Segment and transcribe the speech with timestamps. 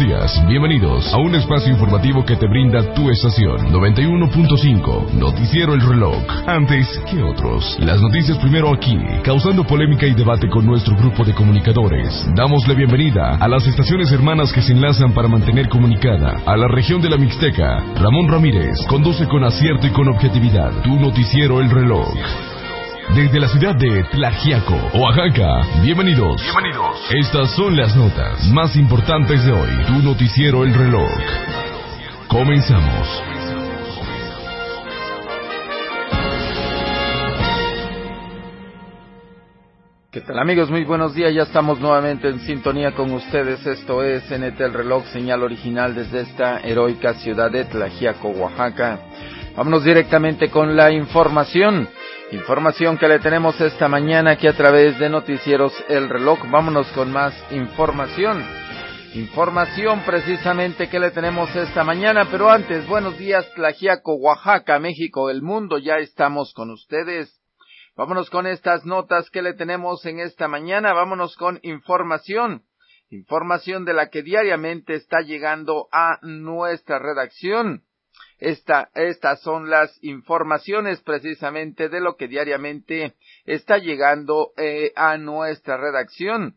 [0.00, 5.82] Buenos días, bienvenidos a un espacio informativo que te brinda tu estación 91.5, Noticiero El
[5.82, 6.16] Reloj.
[6.46, 11.34] Antes que otros, las noticias primero aquí, causando polémica y debate con nuestro grupo de
[11.34, 12.26] comunicadores.
[12.34, 16.68] Damos la bienvenida a las estaciones hermanas que se enlazan para mantener comunicada a la
[16.68, 17.84] región de la Mixteca.
[17.96, 22.08] Ramón Ramírez conduce con acierto y con objetividad tu Noticiero El Reloj
[23.14, 25.66] desde la ciudad de Tlajiaco, Oaxaca.
[25.82, 26.40] Bienvenidos.
[26.42, 26.96] Bienvenidos.
[27.10, 29.70] Estas son las notas más importantes de hoy.
[29.86, 31.10] Tu noticiero El Reloj.
[32.28, 33.22] Comenzamos.
[40.12, 40.70] ¿Qué tal amigos?
[40.70, 41.34] Muy buenos días.
[41.34, 43.66] Ya estamos nuevamente en sintonía con ustedes.
[43.66, 49.00] Esto es NT El Reloj, señal original desde esta heroica ciudad de Tlajiaco, Oaxaca.
[49.56, 51.88] Vámonos directamente con la información.
[52.32, 56.38] Información que le tenemos esta mañana aquí a través de Noticieros El Reloj.
[56.48, 58.40] Vámonos con más información.
[59.14, 65.42] Información precisamente que le tenemos esta mañana, pero antes, buenos días, Tlajiaco, Oaxaca, México, el
[65.42, 67.42] mundo, ya estamos con ustedes.
[67.96, 72.62] Vámonos con estas notas que le tenemos en esta mañana, vámonos con información.
[73.10, 77.82] Información de la que diariamente está llegando a nuestra redacción.
[78.40, 83.14] Esta, estas son las informaciones precisamente de lo que diariamente
[83.44, 86.56] está llegando eh, a nuestra redacción.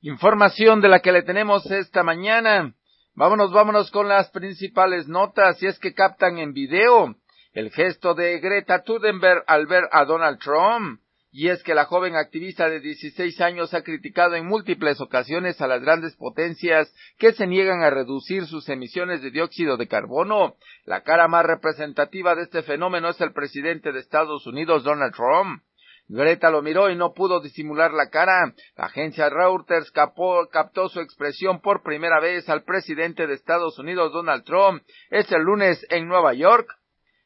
[0.00, 2.72] Información de la que le tenemos esta mañana.
[3.14, 7.16] Vámonos, vámonos con las principales notas, si es que captan en video
[7.52, 11.00] el gesto de Greta Thunberg al ver a Donald Trump.
[11.32, 15.68] Y es que la joven activista de 16 años ha criticado en múltiples ocasiones a
[15.68, 20.56] las grandes potencias que se niegan a reducir sus emisiones de dióxido de carbono.
[20.84, 25.62] La cara más representativa de este fenómeno es el presidente de Estados Unidos, Donald Trump.
[26.08, 28.52] Greta lo miró y no pudo disimular la cara.
[28.76, 34.42] La agencia Reuters captó su expresión por primera vez al presidente de Estados Unidos, Donald
[34.42, 36.79] Trump, este lunes en Nueva York.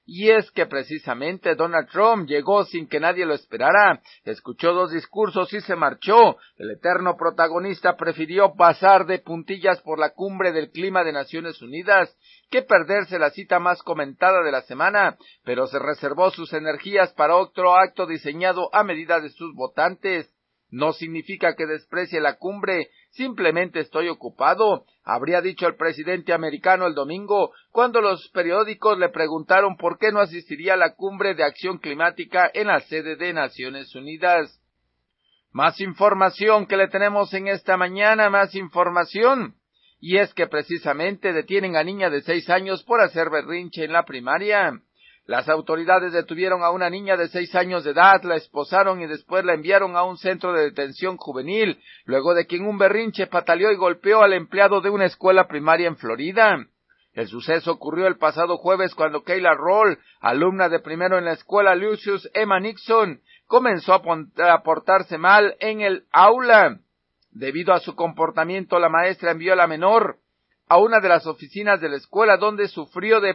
[0.06, 5.52] Y es que precisamente Donald Trump llegó sin que nadie lo esperara, escuchó dos discursos
[5.54, 6.36] y se marchó.
[6.58, 12.14] El eterno protagonista prefirió pasar de puntillas por la cumbre del clima de Naciones Unidas
[12.50, 17.36] que perderse la cita más comentada de la semana, pero se reservó sus energías para
[17.36, 20.30] otro acto diseñado a medida de sus votantes.
[20.74, 26.94] No significa que desprecie la cumbre, simplemente estoy ocupado, habría dicho el presidente americano el
[26.94, 31.78] domingo, cuando los periódicos le preguntaron por qué no asistiría a la cumbre de acción
[31.78, 34.60] climática en la sede de Naciones Unidas.
[35.52, 39.54] Más información que le tenemos en esta mañana, más información.
[40.00, 44.04] Y es que precisamente detienen a niña de seis años por hacer berrinche en la
[44.04, 44.72] primaria.
[45.26, 49.42] Las autoridades detuvieron a una niña de seis años de edad, la esposaron y después
[49.42, 53.72] la enviaron a un centro de detención juvenil, luego de que en un berrinche pataleó
[53.72, 56.66] y golpeó al empleado de una escuela primaria en Florida.
[57.14, 61.74] El suceso ocurrió el pasado jueves cuando Kayla Roll, alumna de primero en la escuela
[61.74, 66.80] Lucius Emma Nixon, comenzó a portarse mal en el aula.
[67.30, 70.18] Debido a su comportamiento, la maestra envió a la menor
[70.68, 73.34] a una de las oficinas de la escuela donde sufrió de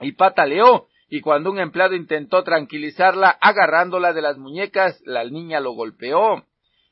[0.00, 5.72] y pataleó, y cuando un empleado intentó tranquilizarla agarrándola de las muñecas, la niña lo
[5.72, 6.44] golpeó.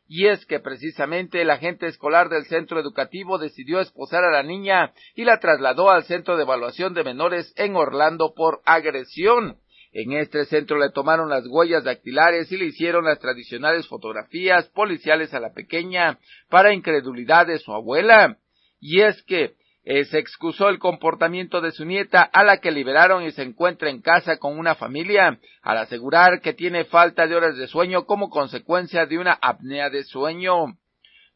[0.07, 4.93] Y es que precisamente el agente escolar del centro educativo decidió esposar a la niña
[5.15, 9.57] y la trasladó al centro de evaluación de menores en Orlando por agresión.
[9.93, 15.33] En este centro le tomaron las huellas dactilares y le hicieron las tradicionales fotografías policiales
[15.35, 16.19] a la pequeña
[16.49, 18.39] para incredulidad de su abuela.
[18.81, 23.25] Y es que eh, se excusó el comportamiento de su nieta a la que liberaron
[23.25, 27.57] y se encuentra en casa con una familia, al asegurar que tiene falta de horas
[27.57, 30.77] de sueño como consecuencia de una apnea de sueño.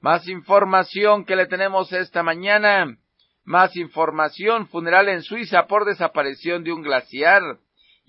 [0.00, 2.96] Más información que le tenemos esta mañana.
[3.44, 7.42] Más información, funeral en Suiza por desaparición de un glaciar.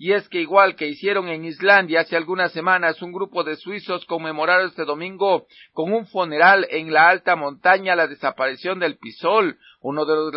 [0.00, 4.04] Y es que igual que hicieron en Islandia hace algunas semanas, un grupo de suizos
[4.06, 10.04] conmemoraron este domingo con un funeral en la alta montaña la desaparición del Pisol, uno
[10.04, 10.30] de los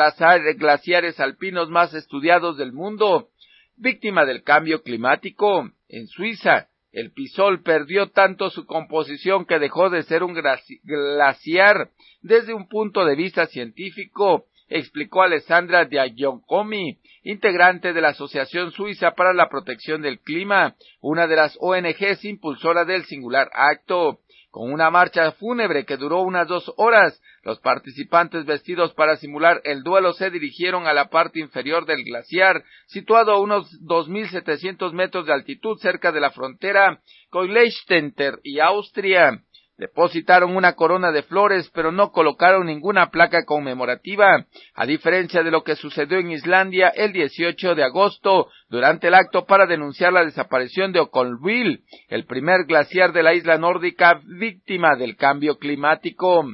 [0.58, 3.30] glaciares alpinos más estudiados del mundo.
[3.78, 10.04] Víctima del cambio climático, en Suiza, el Pisol perdió tanto su composición que dejó de
[10.04, 11.92] ser un glaciar
[12.22, 19.33] desde un punto de vista científico, explicó Alessandra Diagoncomi, integrante de la Asociación Suiza para
[19.33, 24.19] la Protección del Clima, una de las ONGs impulsoras del singular acto.
[24.50, 29.81] Con una marcha fúnebre que duró unas dos horas, los participantes vestidos para simular el
[29.81, 35.33] duelo se dirigieron a la parte inferior del glaciar, situado a unos 2.700 metros de
[35.33, 39.41] altitud cerca de la frontera con Liechtenstein y Austria.
[39.81, 44.45] Depositaron una corona de flores, pero no colocaron ninguna placa conmemorativa,
[44.75, 49.48] a diferencia de lo que sucedió en Islandia el 18 de agosto, durante el acto
[49.48, 51.80] para denunciar la desaparición de Okolville,
[52.10, 56.45] el primer glaciar de la isla nórdica víctima del cambio climático.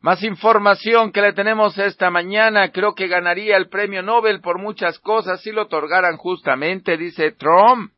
[0.00, 2.72] Más información que le tenemos esta mañana.
[2.72, 7.92] Creo que ganaría el premio Nobel por muchas cosas si lo otorgaran justamente, dice Trump.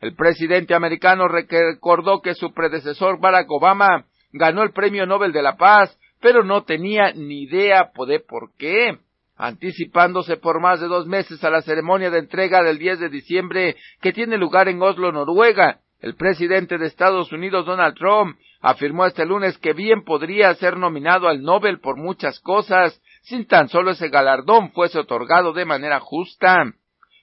[0.00, 5.56] El presidente americano recordó que su predecesor Barack Obama ganó el Premio Nobel de la
[5.56, 8.98] Paz, pero no tenía ni idea de por qué.
[9.36, 13.76] Anticipándose por más de dos meses a la ceremonia de entrega del 10 de diciembre
[14.00, 19.26] que tiene lugar en Oslo, Noruega, el presidente de Estados Unidos, Donald Trump, afirmó este
[19.26, 24.08] lunes que bien podría ser nominado al Nobel por muchas cosas, sin tan solo ese
[24.08, 26.72] galardón fuese otorgado de manera justa.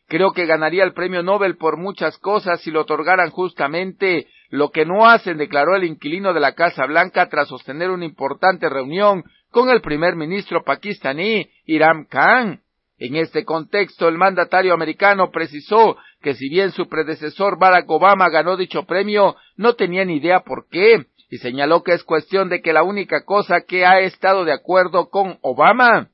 [0.07, 4.85] Creo que ganaría el premio Nobel por muchas cosas si lo otorgaran justamente, lo que
[4.85, 9.69] no hacen, declaró el inquilino de la Casa Blanca tras sostener una importante reunión con
[9.69, 12.61] el primer ministro pakistaní, Iram Khan.
[12.97, 18.55] En este contexto, el mandatario americano precisó que si bien su predecesor Barack Obama ganó
[18.55, 22.73] dicho premio, no tenía ni idea por qué, y señaló que es cuestión de que
[22.73, 26.09] la única cosa que ha estado de acuerdo con Obama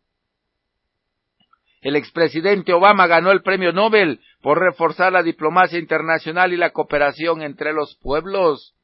[1.81, 7.41] el expresidente Obama ganó el premio Nobel por reforzar la diplomacia internacional y la cooperación
[7.41, 8.75] entre los pueblos.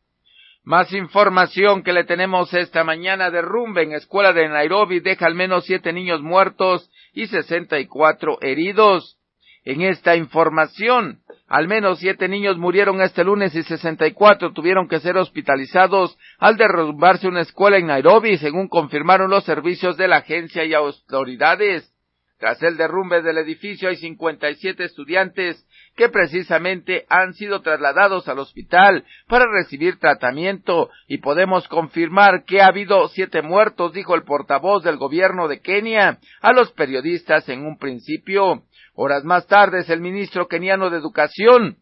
[0.63, 3.29] Más información que le tenemos esta mañana.
[3.29, 8.39] Derrumbe en escuela de Nairobi deja al menos siete niños muertos y sesenta y cuatro
[8.41, 9.19] heridos.
[9.63, 14.87] En esta información, al menos siete niños murieron este lunes y sesenta y cuatro tuvieron
[14.87, 20.17] que ser hospitalizados al derrumbarse una escuela en Nairobi, según confirmaron los servicios de la
[20.17, 21.94] agencia y autoridades.
[22.37, 25.65] Tras el derrumbe del edificio hay 57 estudiantes
[25.95, 32.67] que precisamente han sido trasladados al hospital para recibir tratamiento y podemos confirmar que ha
[32.67, 37.77] habido siete muertos, dijo el portavoz del gobierno de Kenia a los periodistas en un
[37.77, 38.63] principio.
[38.95, 41.77] Horas más tarde, el ministro keniano de Educación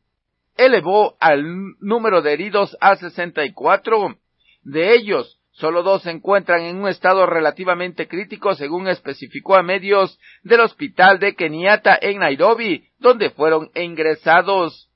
[0.55, 1.43] elevó al
[1.79, 4.17] número de heridos a 64.
[4.63, 10.19] De ellos, Solo dos se encuentran en un estado relativamente crítico, según especificó a medios
[10.41, 14.89] del hospital de Kenyatta en Nairobi, donde fueron ingresados.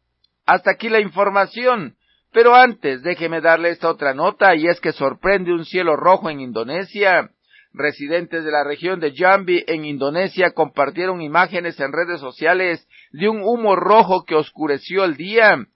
[0.48, 1.95] Hasta aquí la información.
[2.33, 6.39] Pero antes, déjeme darle esta otra nota, y es que sorprende un cielo rojo en
[6.39, 7.30] Indonesia.
[7.71, 13.44] Residentes de la región de Jambi en Indonesia compartieron imágenes en redes sociales de un
[13.44, 15.68] humo rojo que oscureció el día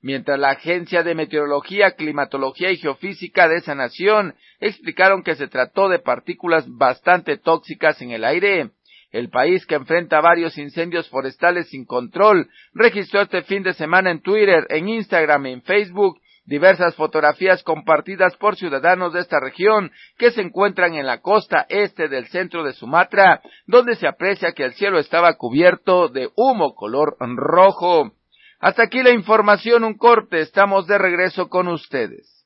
[0.00, 5.88] mientras la Agencia de Meteorología, Climatología y Geofísica de esa nación explicaron que se trató
[5.88, 8.70] de partículas bastante tóxicas en el aire.
[9.10, 14.20] El país que enfrenta varios incendios forestales sin control registró este fin de semana en
[14.20, 20.30] Twitter, en Instagram y en Facebook diversas fotografías compartidas por ciudadanos de esta región que
[20.30, 24.72] se encuentran en la costa este del centro de Sumatra, donde se aprecia que el
[24.72, 28.12] cielo estaba cubierto de humo color rojo.
[28.60, 32.44] Hasta aquí la información, un corte, estamos de regreso con ustedes.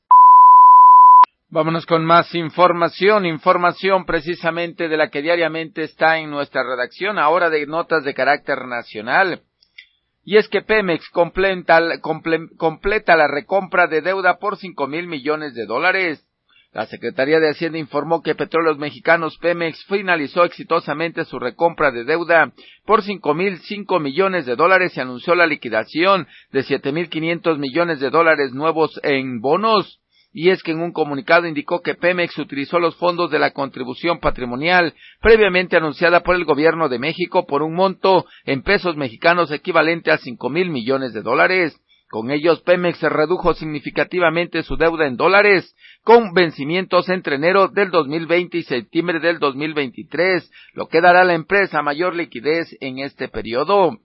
[1.48, 7.48] Vámonos con más información, información precisamente de la que diariamente está en nuestra redacción, ahora
[7.48, 9.40] de notas de carácter nacional.
[10.24, 11.80] Y es que Pemex completa,
[12.58, 16.22] completa la recompra de deuda por cinco mil millones de dólares.
[16.72, 22.50] La Secretaría de Hacienda informó que Petróleos Mexicanos Pemex finalizó exitosamente su recompra de deuda
[22.86, 27.58] por cinco mil cinco millones de dólares y anunció la liquidación de siete mil quinientos
[27.58, 30.00] millones de dólares nuevos en bonos.
[30.32, 34.18] Y es que en un comunicado indicó que Pemex utilizó los fondos de la contribución
[34.18, 40.10] patrimonial previamente anunciada por el gobierno de México por un monto en pesos mexicanos equivalente
[40.10, 41.78] a cinco mil millones de dólares.
[42.12, 48.58] Con ellos, Pemex redujo significativamente su deuda en dólares, con vencimientos entre enero del 2020
[48.58, 53.96] y septiembre del 2023, lo que dará a la empresa mayor liquidez en este periodo.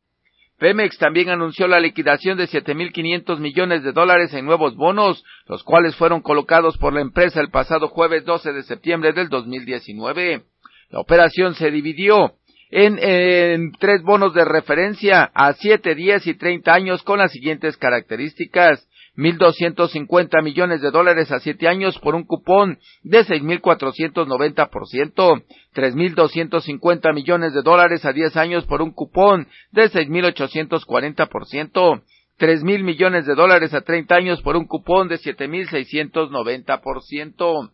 [0.57, 5.93] Pemex también anunció la liquidación de 7.500 millones de dólares en nuevos bonos, los cuales
[5.97, 10.45] fueron colocados por la empresa el pasado jueves 12 de septiembre del 2019.
[10.91, 12.36] La operación se dividió
[12.69, 18.85] en, tres bonos de referencia a 7, 10 y 30 años con las siguientes características.
[19.17, 25.43] 1.250 millones de dólares a siete años por un cupón de 6.490%,
[25.73, 32.03] 3.250 millones de dólares a diez años por un cupón de 6.840%,
[32.37, 37.71] 3.000 millones de dólares a 30 años por un cupón de 7.690%.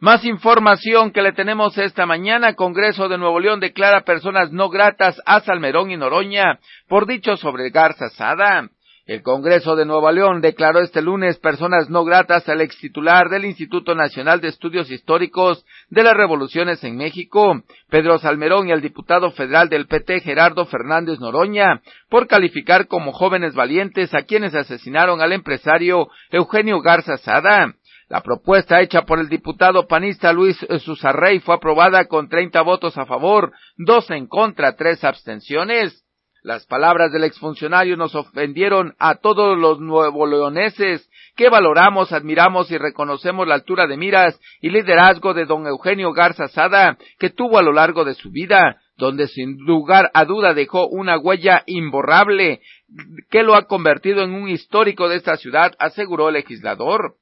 [0.00, 2.54] Más información que le tenemos esta mañana.
[2.54, 7.70] Congreso de Nuevo León declara personas no gratas a Salmerón y Noroña por dicho sobre
[7.70, 8.70] Garza Sada.
[9.06, 13.46] El Congreso de Nueva León declaró este lunes personas no gratas al ex titular del
[13.46, 19.30] Instituto Nacional de Estudios Históricos de las Revoluciones en México, Pedro Salmerón, y al diputado
[19.32, 25.32] federal del PT, Gerardo Fernández Noroña, por calificar como jóvenes valientes a quienes asesinaron al
[25.32, 27.74] empresario Eugenio Garza Sada.
[28.08, 33.04] La propuesta hecha por el diputado panista Luis Susarrey fue aprobada con 30 votos a
[33.04, 36.06] favor, dos en contra, tres abstenciones.
[36.42, 42.78] Las palabras del exfuncionario nos ofendieron a todos los nuevo leoneses que valoramos, admiramos y
[42.78, 47.62] reconocemos la altura de miras y liderazgo de don Eugenio Garza Sada, que tuvo a
[47.62, 52.62] lo largo de su vida, donde sin lugar a duda dejó una huella imborrable
[53.28, 57.16] que lo ha convertido en un histórico de esta ciudad, aseguró el legislador.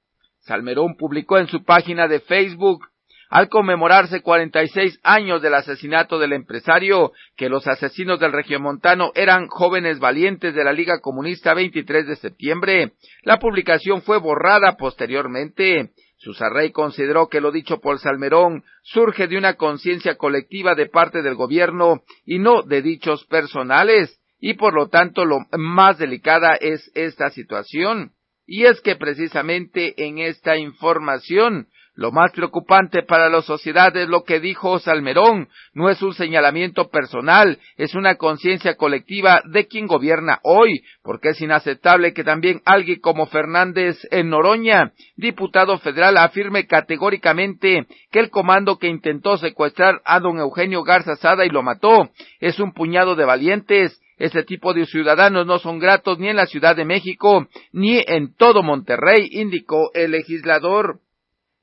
[0.46, 2.86] Salmerón publicó en su página de Facebook
[3.28, 9.98] al conmemorarse 46 años del asesinato del empresario, que los asesinos del regiomontano eran jóvenes
[9.98, 12.92] valientes de la Liga Comunista 23 de septiembre.
[13.24, 15.90] La publicación fue borrada posteriormente.
[16.18, 21.34] Susarrey consideró que lo dicho por Salmerón surge de una conciencia colectiva de parte del
[21.34, 27.30] gobierno y no de dichos personales, y por lo tanto lo más delicada es esta
[27.30, 28.12] situación.
[28.46, 34.22] Y es que precisamente en esta información lo más preocupante para la sociedad es lo
[34.22, 40.38] que dijo Salmerón, no es un señalamiento personal, es una conciencia colectiva de quien gobierna
[40.42, 47.86] hoy, porque es inaceptable que también alguien como Fernández en Noroña, diputado federal, afirme categóricamente
[48.12, 52.10] que el comando que intentó secuestrar a don Eugenio Garza Sada y lo mató
[52.40, 56.46] es un puñado de valientes, este tipo de ciudadanos no son gratos ni en la
[56.46, 61.00] Ciudad de México ni en todo Monterrey, indicó el legislador.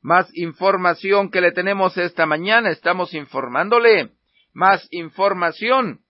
[0.01, 4.11] Más información que le tenemos esta mañana, estamos informándole.
[4.53, 6.01] Más información.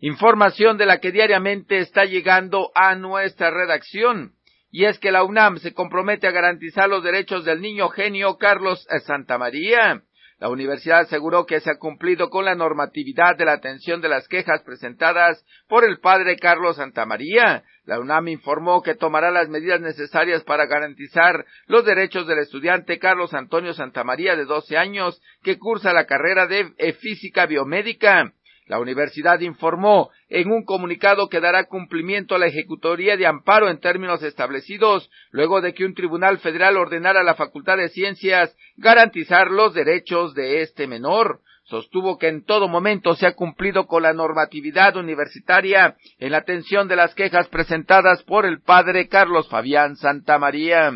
[0.00, 4.32] Información de la que diariamente está llegando a nuestra redacción.
[4.70, 8.86] Y es que la UNAM se compromete a garantizar los derechos del niño genio Carlos
[9.06, 10.02] Santamaría.
[10.40, 14.28] La universidad aseguró que se ha cumplido con la normatividad de la atención de las
[14.28, 17.64] quejas presentadas por el padre Carlos Santamaría.
[17.84, 23.34] La UNAM informó que tomará las medidas necesarias para garantizar los derechos del estudiante Carlos
[23.34, 28.32] Antonio Santamaría de 12 años que cursa la carrera de física biomédica.
[28.68, 33.80] La universidad informó en un comunicado que dará cumplimiento a la ejecutoría de amparo en
[33.80, 39.50] términos establecidos, luego de que un tribunal federal ordenara a la Facultad de Ciencias garantizar
[39.50, 41.40] los derechos de este menor.
[41.64, 46.88] Sostuvo que en todo momento se ha cumplido con la normatividad universitaria en la atención
[46.88, 50.92] de las quejas presentadas por el padre Carlos Fabián Santamaría.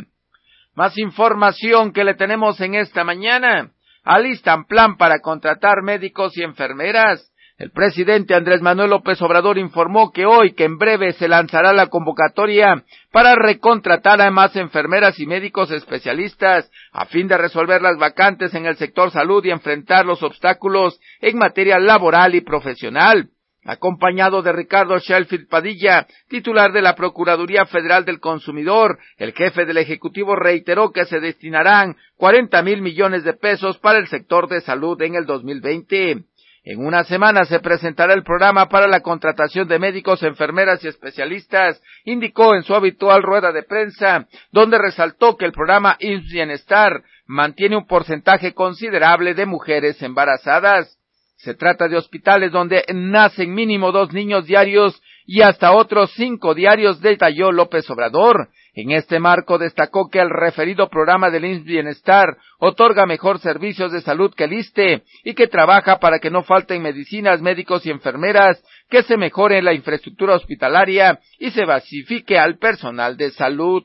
[0.75, 3.71] Más información que le tenemos en esta mañana.
[4.05, 7.32] Alistan plan para contratar médicos y enfermeras.
[7.63, 11.87] El presidente Andrés Manuel López Obrador informó que hoy, que en breve se lanzará la
[11.87, 18.53] convocatoria para recontratar a más enfermeras y médicos especialistas a fin de resolver las vacantes
[18.55, 23.29] en el sector salud y enfrentar los obstáculos en materia laboral y profesional
[23.65, 28.99] acompañado de Ricardo Shelfield Padilla, titular de la Procuraduría Federal del Consumidor.
[29.17, 34.09] El jefe del Ejecutivo reiteró que se destinarán 40 mil millones de pesos para el
[34.09, 36.25] sector de salud en el 2020.
[36.65, 41.83] En una semana se presentará el programa para la contratación de médicos, enfermeras y especialistas,
[42.05, 47.77] indicó en su habitual rueda de prensa, donde resaltó que el programa IMSS Bienestar mantiene
[47.77, 50.97] un porcentaje considerable de mujeres embarazadas.
[51.37, 57.01] Se trata de hospitales donde nacen mínimo dos niños diarios y hasta otros cinco diarios,
[57.01, 58.51] detalló López Obrador.
[58.75, 64.01] En este marco destacó que el referido programa del INS Bienestar otorga mejor servicios de
[64.01, 68.65] salud que el ISTE y que trabaja para que no falten medicinas, médicos y enfermeras,
[68.89, 73.85] que se mejore la infraestructura hospitalaria y se basifique al personal de salud.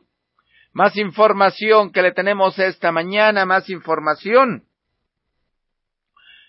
[0.71, 4.63] Más información que le tenemos esta mañana, más información.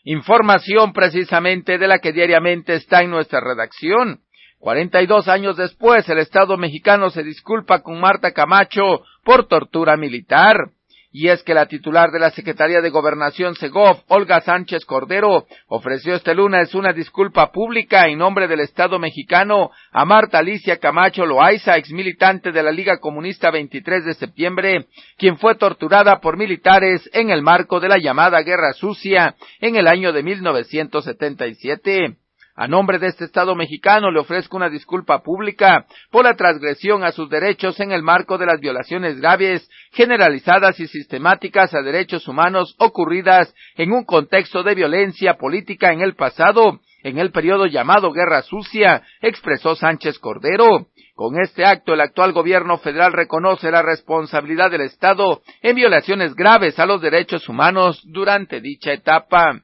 [0.04, 4.20] Información precisamente de la que diariamente está en nuestra redacción.
[4.58, 9.96] Cuarenta y dos años después, el Estado mexicano se disculpa con Marta Camacho por tortura
[9.96, 10.70] militar.
[11.10, 16.14] Y es que la titular de la Secretaría de Gobernación Segov, Olga Sánchez Cordero, ofreció
[16.14, 21.78] este lunes una disculpa pública en nombre del Estado mexicano a Marta Alicia Camacho Loaiza,
[21.78, 24.86] ex militante de la Liga Comunista 23 de septiembre,
[25.16, 29.86] quien fue torturada por militares en el marco de la llamada Guerra Sucia en el
[29.86, 32.16] año de 1977.
[32.60, 37.12] A nombre de este Estado mexicano le ofrezco una disculpa pública por la transgresión a
[37.12, 42.74] sus derechos en el marco de las violaciones graves, generalizadas y sistemáticas a derechos humanos
[42.80, 48.42] ocurridas en un contexto de violencia política en el pasado en el periodo llamado Guerra
[48.42, 50.88] Sucia, expresó Sánchez Cordero.
[51.14, 56.76] Con este acto, el actual gobierno federal reconoce la responsabilidad del Estado en violaciones graves
[56.80, 59.62] a los derechos humanos durante dicha etapa.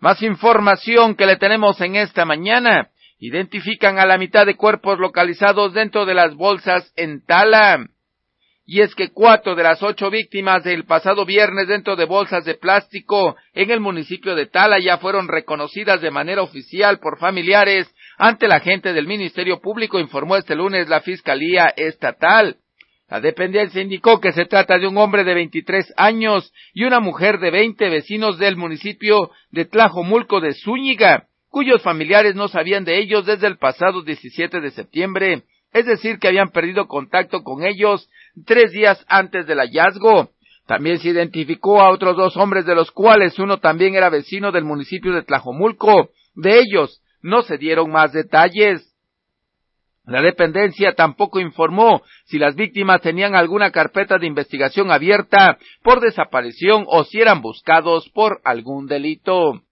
[0.00, 2.88] Más información que le tenemos en esta mañana.
[3.18, 7.86] Identifican a la mitad de cuerpos localizados dentro de las bolsas en Tala
[8.72, 12.54] y es que cuatro de las ocho víctimas del pasado viernes dentro de bolsas de
[12.54, 18.46] plástico en el municipio de Tala ya fueron reconocidas de manera oficial por familiares ante
[18.46, 22.58] la gente del Ministerio Público, informó este lunes la Fiscalía Estatal.
[23.10, 27.40] La dependencia indicó que se trata de un hombre de 23 años y una mujer
[27.40, 33.26] de 20 vecinos del municipio de Tlajomulco de Zúñiga, cuyos familiares no sabían de ellos
[33.26, 38.08] desde el pasado 17 de septiembre, es decir, que habían perdido contacto con ellos
[38.46, 40.30] tres días antes del hallazgo.
[40.68, 44.64] También se identificó a otros dos hombres de los cuales uno también era vecino del
[44.64, 46.10] municipio de Tlajomulco.
[46.36, 48.89] De ellos no se dieron más detalles.
[50.10, 56.84] La dependencia tampoco informó si las víctimas tenían alguna carpeta de investigación abierta por desaparición
[56.88, 59.62] o si eran buscados por algún delito.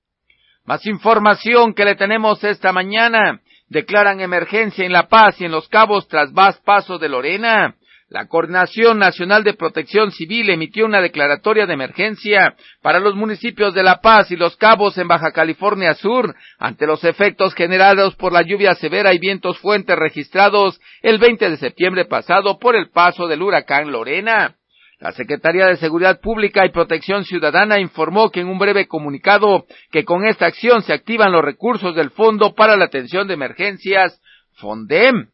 [0.64, 3.40] Más información que le tenemos esta mañana.
[3.66, 7.74] Declaran emergencia en La Paz y en Los Cabos tras más paso de Lorena.
[8.10, 13.82] La Coordinación Nacional de Protección Civil emitió una declaratoria de emergencia para los municipios de
[13.82, 18.40] La Paz y Los Cabos en Baja California Sur ante los efectos generados por la
[18.40, 23.42] lluvia severa y vientos fuertes registrados el 20 de septiembre pasado por el paso del
[23.42, 24.54] huracán Lorena.
[25.00, 30.06] La Secretaría de Seguridad Pública y Protección Ciudadana informó que en un breve comunicado que
[30.06, 34.18] con esta acción se activan los recursos del Fondo para la Atención de Emergencias,
[34.54, 35.28] FONDEM,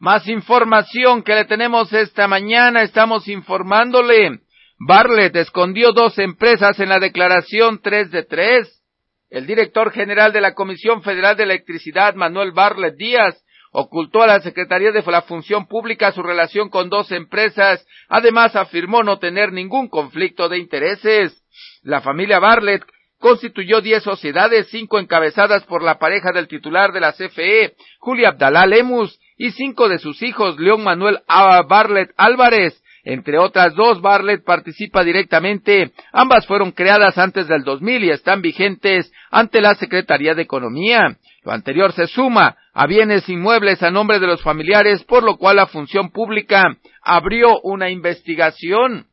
[0.00, 4.40] más información que le tenemos esta mañana, estamos informándole.
[4.78, 8.82] Bartlett escondió dos empresas en la declaración 3 de 3.
[9.28, 14.40] El director general de la Comisión Federal de Electricidad, Manuel Bartlett Díaz, ocultó a la
[14.40, 17.86] Secretaría de la Función Pública su relación con dos empresas.
[18.08, 21.44] Además, afirmó no tener ningún conflicto de intereses.
[21.82, 22.84] La familia Bartlett
[23.18, 28.66] constituyó diez sociedades, cinco encabezadas por la pareja del titular de la CFE, Julia Abdalá
[28.66, 31.20] Lemus, y cinco de sus hijos, León Manuel
[31.66, 32.78] Barlet Álvarez.
[33.04, 35.92] Entre otras dos, Barlet participa directamente.
[36.12, 41.16] Ambas fueron creadas antes del 2000 y están vigentes ante la Secretaría de Economía.
[41.42, 45.56] Lo anterior se suma a bienes inmuebles a nombre de los familiares, por lo cual
[45.56, 49.06] la función pública abrió una investigación.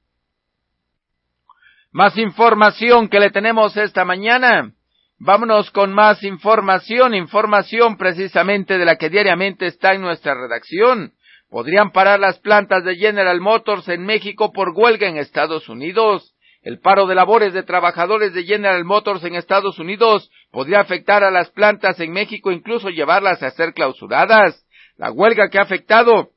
[1.93, 4.73] Más información que le tenemos esta mañana.
[5.19, 11.13] Vámonos con más información, información precisamente de la que diariamente está en nuestra redacción.
[11.49, 16.36] Podrían parar las plantas de General Motors en México por huelga en Estados Unidos.
[16.62, 21.32] El paro de labores de trabajadores de General Motors en Estados Unidos podría afectar a
[21.32, 24.67] las plantas en México, incluso llevarlas a ser clausuradas.
[24.97, 26.30] La huelga que ha afectado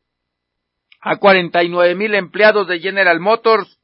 [1.02, 3.78] a 49 mil empleados de General Motors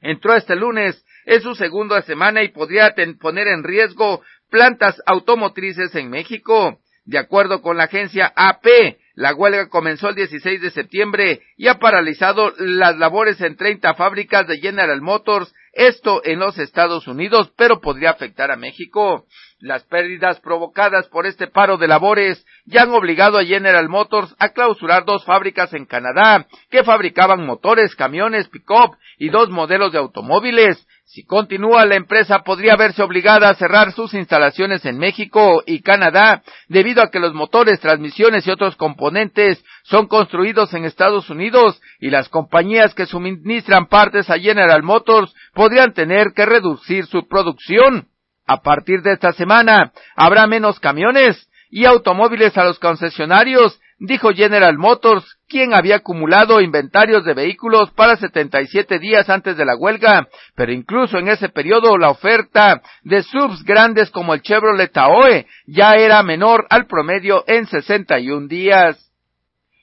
[0.00, 6.10] entró este lunes es su segunda semana y podría poner en riesgo plantas automotrices en
[6.10, 6.78] México.
[7.04, 8.66] De acuerdo con la agencia AP,
[9.14, 14.46] la huelga comenzó el 16 de septiembre y ha paralizado las labores en 30 fábricas
[14.46, 19.26] de General Motors, esto en los Estados Unidos, pero podría afectar a México.
[19.58, 24.50] Las pérdidas provocadas por este paro de labores ya han obligado a General Motors a
[24.50, 30.86] clausurar dos fábricas en Canadá que fabricaban motores, camiones, pick-up y dos modelos de automóviles.
[31.04, 36.42] Si continúa, la empresa podría verse obligada a cerrar sus instalaciones en México y Canadá
[36.68, 42.08] debido a que los motores, transmisiones y otros componentes son construidos en Estados Unidos y
[42.10, 48.08] las compañías que suministran partes a General Motors podrían tener que reducir su producción.
[48.46, 54.76] A partir de esta semana habrá menos camiones y automóviles a los concesionarios dijo General
[54.76, 60.72] Motors, quien había acumulado inventarios de vehículos para 77 días antes de la huelga, pero
[60.72, 66.22] incluso en ese periodo la oferta de subs grandes como el Chevrolet Tahoe ya era
[66.24, 69.12] menor al promedio en 61 días.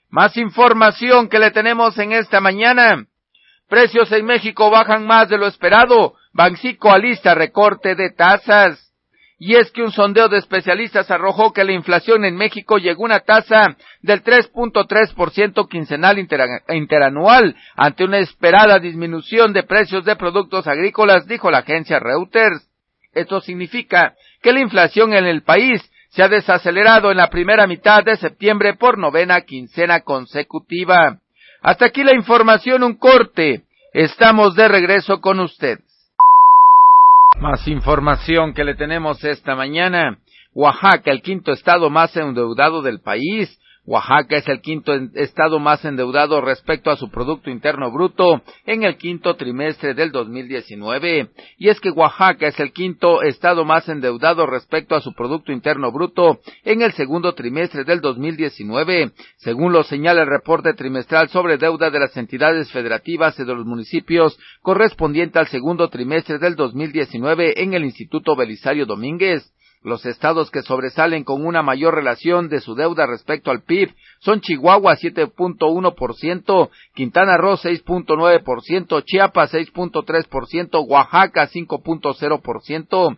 [0.10, 3.06] Más información que le tenemos en esta mañana.
[3.70, 6.16] Precios en México bajan más de lo esperado.
[6.34, 8.89] Banxico alista recorte de tasas.
[9.42, 13.06] Y es que un sondeo de especialistas arrojó que la inflación en México llegó a
[13.06, 21.26] una tasa del 3.3% quincenal interanual ante una esperada disminución de precios de productos agrícolas,
[21.26, 22.68] dijo la agencia Reuters.
[23.14, 28.04] Esto significa que la inflación en el país se ha desacelerado en la primera mitad
[28.04, 31.20] de septiembre por novena quincena consecutiva.
[31.62, 33.64] Hasta aquí la información, un corte.
[33.94, 35.80] Estamos de regreso con usted.
[37.38, 40.18] Más información que le tenemos esta mañana.
[40.54, 43.58] Oaxaca, el quinto estado más endeudado del país,
[43.90, 48.98] Oaxaca es el quinto estado más endeudado respecto a su Producto Interno Bruto en el
[48.98, 51.30] quinto trimestre del 2019.
[51.58, 55.92] Y es que Oaxaca es el quinto estado más endeudado respecto a su Producto Interno
[55.92, 61.90] Bruto en el segundo trimestre del 2019, según lo señala el reporte trimestral sobre deuda
[61.90, 67.74] de las entidades federativas y de los municipios correspondiente al segundo trimestre del 2019 en
[67.74, 69.52] el Instituto Belisario Domínguez.
[69.82, 74.42] Los estados que sobresalen con una mayor relación de su deuda respecto al PIB son
[74.42, 83.18] Chihuahua 7.1%, Quintana Roo 6.9%, Chiapas 6.3%, Oaxaca 5.0%.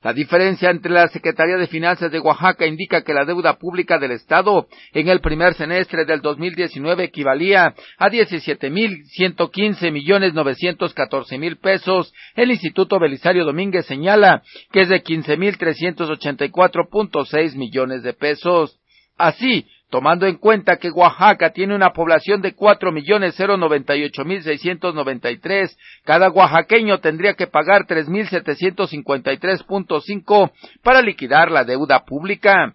[0.00, 4.12] La diferencia entre la Secretaría de Finanzas de Oaxaca indica que la deuda pública del
[4.12, 12.14] Estado en el primer semestre del 2019 equivalía a 17.115 millones 914 mil pesos.
[12.36, 18.78] El Instituto Belisario Domínguez señala que es de 15.384.6 millones de pesos.
[19.16, 24.04] Así, tomando en cuenta que Oaxaca tiene una población de cuatro millones cero noventa y
[24.04, 29.32] ocho mil seiscientos noventa y tres, cada oaxaqueño tendría que pagar tres mil setecientos cincuenta
[29.32, 32.74] y tres punto cinco para liquidar la deuda pública.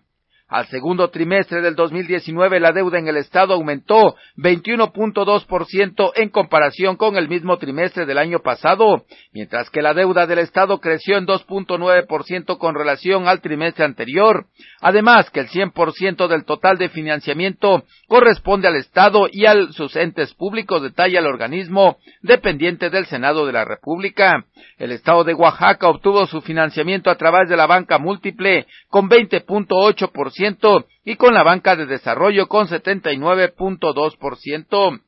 [0.53, 7.17] Al segundo trimestre del 2019 la deuda en el Estado aumentó 21.2% en comparación con
[7.17, 12.59] el mismo trimestre del año pasado, mientras que la deuda del Estado creció en 2.9%
[12.59, 14.45] con relación al trimestre anterior.
[14.79, 20.35] Además que el 100% del total de financiamiento corresponde al Estado y a sus entes
[20.35, 24.45] públicos, detalla el organismo dependiente del Senado de la República.
[24.77, 30.42] El Estado de Oaxaca obtuvo su financiamiento a través de la banca múltiple con 20.8%
[31.06, 35.01] y con la banca de desarrollo con 79.2%.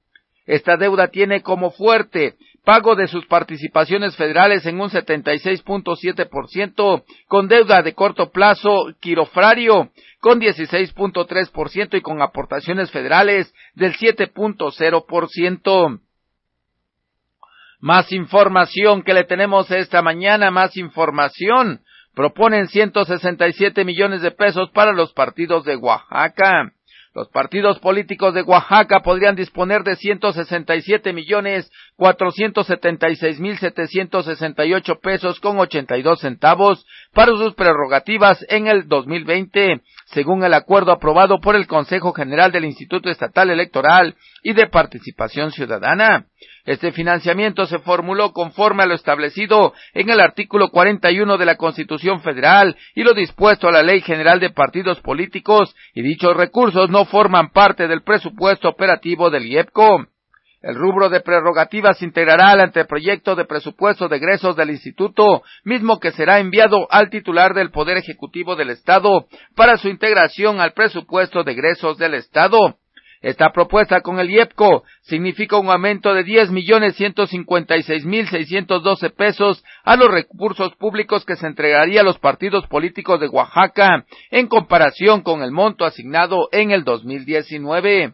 [0.45, 7.83] Esta deuda tiene como fuerte pago de sus participaciones federales en un 76.7%, con deuda
[7.83, 16.01] de corto plazo quirofrario con 16.3% y con aportaciones federales del 7.0%.
[17.79, 21.81] Más información que le tenemos esta mañana, más información.
[22.15, 26.71] Proponen 167 millones de pesos para los partidos de Oaxaca.
[27.13, 35.59] Los partidos políticos de Oaxaca podrían disponer de 167 millones 476 mil 768 pesos con
[35.59, 42.13] 82 centavos para sus prerrogativas en el 2020, según el acuerdo aprobado por el Consejo
[42.13, 46.27] General del Instituto Estatal Electoral y de Participación Ciudadana.
[46.65, 52.21] Este financiamiento se formuló conforme a lo establecido en el artículo 41 de la Constitución
[52.21, 57.05] Federal y lo dispuesto a la Ley General de Partidos Políticos y dichos recursos no
[57.05, 60.07] forman parte del presupuesto operativo del IEPCO.
[60.63, 66.11] El rubro de prerrogativas integrará al anteproyecto de presupuesto de egresos del Instituto, mismo que
[66.13, 71.51] será enviado al titular del Poder Ejecutivo del Estado para su integración al presupuesto de
[71.51, 72.79] egresos del Estado.
[73.25, 78.05] Esta propuesta con el IEPCO significa un aumento de diez millones ciento cincuenta y seis
[78.05, 83.19] mil seiscientos doce pesos a los recursos públicos que se entregaría a los partidos políticos
[83.19, 88.13] de Oaxaca en comparación con el monto asignado en el 2019.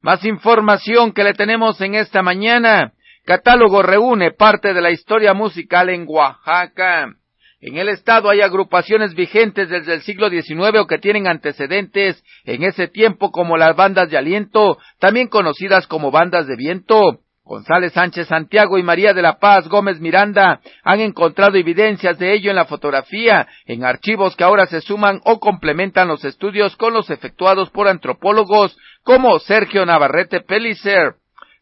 [0.00, 2.92] Más información que le tenemos en esta mañana.
[3.24, 7.16] Catálogo reúne parte de la historia musical en Oaxaca.
[7.62, 12.62] En el Estado hay agrupaciones vigentes desde el siglo XIX o que tienen antecedentes en
[12.64, 17.20] ese tiempo como las bandas de aliento, también conocidas como bandas de viento.
[17.44, 22.48] González Sánchez Santiago y María de la Paz Gómez Miranda han encontrado evidencias de ello
[22.48, 27.10] en la fotografía, en archivos que ahora se suman o complementan los estudios con los
[27.10, 31.19] efectuados por antropólogos como Sergio Navarrete Pellicer.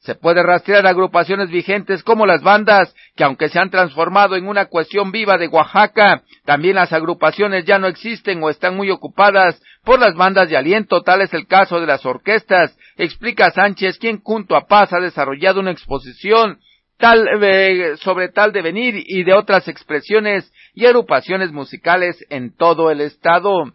[0.09, 4.65] Se puede rastrear agrupaciones vigentes como las bandas, que aunque se han transformado en una
[4.65, 10.01] cuestión viva de Oaxaca, también las agrupaciones ya no existen o están muy ocupadas por
[10.01, 14.57] las bandas de aliento, tal es el caso de las orquestas, explica Sánchez, quien junto
[14.57, 16.59] a Paz ha desarrollado una exposición
[16.97, 23.03] tal, eh, sobre tal devenir y de otras expresiones y agrupaciones musicales en todo el
[23.03, 23.75] estado.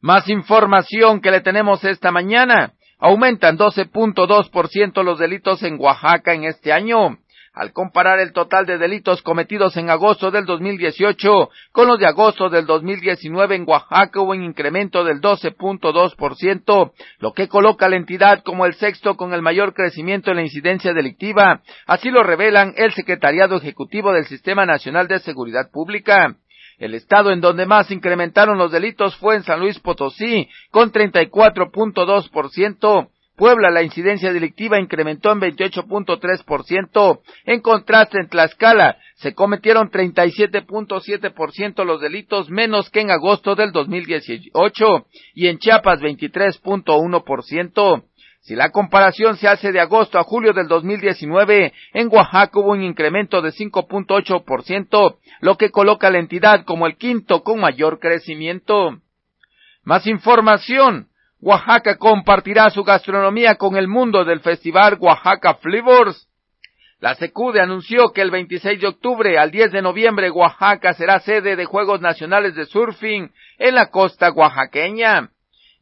[0.00, 2.72] Más información que le tenemos esta mañana.
[3.00, 7.18] Aumentan 12.2% los delitos en Oaxaca en este año.
[7.52, 12.48] Al comparar el total de delitos cometidos en agosto del 2018 con los de agosto
[12.48, 18.44] del 2019 en Oaxaca hubo un incremento del 12.2%, lo que coloca a la entidad
[18.44, 21.62] como el sexto con el mayor crecimiento en la incidencia delictiva.
[21.86, 26.36] Así lo revelan el Secretariado Ejecutivo del Sistema Nacional de Seguridad Pública.
[26.80, 33.08] El estado en donde más incrementaron los delitos fue en San Luis Potosí, con 34.2%,
[33.40, 37.20] Puebla la incidencia delictiva incrementó en 28.3%.
[37.46, 45.06] En contraste, en Tlaxcala se cometieron 37.7% los delitos menos que en agosto del 2018
[45.34, 48.04] y en Chiapas 23.1%.
[48.40, 52.82] Si la comparación se hace de agosto a julio del 2019, en Oaxaca hubo un
[52.82, 58.96] incremento de 5.8%, lo que coloca a la entidad como el quinto con mayor crecimiento.
[59.84, 61.08] Más información.
[61.42, 66.28] Oaxaca compartirá su gastronomía con el mundo del festival Oaxaca Flavors.
[66.98, 71.56] La SECUDE anunció que el 26 de octubre al 10 de noviembre Oaxaca será sede
[71.56, 75.30] de Juegos Nacionales de Surfing en la costa oaxaqueña.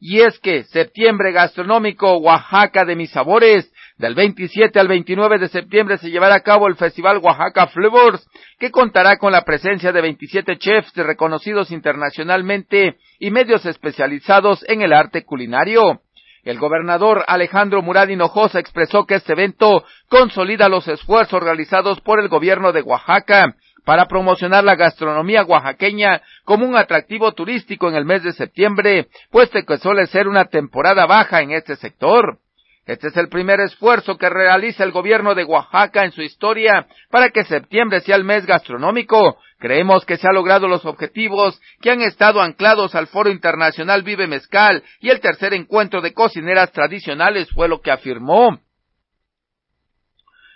[0.00, 5.98] Y es que septiembre gastronómico Oaxaca de mis sabores, del 27 al 29 de septiembre
[5.98, 8.24] se llevará a cabo el Festival Oaxaca Flavors,
[8.60, 14.92] que contará con la presencia de 27 chefs reconocidos internacionalmente y medios especializados en el
[14.92, 16.00] arte culinario.
[16.44, 22.28] El gobernador Alejandro Murad Hinojosa expresó que este evento consolida los esfuerzos realizados por el
[22.28, 23.56] gobierno de Oaxaca
[23.88, 29.58] para promocionar la gastronomía oaxaqueña como un atractivo turístico en el mes de septiembre, puesto
[29.64, 32.36] que suele ser una temporada baja en este sector.
[32.84, 37.30] Este es el primer esfuerzo que realiza el gobierno de Oaxaca en su historia para
[37.30, 39.38] que septiembre sea el mes gastronómico.
[39.58, 44.26] Creemos que se han logrado los objetivos que han estado anclados al Foro Internacional Vive
[44.26, 48.60] Mezcal y el tercer encuentro de cocineras tradicionales fue lo que afirmó.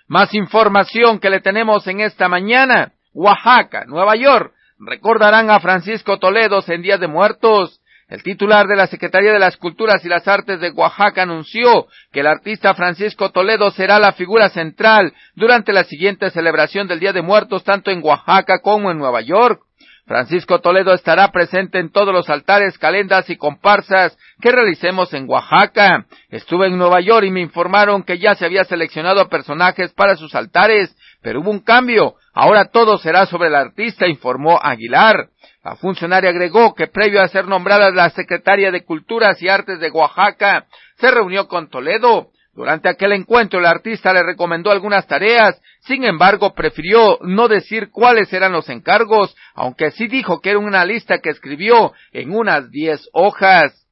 [0.06, 2.92] Más información que le tenemos en esta mañana.
[3.12, 7.80] Oaxaca, Nueva York, recordarán a Francisco Toledo en Día de Muertos.
[8.08, 12.20] El titular de la Secretaría de las Culturas y las Artes de Oaxaca anunció que
[12.20, 17.22] el artista Francisco Toledo será la figura central durante la siguiente celebración del Día de
[17.22, 19.62] Muertos tanto en Oaxaca como en Nueva York.
[20.04, 26.06] Francisco Toledo estará presente en todos los altares, calendas y comparsas que realicemos en Oaxaca.
[26.28, 30.34] Estuve en Nueva York y me informaron que ya se había seleccionado personajes para sus
[30.34, 32.16] altares, pero hubo un cambio.
[32.34, 35.28] Ahora todo será sobre el artista, informó Aguilar.
[35.62, 39.90] La funcionaria agregó que previo a ser nombrada la secretaria de Culturas y Artes de
[39.90, 40.66] Oaxaca,
[40.98, 42.30] se reunió con Toledo.
[42.54, 48.32] Durante aquel encuentro el artista le recomendó algunas tareas, sin embargo prefirió no decir cuáles
[48.32, 53.08] eran los encargos, aunque sí dijo que era una lista que escribió en unas diez
[53.12, 53.86] hojas.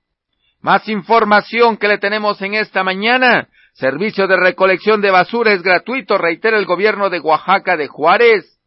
[0.61, 3.49] Más información que le tenemos en esta mañana.
[3.81, 8.59] Servicio de recolección de basura es gratuito, reitera el gobierno de Oaxaca de Juárez.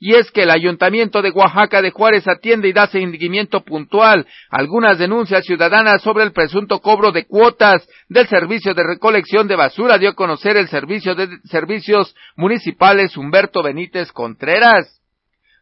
[0.00, 4.98] Y es que el Ayuntamiento de Oaxaca de Juárez atiende y da seguimiento puntual algunas
[4.98, 10.08] denuncias ciudadanas sobre el presunto cobro de cuotas del servicio de recolección de basura, dio
[10.08, 15.01] a conocer el servicio de servicios municipales Humberto Benítez Contreras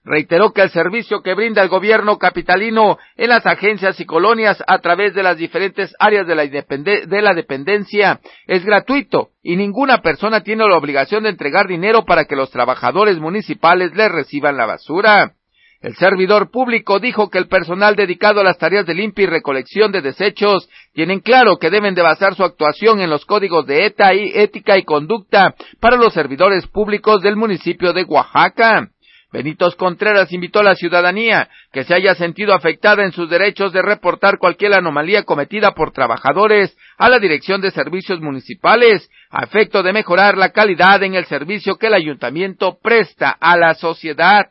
[0.04, 4.78] reiteró que el servicio que brinda el gobierno capitalino en las agencias y colonias a
[4.78, 10.42] través de las diferentes áreas de la, de la dependencia es gratuito y ninguna persona
[10.42, 15.34] tiene la obligación de entregar dinero para que los trabajadores municipales le reciban la basura.
[15.82, 19.92] El servidor público dijo que el personal dedicado a las tareas de limpia y recolección
[19.92, 24.12] de desechos tienen claro que deben de basar su actuación en los códigos de ETA
[24.12, 28.90] y ética y conducta para los servidores públicos del municipio de Oaxaca.
[29.32, 33.80] Benitos Contreras invitó a la ciudadanía que se haya sentido afectada en sus derechos de
[33.80, 39.92] reportar cualquier anomalía cometida por trabajadores a la Dirección de Servicios Municipales, a efecto de
[39.92, 44.50] mejorar la calidad en el servicio que el ayuntamiento presta a la sociedad.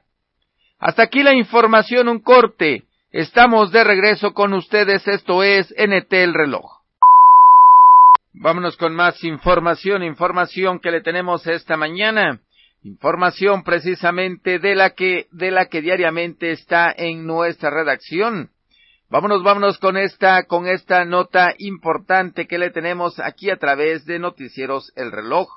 [0.79, 2.83] Hasta aquí la información, un corte.
[3.11, 6.79] Estamos de regreso con ustedes, esto es NT el reloj.
[8.33, 12.39] Vámonos con más información, información que le tenemos esta mañana.
[12.81, 18.51] Información precisamente de la que, de la que diariamente está en nuestra redacción.
[19.09, 24.19] Vámonos, vámonos con esta, con esta nota importante que le tenemos aquí a través de
[24.19, 25.49] Noticieros El Reloj.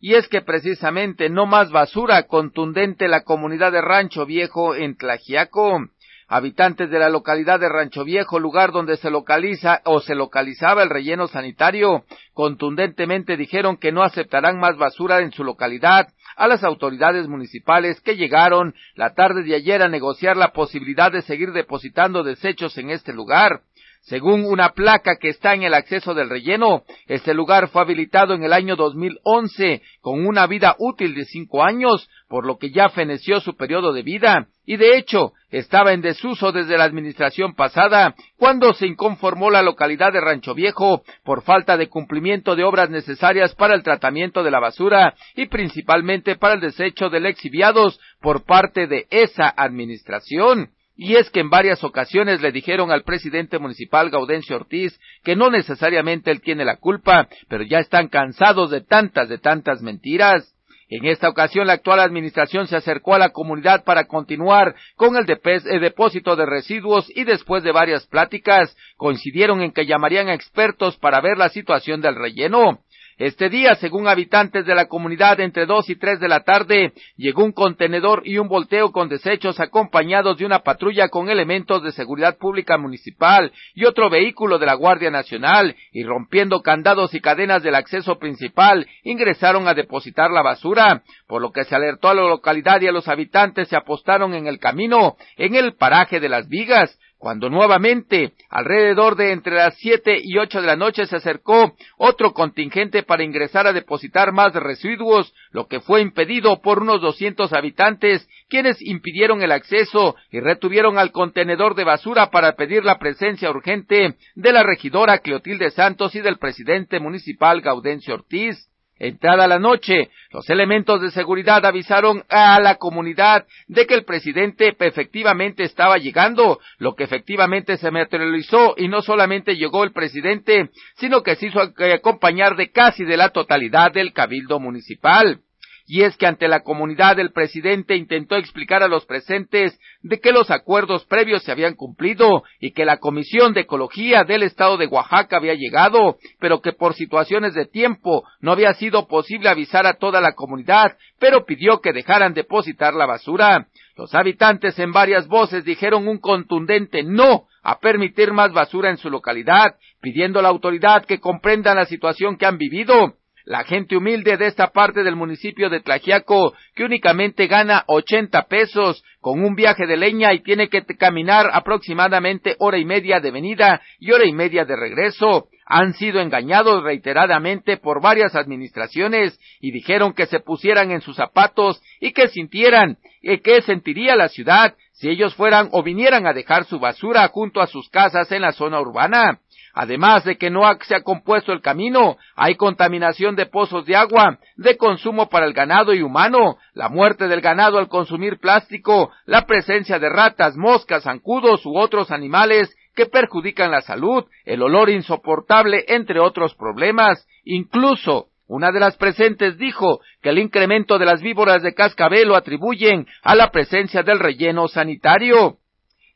[0.00, 5.88] Y es que precisamente no más basura contundente la comunidad de Rancho Viejo en Tlajiaco.
[6.26, 10.90] Habitantes de la localidad de Rancho Viejo, lugar donde se localiza o se localizaba el
[10.90, 17.26] relleno sanitario, contundentemente dijeron que no aceptarán más basura en su localidad a las autoridades
[17.28, 22.76] municipales que llegaron la tarde de ayer a negociar la posibilidad de seguir depositando desechos
[22.78, 23.62] en este lugar.
[24.06, 28.44] Según una placa que está en el acceso del relleno, este lugar fue habilitado en
[28.44, 33.40] el año 2011 con una vida útil de cinco años, por lo que ya feneció
[33.40, 38.74] su periodo de vida, y de hecho estaba en desuso desde la administración pasada, cuando
[38.74, 43.74] se inconformó la localidad de Rancho Viejo por falta de cumplimiento de obras necesarias para
[43.74, 49.06] el tratamiento de la basura y principalmente para el desecho de lexiviados por parte de
[49.10, 50.70] esa administración.
[50.96, 55.50] Y es que en varias ocasiones le dijeron al presidente municipal Gaudencio Ortiz que no
[55.50, 60.54] necesariamente él tiene la culpa, pero ya están cansados de tantas, de tantas mentiras.
[60.88, 65.26] En esta ocasión, la actual administración se acercó a la comunidad para continuar con el,
[65.26, 71.20] depósito de residuos y después de varias pláticas coincidieron en que llamarían a expertos para
[71.20, 72.78] ver la situación del relleno.
[73.18, 77.44] Este día, según habitantes de la comunidad, entre dos y tres de la tarde, llegó
[77.44, 82.36] un contenedor y un volteo con desechos acompañados de una patrulla con elementos de seguridad
[82.36, 87.76] pública municipal y otro vehículo de la Guardia Nacional, y rompiendo candados y cadenas del
[87.76, 92.82] acceso principal, ingresaron a depositar la basura, por lo que se alertó a la localidad
[92.82, 96.98] y a los habitantes se apostaron en el camino, en el paraje de las vigas,
[97.26, 102.32] cuando nuevamente, alrededor de entre las siete y ocho de la noche, se acercó otro
[102.32, 108.28] contingente para ingresar a depositar más residuos, lo que fue impedido por unos doscientos habitantes,
[108.48, 114.14] quienes impidieron el acceso y retuvieron al contenedor de basura para pedir la presencia urgente
[114.36, 118.70] de la regidora Cleotilde Santos y del presidente municipal Gaudencio Ortiz.
[118.98, 124.74] Entrada la noche, los elementos de seguridad avisaron a la comunidad de que el presidente
[124.78, 131.22] efectivamente estaba llegando, lo que efectivamente se materializó y no solamente llegó el presidente, sino
[131.22, 135.40] que se hizo acompañar de casi de la totalidad del cabildo municipal
[135.86, 140.32] y es que ante la comunidad el presidente intentó explicar a los presentes de que
[140.32, 144.86] los acuerdos previos se habían cumplido y que la Comisión de Ecología del Estado de
[144.86, 149.94] Oaxaca había llegado, pero que por situaciones de tiempo no había sido posible avisar a
[149.94, 153.68] toda la comunidad, pero pidió que dejaran depositar la basura.
[153.96, 159.08] Los habitantes en varias voces dijeron un contundente no a permitir más basura en su
[159.08, 163.14] localidad, pidiendo a la autoridad que comprendan la situación que han vivido
[163.46, 169.04] la gente humilde de esta parte del municipio de Tlajiaco, que únicamente gana 80 pesos
[169.20, 173.80] con un viaje de leña y tiene que caminar aproximadamente hora y media de venida
[174.00, 180.12] y hora y media de regreso, han sido engañados reiteradamente por varias administraciones y dijeron
[180.12, 185.08] que se pusieran en sus zapatos y que sintieran y qué sentiría la ciudad si
[185.08, 188.80] ellos fueran o vinieran a dejar su basura junto a sus casas en la zona
[188.80, 189.40] urbana.
[189.78, 194.38] Además de que no se ha compuesto el camino, hay contaminación de pozos de agua,
[194.56, 199.42] de consumo para el ganado y humano, la muerte del ganado al consumir plástico, la
[199.42, 205.84] presencia de ratas, moscas, zancudos u otros animales que perjudican la salud, el olor insoportable,
[205.88, 207.28] entre otros problemas.
[207.44, 212.36] Incluso una de las presentes dijo que el incremento de las víboras de cascabel lo
[212.36, 215.58] atribuyen a la presencia del relleno sanitario.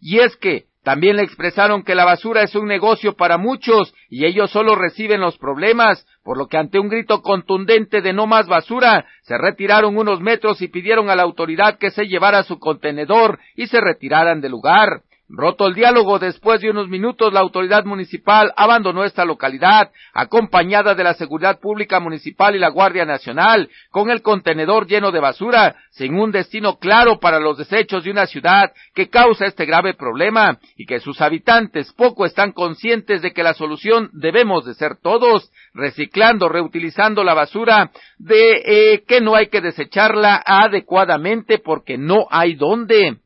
[0.01, 4.24] Y es que también le expresaron que la basura es un negocio para muchos y
[4.24, 8.46] ellos solo reciben los problemas, por lo que ante un grito contundente de no más
[8.46, 13.38] basura, se retiraron unos metros y pidieron a la autoridad que se llevara su contenedor
[13.56, 15.02] y se retiraran del lugar.
[15.32, 21.04] Roto el diálogo, después de unos minutos la autoridad municipal abandonó esta localidad, acompañada de
[21.04, 26.18] la Seguridad Pública Municipal y la Guardia Nacional, con el contenedor lleno de basura, sin
[26.18, 30.84] un destino claro para los desechos de una ciudad que causa este grave problema, y
[30.84, 36.48] que sus habitantes poco están conscientes de que la solución debemos de ser todos, reciclando,
[36.48, 43.18] reutilizando la basura, de eh, que no hay que desecharla adecuadamente porque no hay dónde.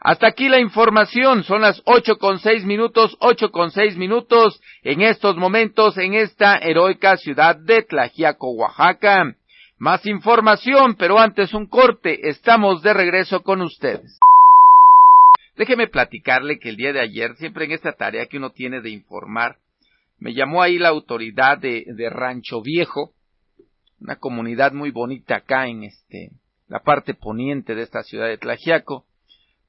[0.00, 1.44] Hasta aquí la información.
[1.44, 6.56] Son las ocho con seis minutos, ocho con seis minutos en estos momentos en esta
[6.56, 9.36] heroica ciudad de Tlajiaco, Oaxaca.
[9.78, 12.28] Más información, pero antes un corte.
[12.28, 14.18] Estamos de regreso con ustedes.
[15.56, 18.90] Déjeme platicarle que el día de ayer, siempre en esta tarea que uno tiene de
[18.90, 19.56] informar,
[20.18, 23.12] me llamó ahí la autoridad de, de Rancho Viejo,
[24.00, 26.30] una comunidad muy bonita acá en este,
[26.68, 29.04] la parte poniente de esta ciudad de Tlajiaco,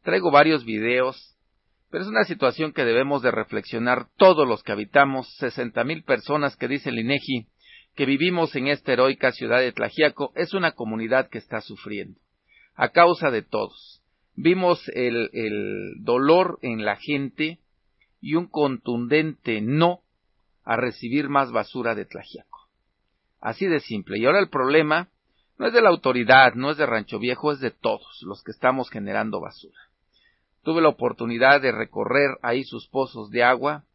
[0.04, 1.38] Traigo varios videos,
[1.90, 6.56] pero es una situación que debemos de reflexionar todos los que habitamos, sesenta mil personas
[6.56, 7.48] que dice el INEGI
[7.96, 12.20] que vivimos en esta heroica ciudad de Tlajiaco, es una comunidad que está sufriendo,
[12.74, 14.02] a causa de todos.
[14.34, 17.60] Vimos el, el dolor en la gente
[18.22, 20.00] y un contundente no
[20.64, 22.70] a recibir más basura de Tlajiaco.
[23.42, 24.20] Así de simple.
[24.20, 25.10] Y ahora el problema
[25.58, 28.52] no es de la autoridad, no es de Rancho Viejo, es de todos los que
[28.52, 29.91] estamos generando basura.
[30.64, 33.86] Tuve la oportunidad de recorrer ahí sus pozos de agua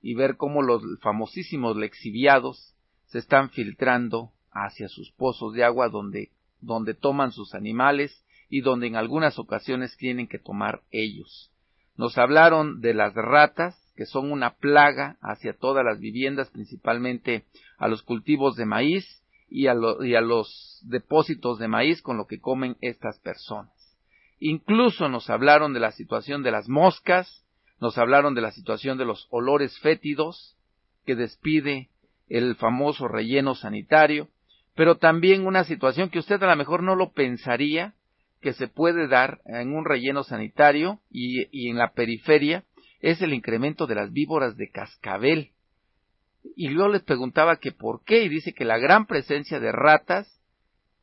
[0.00, 2.74] y ver cómo los famosísimos lexiviados
[3.06, 8.86] se están filtrando hacia sus pozos de agua donde, donde toman sus animales y donde
[8.86, 11.50] en algunas ocasiones tienen que tomar ellos.
[11.96, 17.44] Nos hablaron de las ratas, que son una plaga hacia todas las viviendas, principalmente
[17.76, 22.26] a los cultivos de maíz y a, y a los depósitos de maíz con lo
[22.26, 23.73] que comen estas personas
[24.46, 27.42] incluso nos hablaron de la situación de las moscas,
[27.80, 30.54] nos hablaron de la situación de los olores fétidos
[31.06, 31.88] que despide
[32.28, 34.28] el famoso relleno sanitario,
[34.74, 37.94] pero también una situación que usted a lo mejor no lo pensaría
[38.42, 42.64] que se puede dar en un relleno sanitario y, en la periferia
[43.00, 45.52] es el incremento de las víboras de cascabel.
[46.54, 50.38] Y yo les preguntaba que por qué, y dice que la gran presencia de ratas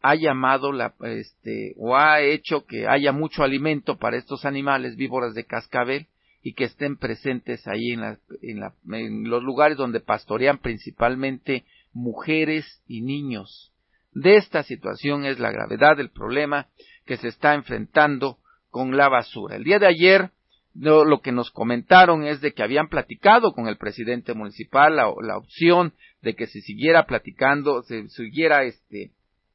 [0.02, 5.34] ha llamado la, este, o ha hecho que haya mucho alimento para estos animales víboras
[5.34, 6.08] de cascabel
[6.42, 13.02] y que estén presentes ahí en, en, en los lugares donde pastorean principalmente mujeres y
[13.02, 13.72] niños.
[14.14, 16.68] De esta situación es la gravedad del problema
[17.06, 18.38] que se está enfrentando
[18.70, 19.56] con la basura.
[19.56, 20.32] El día de ayer
[20.74, 25.38] lo, que nos comentaron es de que habían platicado con el presidente municipal la, la
[25.38, 29.12] opción de que se siguiera platicando, se siguiera este,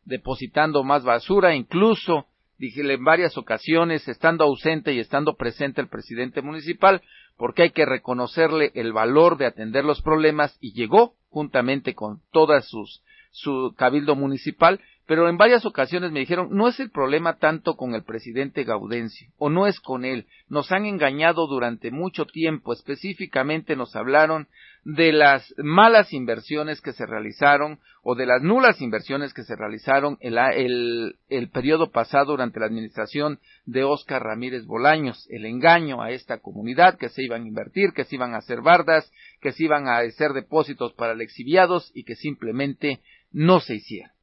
[0.06, 2.26] depositando más basura, incluso
[2.58, 7.02] dije en varias ocasiones, estando ausente y estando presente el presidente municipal,
[7.36, 12.66] porque hay que reconocerle el valor de atender los problemas y llegó juntamente con todas
[12.66, 17.76] sus su cabildo municipal pero en varias ocasiones me dijeron, no es el problema tanto
[17.76, 22.72] con el presidente Gaudencio, o no es con él, nos han engañado durante mucho tiempo,
[22.72, 24.48] específicamente nos hablaron
[24.84, 30.16] de las malas inversiones que se realizaron o de las nulas inversiones que se realizaron
[30.20, 36.10] el, el, el periodo pasado durante la administración de Óscar Ramírez Bolaños, el engaño a
[36.10, 39.64] esta comunidad que se iban a invertir, que se iban a hacer bardas, que se
[39.64, 43.00] iban a hacer depósitos para el exhibiados y que simplemente
[43.32, 44.15] no se hicieron.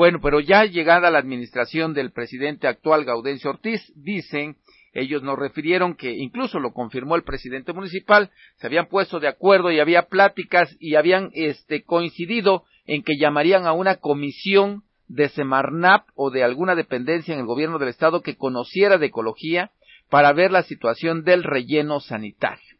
[0.00, 4.56] Bueno, pero ya llegada la administración del presidente actual Gaudencio Ortiz, dicen,
[4.94, 9.70] ellos nos refirieron que incluso lo confirmó el presidente municipal, se habían puesto de acuerdo
[9.70, 16.06] y había pláticas y habían este coincidido en que llamarían a una comisión de Semarnap
[16.14, 19.70] o de alguna dependencia en el gobierno del estado que conociera de ecología
[20.08, 22.78] para ver la situación del relleno sanitario.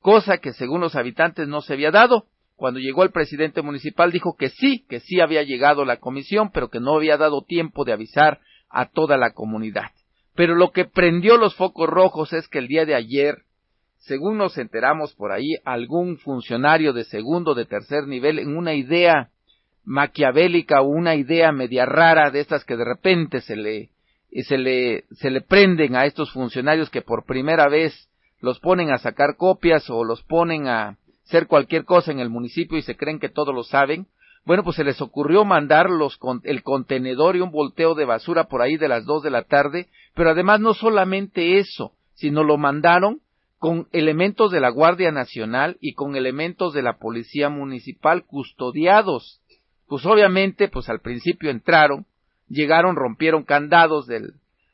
[0.00, 2.26] Cosa que según los habitantes no se había dado
[2.60, 6.68] cuando llegó el presidente municipal dijo que sí, que sí había llegado la comisión, pero
[6.68, 9.92] que no había dado tiempo de avisar a toda la comunidad.
[10.34, 13.44] Pero lo que prendió los focos rojos es que el día de ayer,
[13.96, 19.30] según nos enteramos por ahí, algún funcionario de segundo, de tercer nivel, en una idea
[19.84, 23.88] maquiavélica o una idea media rara de estas que de repente se le,
[24.42, 28.10] se le, se le prenden a estos funcionarios que por primera vez
[28.42, 30.98] los ponen a sacar copias o los ponen a,
[31.30, 34.06] ser cualquier cosa en el municipio y se creen que todo lo saben,
[34.44, 38.62] bueno, pues se les ocurrió mandar los, el contenedor y un volteo de basura por
[38.62, 43.20] ahí de las dos de la tarde, pero además no solamente eso, sino lo mandaron
[43.58, 49.42] con elementos de la Guardia Nacional y con elementos de la Policía Municipal custodiados.
[49.86, 52.06] Pues obviamente, pues al principio entraron,
[52.48, 54.32] llegaron, rompieron candados del,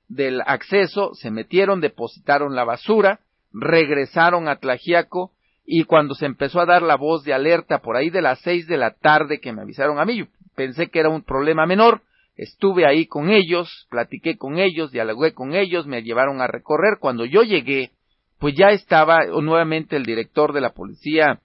[0.09, 3.19] del acceso, se metieron, depositaron la basura,
[3.53, 5.33] regresaron a Tlajiaco
[5.67, 8.67] y cuando se empezó a dar la voz de alerta por ahí de las seis
[8.69, 12.03] de la tarde que me avisaron a mí, pensé que era un problema menor,
[12.37, 17.25] estuve ahí con ellos, platiqué con ellos, dialogué con ellos, me llevaron a recorrer, cuando
[17.25, 17.91] yo llegué,
[18.39, 21.41] pues ya estaba nuevamente el director de la policía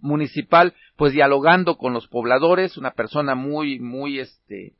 [0.00, 4.72] municipal, pues dialogando con los pobladores, una persona muy, muy, este,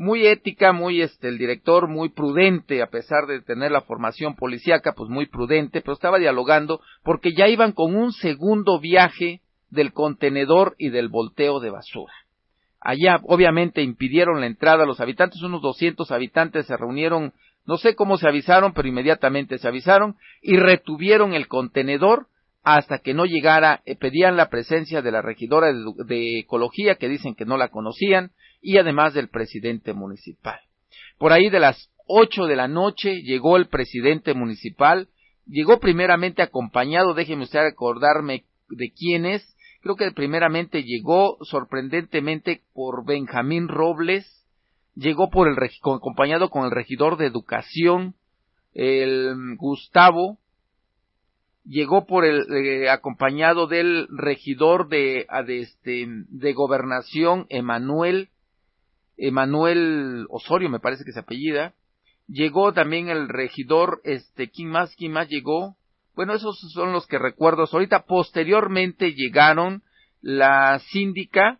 [0.00, 4.94] muy ética, muy este el director muy prudente a pesar de tener la formación policíaca,
[4.94, 10.74] pues muy prudente, pero estaba dialogando porque ya iban con un segundo viaje del contenedor
[10.78, 12.14] y del volteo de basura.
[12.80, 17.34] Allá obviamente impidieron la entrada a los habitantes, unos 200 habitantes se reunieron,
[17.66, 22.26] no sé cómo se avisaron, pero inmediatamente se avisaron y retuvieron el contenedor
[22.62, 27.34] hasta que no llegara, eh, pedían la presencia de la regidora de, ecología que dicen
[27.34, 28.30] que no la conocían
[28.60, 30.60] y además del presidente municipal.
[31.18, 35.08] Por ahí de las ocho de la noche llegó el presidente municipal,
[35.46, 43.06] llegó primeramente acompañado, déjeme usted recordarme de quién es, creo que primeramente llegó sorprendentemente por
[43.06, 44.26] Benjamín Robles,
[44.94, 48.14] llegó por el acompañado con el regidor de educación,
[48.74, 50.38] el Gustavo,
[51.64, 58.28] llegó por el eh, acompañado del regidor de, de, este, de gobernación Emanuel
[59.20, 61.74] Emanuel Osorio me parece que se apellida.
[62.26, 65.76] Llegó también el regidor este quién más quién más llegó
[66.14, 67.64] bueno esos son los que recuerdo.
[67.70, 69.82] Ahorita posteriormente llegaron
[70.20, 71.58] la síndica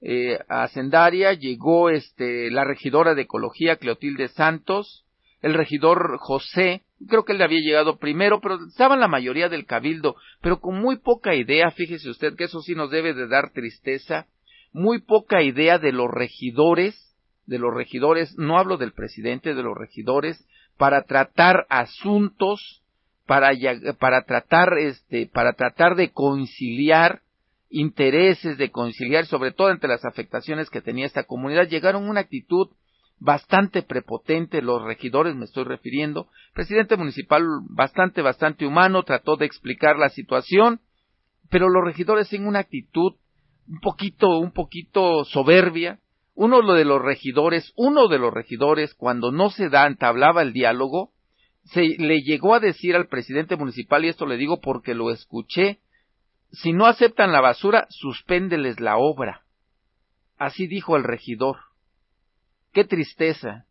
[0.00, 5.06] eh, hacendaria llegó este la regidora de ecología Cleotilde Santos
[5.42, 6.82] el regidor José.
[7.08, 10.80] Creo que él le había llegado primero, pero estaban la mayoría del cabildo, pero con
[10.80, 14.26] muy poca idea, fíjese usted que eso sí nos debe de dar tristeza,
[14.72, 17.14] muy poca idea de los regidores,
[17.46, 20.46] de los regidores, no hablo del presidente, de los regidores,
[20.76, 22.82] para tratar asuntos,
[23.26, 23.50] para,
[23.98, 27.22] para tratar este, para tratar de conciliar
[27.70, 32.20] intereses, de conciliar, sobre todo entre las afectaciones que tenía esta comunidad, llegaron a una
[32.20, 32.68] actitud
[33.18, 39.96] bastante prepotente, los regidores me estoy refiriendo, presidente municipal bastante, bastante humano, trató de explicar
[39.96, 40.80] la situación,
[41.50, 43.14] pero los regidores en una actitud
[43.68, 45.98] un poquito, un poquito soberbia,
[46.34, 51.12] uno de los regidores, uno de los regidores, cuando no se da, entablaba el diálogo,
[51.64, 55.80] se le llegó a decir al presidente municipal, y esto le digo porque lo escuché,
[56.52, 59.42] si no aceptan la basura, suspéndeles la obra.
[60.38, 61.56] Así dijo el regidor.
[62.72, 63.66] Qué tristeza,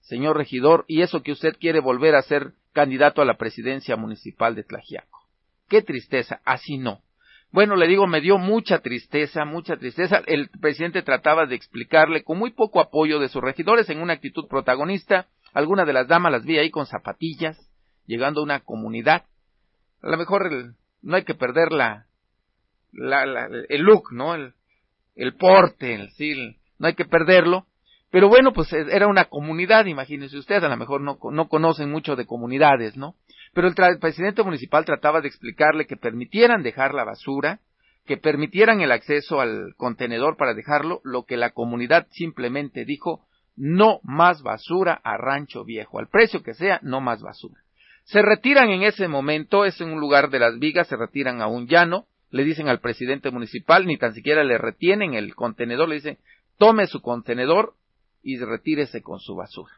[0.00, 4.54] señor regidor, y eso que usted quiere volver a ser candidato a la presidencia municipal
[4.54, 5.28] de Tlajiaco.
[5.68, 7.03] Qué tristeza, así no.
[7.54, 10.20] Bueno, le digo, me dio mucha tristeza, mucha tristeza.
[10.26, 14.48] El presidente trataba de explicarle con muy poco apoyo de sus regidores en una actitud
[14.48, 15.28] protagonista.
[15.52, 17.56] Algunas de las damas las vi ahí con zapatillas,
[18.06, 19.22] llegando a una comunidad.
[20.02, 22.06] A lo mejor no hay que perder la,
[22.92, 24.34] el look, ¿no?
[24.34, 24.54] El,
[25.14, 27.68] el porte, el, sí, no hay que perderlo.
[28.10, 31.88] Pero bueno, pues e, era una comunidad, imagínense ustedes, a lo mejor no, no conocen
[31.88, 33.14] mucho de comunidades, ¿no?
[33.54, 37.60] Pero el, presidente municipal trataba de explicarle que permitieran dejar la basura,
[38.04, 43.24] que permitieran el acceso al contenedor para dejarlo, lo que la comunidad simplemente dijo,
[43.56, 47.60] no más basura a Rancho Viejo, al precio que sea, no más basura.
[48.02, 51.46] Se retiran en ese momento, es en un lugar de las vigas, se retiran a
[51.46, 55.94] un llano, le dicen al presidente municipal, ni tan siquiera le retienen el contenedor, le
[55.94, 56.18] dicen,
[56.58, 57.74] tome su contenedor,
[58.24, 59.72] y retírese con su basura.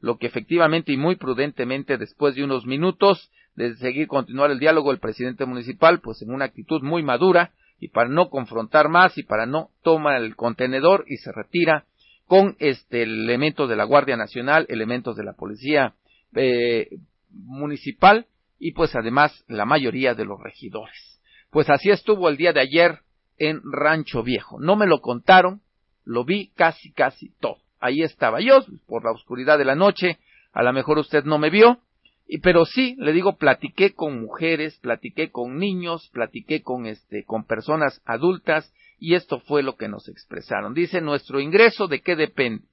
[0.00, 4.90] Lo que efectivamente y muy prudentemente después de unos minutos de seguir continuar el diálogo
[4.90, 9.22] el presidente municipal, pues en una actitud muy madura y para no confrontar más y
[9.22, 11.84] para no toma el contenedor y se retira
[12.26, 15.94] con este elemento de la Guardia Nacional, elementos de la policía
[16.34, 16.88] eh,
[17.30, 18.26] municipal
[18.58, 21.20] y pues además la mayoría de los regidores.
[21.50, 23.00] Pues así estuvo el día de ayer
[23.36, 24.60] en Rancho Viejo.
[24.60, 25.60] No me lo contaron,
[26.04, 30.18] lo vi casi casi todo ahí estaba yo, por la oscuridad de la noche,
[30.52, 31.78] a lo mejor usted no me vio,
[32.26, 37.44] y, pero sí, le digo, platiqué con mujeres, platiqué con niños, platiqué con este, con
[37.44, 40.74] personas adultas, y esto fue lo que nos expresaron.
[40.74, 42.64] Dice, nuestro ingreso, ¿de qué depende?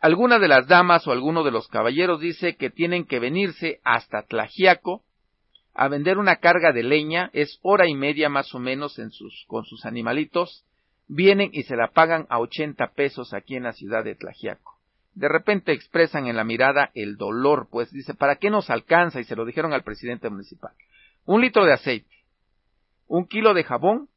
[0.00, 4.22] Alguna de las damas o alguno de los caballeros dice que tienen que venirse hasta
[4.22, 5.02] Tlajiaco
[5.72, 9.44] a vender una carga de leña, es hora y media más o menos en sus,
[9.48, 10.64] con sus animalitos,
[11.08, 14.78] vienen y se la pagan a ochenta pesos aquí en la ciudad de Tlajiaco.
[15.14, 19.20] De repente expresan en la mirada el dolor, pues dice, ¿para qué nos alcanza?
[19.20, 20.72] Y se lo dijeron al presidente municipal.
[21.24, 22.24] Un litro de aceite,
[23.06, 24.08] un kilo de jabón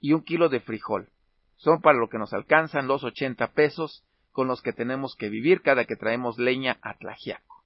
[0.00, 1.08] y un kilo de frijol.
[1.56, 5.62] Son para lo que nos alcanzan los ochenta pesos con los que tenemos que vivir
[5.62, 7.62] cada que traemos leña a Tlajiaco.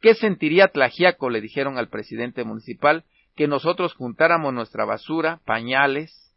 [0.00, 1.30] ¿Qué sentiría Tlajiaco?
[1.30, 3.04] le dijeron al presidente municipal
[3.34, 6.31] que nosotros juntáramos nuestra basura, pañales,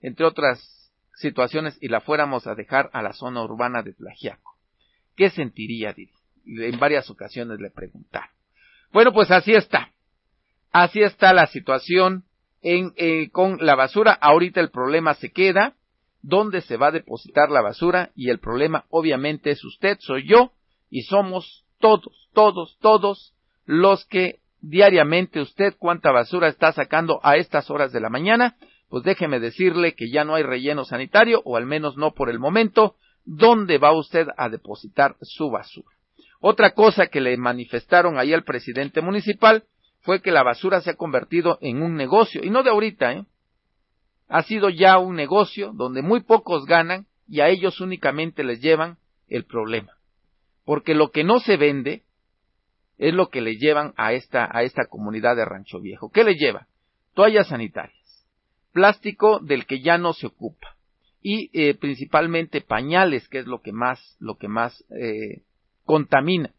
[0.00, 4.56] entre otras situaciones, y la fuéramos a dejar a la zona urbana de Tlajiaco.
[5.16, 5.94] ¿Qué sentiría?
[6.46, 8.30] En varias ocasiones le preguntaron.
[8.92, 9.90] Bueno, pues así está.
[10.70, 12.24] Así está la situación
[12.62, 14.12] en, eh, con la basura.
[14.12, 15.74] Ahorita el problema se queda.
[16.22, 18.10] ¿Dónde se va a depositar la basura?
[18.14, 20.52] Y el problema obviamente es usted, soy yo,
[20.90, 23.34] y somos todos, todos, todos
[23.66, 28.56] los que diariamente usted cuánta basura está sacando a estas horas de la mañana
[28.88, 32.38] pues déjeme decirle que ya no hay relleno sanitario, o al menos no por el
[32.38, 35.94] momento, ¿dónde va usted a depositar su basura?
[36.40, 39.64] Otra cosa que le manifestaron ahí al presidente municipal
[40.00, 43.24] fue que la basura se ha convertido en un negocio, y no de ahorita, ¿eh?
[44.30, 48.98] Ha sido ya un negocio donde muy pocos ganan y a ellos únicamente les llevan
[49.26, 49.92] el problema.
[50.66, 52.02] Porque lo que no se vende
[52.98, 56.10] es lo que le llevan a esta, a esta comunidad de Rancho Viejo.
[56.10, 56.66] ¿Qué le lleva?
[57.14, 57.97] Toallas sanitarias
[58.78, 60.76] plástico del que ya no se ocupa.
[61.20, 65.42] Y eh, principalmente pañales que es lo que más lo que más eh,
[65.84, 66.54] contamina.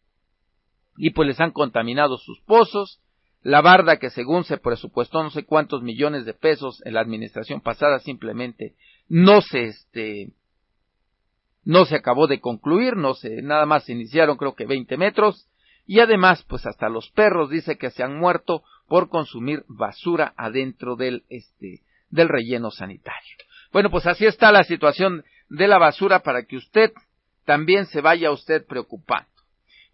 [0.98, 3.00] Y pues les han contaminado sus pozos.
[3.42, 7.62] La barda que según se presupuestó no sé cuántos millones de pesos en la administración
[7.62, 8.74] pasada simplemente
[9.08, 10.28] no se este
[11.64, 15.48] no se acabó de concluir no se nada más se iniciaron creo que 20 metros.
[15.86, 20.96] Y además pues hasta los perros dice que se han muerto por consumir basura adentro
[20.96, 21.80] del este
[22.10, 23.36] del relleno sanitario.
[23.72, 26.92] Bueno, pues así está la situación de la basura para que usted
[27.44, 29.28] también se vaya usted preocupando.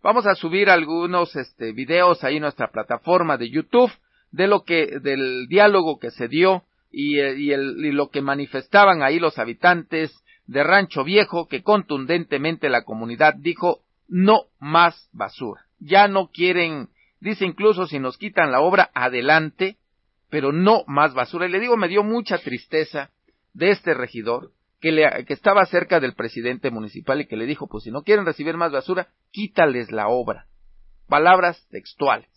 [0.03, 3.93] Vamos a subir algunos este, videos ahí en nuestra plataforma de YouTube
[4.31, 8.23] de lo que del diálogo que se dio y, eh, y, el, y lo que
[8.23, 15.63] manifestaban ahí los habitantes de Rancho Viejo que contundentemente la comunidad dijo no más basura.
[15.79, 16.89] ya no quieren,
[17.21, 19.77] dice incluso si nos quitan la obra, adelante,
[20.31, 21.47] pero no más basura.
[21.47, 23.11] Y le digo, me dio mucha tristeza
[23.55, 27.67] de este regidor, que, le, que estaba cerca del presidente municipal y que le dijo,
[27.69, 30.47] pues si no quieren recibir más basura, quítales la obra.
[31.09, 32.29] Palabras textuales.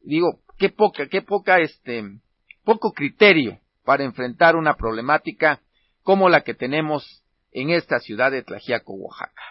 [0.00, 2.04] Digo, qué poca, qué poca, este,
[2.64, 5.60] poco criterio para enfrentar una problemática
[6.02, 7.22] como la que tenemos
[7.52, 9.42] en esta ciudad de Tlajiaco, Oaxaca.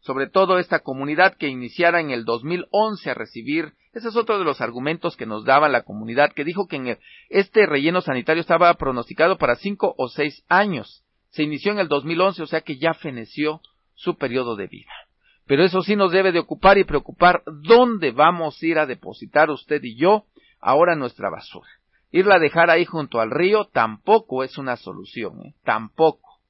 [0.00, 4.44] Sobre todo esta comunidad que iniciara en el 2011 a recibir, ese es otro de
[4.44, 8.74] los argumentos que nos daba la comunidad, que dijo que en este relleno sanitario estaba
[8.74, 11.04] pronosticado para cinco o seis años.
[11.30, 13.60] Se inició en el 2011, o sea que ya feneció
[13.94, 14.90] su periodo de vida.
[15.46, 19.50] Pero eso sí nos debe de ocupar y preocupar dónde vamos a ir a depositar
[19.50, 20.24] usted y yo
[20.60, 21.68] ahora nuestra basura.
[22.10, 25.54] Irla a dejar ahí junto al río tampoco es una solución, ¿eh?
[25.64, 26.40] tampoco,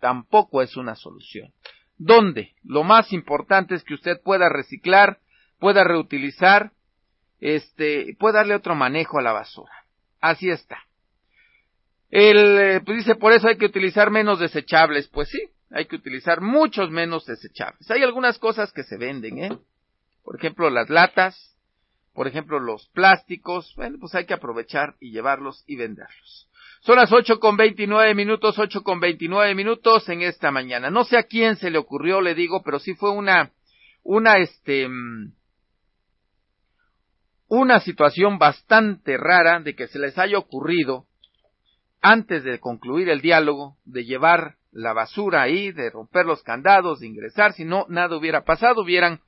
[0.00, 1.52] tampoco es una solución.
[1.96, 2.54] ¿Dónde?
[2.64, 5.18] Lo más importante es que usted pueda reciclar,
[5.58, 6.72] pueda reutilizar,
[7.40, 9.72] este, pueda darle otro manejo a la basura.
[10.20, 10.78] Así está.
[12.10, 15.08] El, eh, pues dice, por eso hay que utilizar menos desechables.
[15.08, 17.90] Pues sí, hay que utilizar muchos menos desechables.
[17.90, 19.58] Hay algunas cosas que se venden, ¿eh?
[20.24, 21.56] Por ejemplo, las latas,
[22.12, 26.48] por ejemplo, los plásticos, bueno, pues hay que aprovechar y llevarlos y venderlos.
[26.80, 30.90] Son las ocho con veintinueve minutos, ocho con veintinueve minutos en esta mañana.
[30.90, 33.52] No sé a quién se le ocurrió, le digo, pero sí fue una,
[34.02, 35.32] una, este, mm,
[37.48, 41.06] una situación bastante rara de que se les haya ocurrido,
[42.00, 47.06] antes de concluir el diálogo, de llevar la basura ahí, de romper los candados, de
[47.06, 49.20] ingresar, si no, nada hubiera pasado, hubieran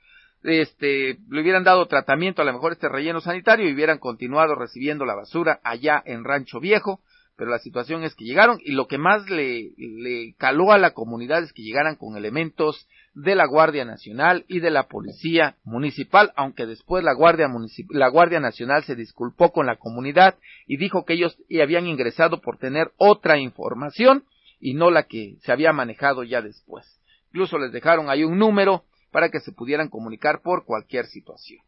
[0.42, 5.04] este, le hubieran dado tratamiento a lo mejor este relleno sanitario y hubieran continuado recibiendo
[5.04, 7.00] la basura allá en Rancho Viejo,
[7.36, 10.92] pero la situación es que llegaron y lo que más le, le caló a la
[10.92, 16.32] comunidad es que llegaran con elementos de la Guardia Nacional y de la Policía Municipal,
[16.36, 17.48] aunque después la Guardia,
[17.90, 20.36] la Guardia Nacional se disculpó con la comunidad
[20.66, 24.24] y dijo que ellos habían ingresado por tener otra información
[24.60, 27.00] y no la que se había manejado ya después.
[27.28, 31.60] Incluso les dejaron ahí un número para que se pudieran comunicar por cualquier situación.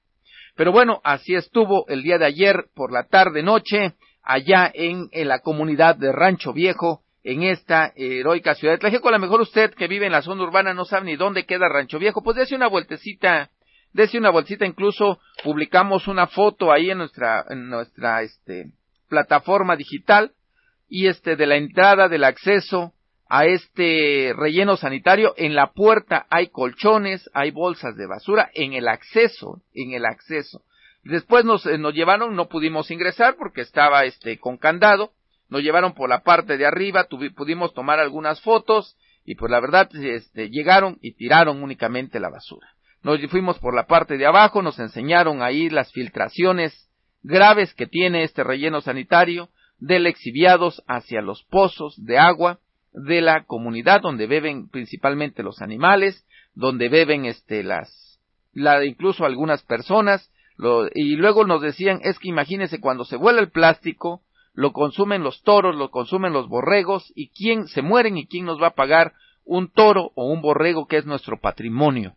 [0.54, 5.40] Pero bueno, así estuvo el día de ayer por la tarde noche allá en, la
[5.40, 9.08] comunidad de Rancho Viejo, en esta heroica ciudad de Tlajeco.
[9.08, 11.68] A lo mejor usted que vive en la zona urbana no sabe ni dónde queda
[11.68, 13.50] Rancho Viejo, pues dése una vueltecita,
[13.92, 18.72] dése una vueltecita, incluso publicamos una foto ahí en nuestra, en nuestra, este,
[19.08, 20.32] plataforma digital,
[20.88, 22.92] y este, de la entrada, del acceso
[23.28, 25.34] a este relleno sanitario.
[25.36, 30.62] En la puerta hay colchones, hay bolsas de basura, en el acceso, en el acceso.
[31.02, 35.12] Después nos, eh, nos llevaron, no pudimos ingresar porque estaba este con candado,
[35.52, 39.86] nos llevaron por la parte de arriba, pudimos tomar algunas fotos y pues la verdad
[39.94, 42.66] este, llegaron y tiraron únicamente la basura.
[43.02, 46.88] Nos fuimos por la parte de abajo, nos enseñaron ahí las filtraciones
[47.22, 52.60] graves que tiene este relleno sanitario, del exhibiados hacia los pozos de agua,
[52.94, 58.18] de la comunidad donde beben principalmente los animales, donde beben este las
[58.54, 60.32] la incluso algunas personas
[60.94, 64.22] y luego nos decían es que imagínese cuando se vuela el plástico
[64.54, 68.60] lo consumen los toros, lo consumen los borregos y quién se mueren y quién nos
[68.60, 69.12] va a pagar
[69.44, 72.14] un toro o un borrego que es nuestro patrimonio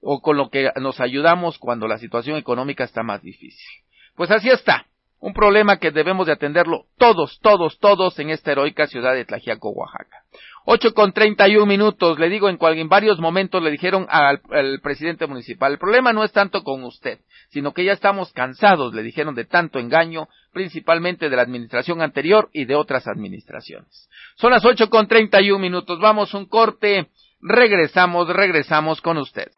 [0.00, 3.68] o con lo que nos ayudamos cuando la situación económica está más difícil.
[4.16, 4.86] Pues así está.
[5.22, 9.70] Un problema que debemos de atenderlo todos, todos, todos en esta heroica ciudad de Tlajiaco,
[9.70, 10.24] Oaxaca.
[10.64, 14.04] Ocho con treinta y un minutos, le digo, en, cual, en varios momentos le dijeron
[14.10, 14.40] al,
[14.82, 17.20] presidente municipal, el problema no es tanto con usted,
[17.50, 22.50] sino que ya estamos cansados, le dijeron, de tanto engaño, principalmente de la administración anterior
[22.52, 24.10] y de otras administraciones.
[24.34, 27.10] Son las ocho con treinta y un minutos, vamos un corte,
[27.40, 29.52] regresamos, regresamos con usted.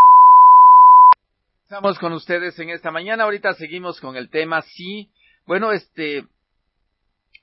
[1.62, 5.08] Estamos con ustedes en esta mañana, ahorita seguimos con el tema, sí,
[5.46, 6.24] bueno, este,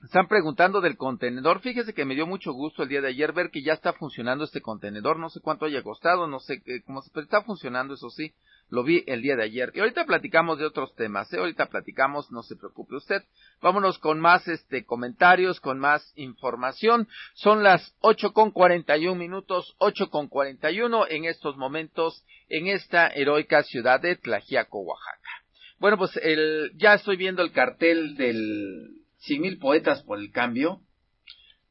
[0.02, 1.60] están preguntando del contenedor.
[1.60, 4.44] Fíjese que me dio mucho gusto el día de ayer ver que ya está funcionando
[4.44, 5.18] este contenedor.
[5.18, 8.32] No sé cuánto haya costado, no sé cómo se, pero está funcionando, eso sí.
[8.68, 9.70] Lo vi el día de ayer.
[9.74, 11.38] Y ahorita platicamos de otros temas, ¿eh?
[11.38, 13.22] Ahorita platicamos, no se preocupe usted.
[13.60, 17.06] Vámonos con más, este, comentarios, con más información.
[17.34, 21.56] Son las ocho con cuarenta y un minutos, ocho con cuarenta y uno en estos
[21.56, 25.41] momentos en esta heroica ciudad de Tlajiaco, Oaxaca.
[25.82, 30.80] Bueno, pues el, ya estoy viendo el cartel del cien mil poetas por el cambio.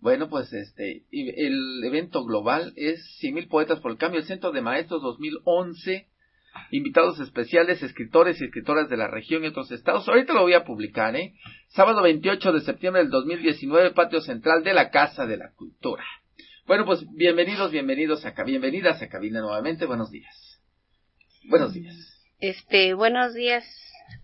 [0.02, 4.52] Bueno, pues este, el evento global es cien mil poetas por el cambio, el Centro
[4.52, 6.10] de Maestros 2011,
[6.72, 10.06] invitados especiales, escritores y escritoras de la región y otros estados.
[10.10, 11.34] Ahorita lo voy a publicar, ¿eh?
[11.70, 16.04] Sábado 28 de septiembre del 2019, patio central de la Casa de la Cultura.
[16.68, 19.86] Bueno, pues bienvenidos, bienvenidos acá, bienvenidas a cabina nuevamente.
[19.86, 20.62] Buenos días.
[21.46, 21.96] Buenos días.
[22.42, 23.64] Este, buenos días,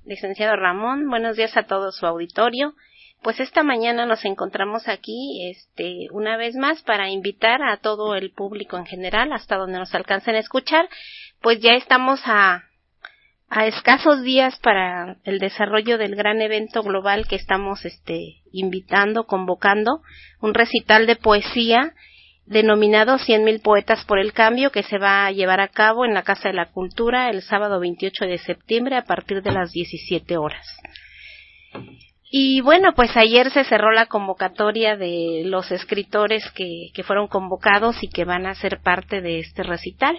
[0.06, 1.10] licenciado Ramón.
[1.10, 2.74] Buenos días a todo su auditorio.
[3.22, 8.32] Pues esta mañana nos encontramos aquí, este, una vez más para invitar a todo el
[8.32, 10.88] público en general, hasta donde nos alcancen a escuchar,
[11.42, 12.64] pues ya estamos a,
[13.50, 20.02] a escasos días para el desarrollo del gran evento global que estamos, este, invitando, convocando,
[20.40, 21.94] un recital de poesía
[22.48, 26.14] denominado Cien mil poetas por el cambio que se va a llevar a cabo en
[26.14, 30.38] la Casa de la Cultura el sábado 28 de septiembre a partir de las 17
[30.38, 30.66] horas.
[32.30, 38.04] Y bueno, pues ayer se cerró la convocatoria de los escritores que, que fueron convocados
[38.04, 40.18] y que van a ser parte de este recital.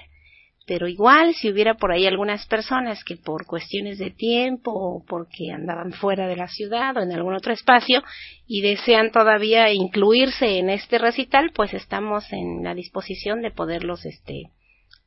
[0.69, 5.51] Pero igual, si hubiera por ahí algunas personas que por cuestiones de tiempo o porque
[5.51, 8.03] andaban fuera de la ciudad o en algún otro espacio
[8.47, 14.51] y desean todavía incluirse en este recital, pues estamos en la disposición de poderlos este,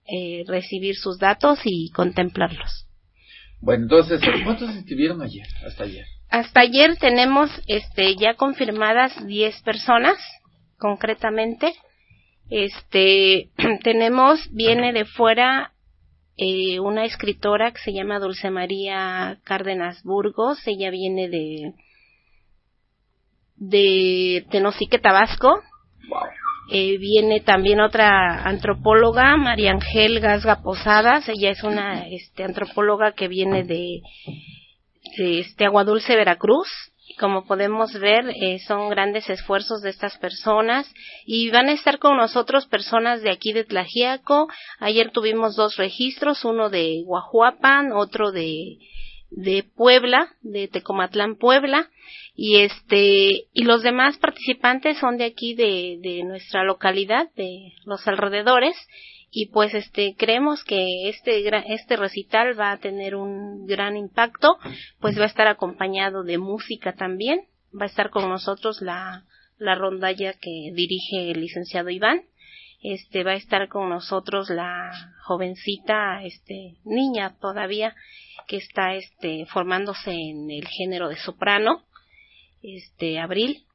[0.08, 2.88] eh, recibir sus datos y contemplarlos.
[3.60, 6.06] Bueno, entonces, ¿cuántos se inscribieron ayer, hasta ayer?
[6.32, 10.18] Hasta ayer tenemos este, ya confirmadas 10 personas,
[10.80, 11.72] concretamente.
[12.52, 13.50] Este,
[13.84, 15.72] tenemos, viene de fuera
[16.36, 20.60] eh, una escritora que se llama Dulce María Cárdenas Burgos.
[20.68, 21.74] Ella viene de,
[23.56, 25.62] de Tenosique, Tabasco.
[26.74, 31.30] Eh, viene también otra antropóloga, María Ángel Gasga Posadas.
[31.30, 34.02] Ella es una este, antropóloga que viene de
[35.18, 36.91] este Agua Dulce Veracruz.
[37.20, 40.92] Como podemos ver, eh, son grandes esfuerzos de estas personas
[41.26, 44.48] y van a estar con nosotros personas de aquí de Tlajiaco.
[44.80, 48.78] Ayer tuvimos dos registros, uno de Guajuapan, otro de,
[49.32, 51.90] de Puebla, de Tecomatlán, Puebla,
[52.36, 58.08] y este, y los demás participantes son de aquí de, de nuestra localidad, de los
[58.08, 58.76] alrededores,
[59.32, 64.58] y pues este creemos que este este recital va a tener un gran impacto
[65.00, 69.26] pues va a estar acompañado de música también va a estar con nosotros la
[69.58, 72.24] la rondalla que dirige el licenciado Iván
[72.84, 74.92] este va a estar con nosotros la
[75.24, 77.96] jovencita este niña todavía
[78.48, 81.86] que está este formándose en el género de soprano
[82.62, 83.66] este abril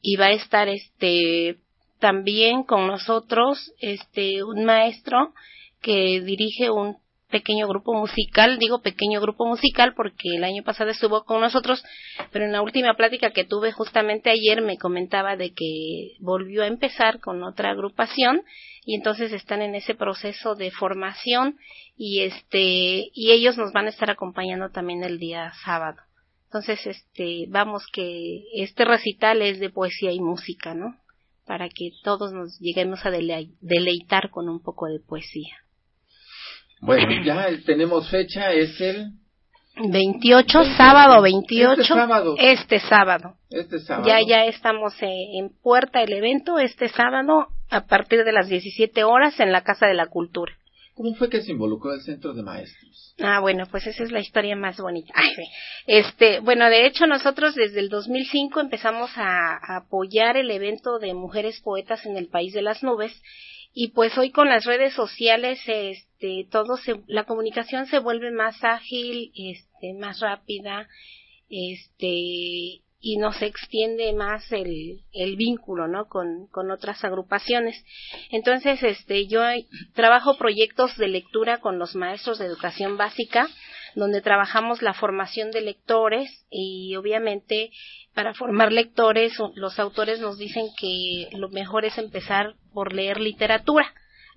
[0.00, 1.58] y va a estar este
[2.02, 5.32] también con nosotros este un maestro
[5.80, 6.96] que dirige un
[7.30, 11.82] pequeño grupo musical, digo pequeño grupo musical porque el año pasado estuvo con nosotros,
[12.32, 16.66] pero en la última plática que tuve justamente ayer me comentaba de que volvió a
[16.66, 18.42] empezar con otra agrupación
[18.84, 21.56] y entonces están en ese proceso de formación
[21.96, 25.98] y este y ellos nos van a estar acompañando también el día sábado.
[26.46, 30.96] Entonces, este, vamos que este recital es de poesía y música, ¿no?
[31.46, 35.56] Para que todos nos lleguemos a deleitar con un poco de poesía.
[36.80, 39.12] Bueno, ya tenemos fecha, es el
[39.76, 41.80] 28, sábado 28.
[41.80, 42.34] Este sábado.
[42.38, 43.36] Este sábado.
[43.50, 44.06] Este sábado.
[44.06, 49.04] Ya, ya estamos eh, en puerta del evento este sábado a partir de las 17
[49.04, 50.52] horas en la Casa de la Cultura.
[50.94, 53.14] ¿Cómo fue que se involucró el Centro de Maestros?
[53.18, 55.14] Ah, bueno, pues esa es la historia más bonita.
[55.86, 61.60] este, bueno, de hecho nosotros desde el 2005 empezamos a, apoyar el evento de mujeres
[61.60, 63.12] poetas en el país de las nubes
[63.72, 68.62] y pues hoy con las redes sociales este todo se, la comunicación se vuelve más
[68.62, 70.88] ágil, este más rápida,
[71.48, 76.06] este y nos extiende más el, el vínculo, ¿no?
[76.06, 77.84] Con, con otras agrupaciones.
[78.30, 79.42] Entonces, este, yo
[79.92, 83.48] trabajo proyectos de lectura con los maestros de educación básica,
[83.96, 87.70] donde trabajamos la formación de lectores y obviamente
[88.14, 93.92] para formar lectores los autores nos dicen que lo mejor es empezar por leer literatura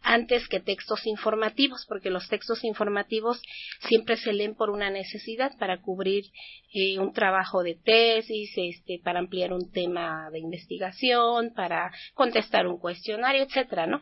[0.06, 3.42] antes que textos informativos, porque los textos informativos
[3.88, 6.26] siempre se leen por una necesidad para cubrir
[6.74, 12.78] eh, un trabajo de tesis, este, para ampliar un tema de investigación, para contestar un
[12.78, 14.00] cuestionario, etcétera, ¿no?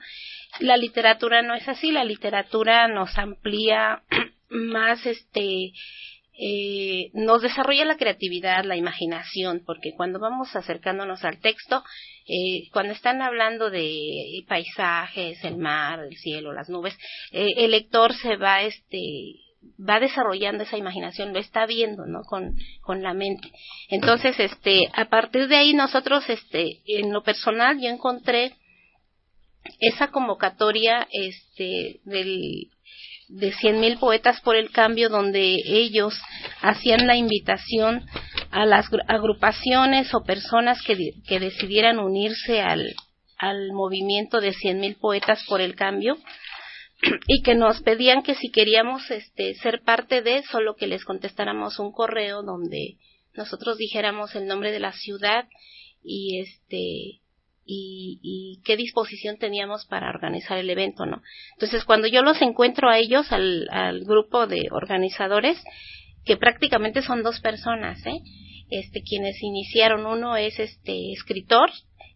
[0.59, 4.03] La literatura no es así, la literatura nos amplía
[4.49, 5.71] más este
[6.39, 11.83] eh, nos desarrolla la creatividad, la imaginación, porque cuando vamos acercándonos al texto,
[12.27, 16.97] eh, cuando están hablando de paisajes, el mar, el cielo, las nubes,
[17.31, 18.97] eh, el lector se va, este,
[19.77, 22.23] va desarrollando esa imaginación, lo está viendo, ¿no?
[22.23, 23.51] Con, con la mente.
[23.89, 28.55] Entonces, este, a partir de ahí nosotros, este, en lo personal yo encontré
[29.79, 32.69] esa convocatoria, este, del,
[33.27, 36.13] de cien mil poetas por el cambio donde ellos
[36.61, 38.05] hacían la invitación
[38.51, 40.97] a las agrupaciones o personas que,
[41.27, 42.93] que decidieran unirse al,
[43.37, 46.17] al movimiento de cien mil poetas por el cambio
[47.27, 51.79] y que nos pedían que si queríamos este ser parte de solo que les contestáramos
[51.79, 52.97] un correo donde
[53.35, 55.47] nosotros dijéramos el nombre de la ciudad
[56.03, 57.22] y este
[57.65, 61.21] y, y, qué disposición teníamos para organizar el evento, ¿no?
[61.53, 65.61] Entonces, cuando yo los encuentro a ellos, al, grupo de organizadores,
[66.25, 68.19] que prácticamente son dos personas, ¿eh?
[68.69, 71.69] Este, quienes iniciaron, uno es este escritor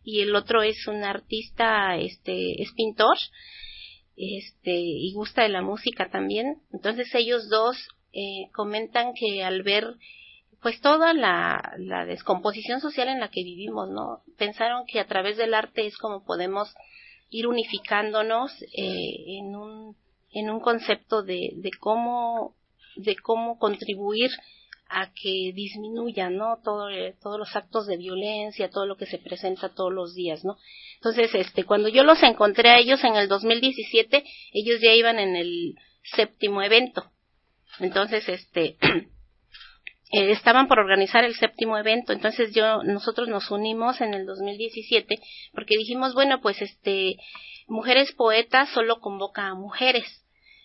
[0.03, 3.17] y el otro es un artista, este, es pintor,
[4.15, 6.61] este, y gusta de la música también.
[6.73, 7.77] Entonces ellos dos
[8.13, 9.85] eh, comentan que al ver
[10.67, 14.23] pues toda la, la descomposición social en la que vivimos, ¿no?
[14.37, 16.75] Pensaron que a través del arte es como podemos
[17.29, 19.95] ir unificándonos eh, en un
[20.33, 22.53] en un concepto de, de cómo
[22.97, 24.29] de cómo contribuir
[24.89, 26.57] a que disminuya, ¿no?
[26.61, 26.89] Todo,
[27.21, 30.57] todos los actos de violencia, todo lo que se presenta todos los días, ¿no?
[30.95, 35.37] Entonces, este, cuando yo los encontré a ellos en el 2017, ellos ya iban en
[35.37, 37.09] el séptimo evento.
[37.79, 38.75] Entonces, este,
[40.11, 45.19] eh, estaban por organizar el séptimo evento, entonces yo, nosotros nos unimos en el 2017
[45.53, 47.17] porque dijimos, bueno, pues este,
[47.67, 50.05] Mujeres Poetas solo convoca a mujeres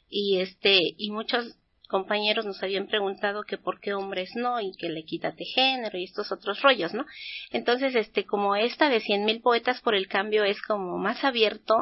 [0.08, 1.56] y este, y muchos
[1.88, 6.04] compañeros nos habían preguntado que por qué hombres no y que le quítate género y
[6.04, 7.04] estos otros rollos, ¿no?
[7.50, 11.74] Entonces, este, como esta de cien mil poetas por el cambio es como más abierto,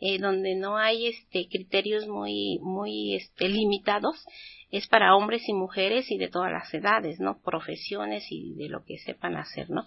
[0.00, 4.24] eh, donde no hay este criterios muy muy este limitados
[4.72, 8.84] es para hombres y mujeres y de todas las edades no profesiones y de lo
[8.84, 9.84] que sepan hacer no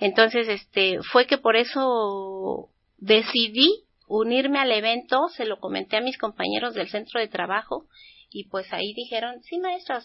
[0.00, 2.68] entonces este fue que por eso
[2.98, 7.86] decidí unirme al evento se lo comenté a mis compañeros del centro de trabajo
[8.34, 9.96] y pues ahí dijeron, sí maestro,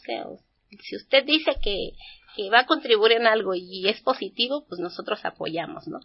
[0.81, 1.93] si usted dice que,
[2.35, 5.99] que va a contribuir en algo y es positivo, pues nosotros apoyamos, ¿no?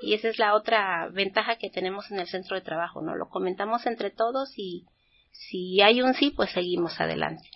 [0.00, 3.14] Y esa es la otra ventaja que tenemos en el centro de trabajo, ¿no?
[3.14, 4.86] Lo comentamos entre todos y
[5.32, 7.48] si hay un sí, pues seguimos adelante.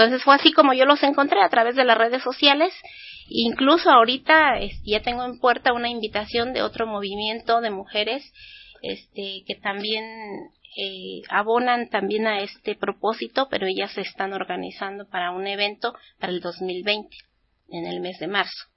[0.00, 2.72] Entonces fue así como yo los encontré a través de las redes sociales.
[3.28, 8.24] Incluso ahorita ya tengo en puerta una invitación de otro movimiento de mujeres
[8.80, 10.02] este, que también
[10.74, 16.32] eh, abonan también a este propósito, pero ellas se están organizando para un evento para
[16.32, 17.14] el 2020,
[17.68, 18.70] en el mes de marzo.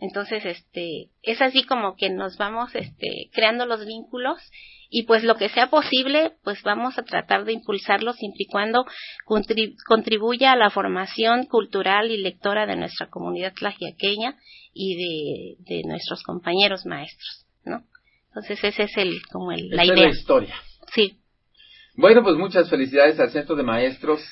[0.00, 4.38] Entonces, este, es así como que nos vamos, este, creando los vínculos
[4.88, 8.84] y pues lo que sea posible, pues vamos a tratar de impulsarlo siempre y cuando
[9.86, 14.36] contribuya a la formación cultural y lectora de nuestra comunidad tlajiaqueña
[14.72, 17.84] y de, de nuestros compañeros maestros, ¿no?
[18.28, 19.94] Entonces ese es el, como el, la idea.
[19.94, 20.54] Es la historia.
[20.94, 21.16] Sí.
[21.96, 24.22] Bueno, pues muchas felicidades al Centro de Maestros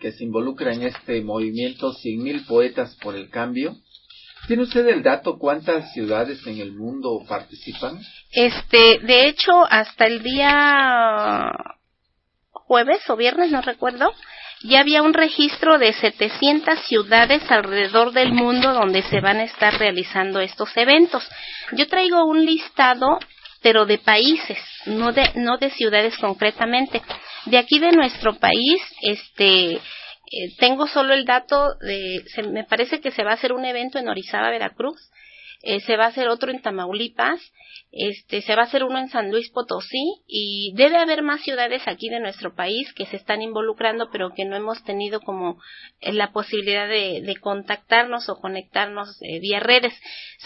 [0.00, 3.76] que se involucra en este movimiento Cien Mil Poetas por el Cambio.
[4.48, 8.00] ¿Tiene usted el dato cuántas ciudades en el mundo participan?
[8.32, 11.52] Este, de hecho, hasta el día
[12.50, 14.10] jueves o viernes, no recuerdo,
[14.62, 19.78] ya había un registro de 700 ciudades alrededor del mundo donde se van a estar
[19.78, 21.28] realizando estos eventos.
[21.72, 23.18] Yo traigo un listado
[23.60, 27.02] pero de países, no de, no de ciudades concretamente.
[27.46, 29.80] De aquí de nuestro país, este,
[30.30, 33.64] eh, tengo solo el dato de, se, me parece que se va a hacer un
[33.64, 35.10] evento en Orizaba, Veracruz,
[35.62, 37.40] eh, se va a hacer otro en Tamaulipas,
[37.90, 41.82] este, se va a hacer uno en San Luis Potosí y debe haber más ciudades
[41.86, 45.58] aquí de nuestro país que se están involucrando pero que no hemos tenido como
[46.00, 49.94] eh, la posibilidad de, contactarnos o conectarnos eh, vía redes,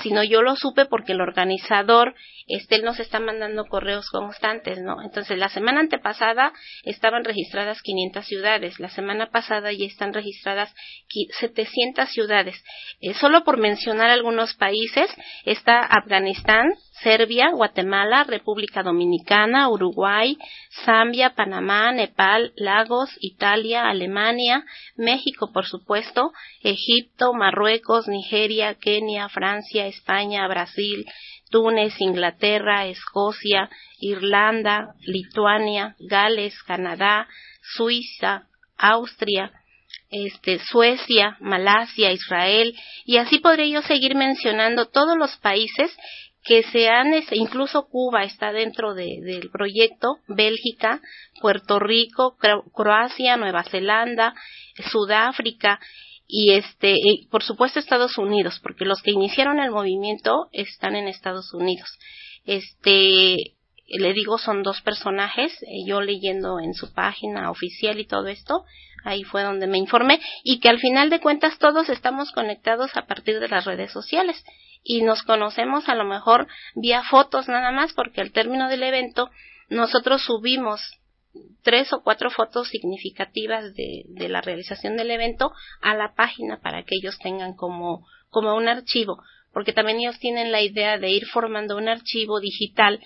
[0.02, 2.14] sino yo lo supe porque el organizador,
[2.46, 5.02] este, nos está mandando correos constantes, ¿no?
[5.02, 6.52] Entonces la semana antepasada
[6.84, 10.72] estaban registradas 500 ciudades, la semana pasada ya están registradas
[11.40, 12.62] 700 ciudades.
[13.20, 15.01] solo por mencionar algunos países,
[15.44, 20.36] está Afganistán, Serbia, Guatemala, República Dominicana, Uruguay,
[20.84, 24.64] Zambia, Panamá, Nepal, Lagos, Italia, Alemania,
[24.96, 26.32] México, por supuesto,
[26.62, 31.05] Egipto, Marruecos, Nigeria, Kenia, Francia, España, Brasil,
[31.50, 33.68] Túnez, Inglaterra, Escocia,
[34.00, 37.28] Irlanda, Lituania, Gales, Canadá,
[37.62, 39.53] Suiza, Austria,
[40.12, 45.90] este, Suecia, Malasia, Israel, y así podría yo seguir mencionando todos los países
[46.44, 51.00] que se han, este, incluso Cuba está dentro del proyecto, Bélgica,
[51.40, 52.36] Puerto Rico,
[52.74, 54.34] Croacia, Nueva Zelanda,
[54.90, 55.80] Sudáfrica,
[56.26, 56.96] y este,
[57.30, 61.88] por supuesto Estados Unidos, porque los que iniciaron el movimiento están en Estados Unidos.
[62.44, 63.36] Este,
[63.86, 68.64] le digo, son dos personajes, eh, yo leyendo en su página oficial y todo esto,
[69.05, 73.07] ahí fue donde me informé, y que al final de cuentas todos estamos conectados a
[73.07, 74.44] partir de las redes sociales
[74.84, 79.30] y nos conocemos a lo mejor vía fotos nada más porque al término del evento
[79.68, 80.80] nosotros subimos
[81.62, 86.96] tres o cuatro fotos significativas de, la realización del evento a la página para que
[86.96, 89.22] ellos tengan como, como un archivo,
[89.53, 93.00] porque también ellos tienen la idea de ir formando un archivo digital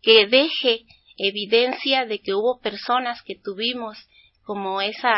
[0.00, 0.84] que deje
[1.16, 3.98] evidencia de que hubo personas que tuvimos
[4.44, 5.14] como esa,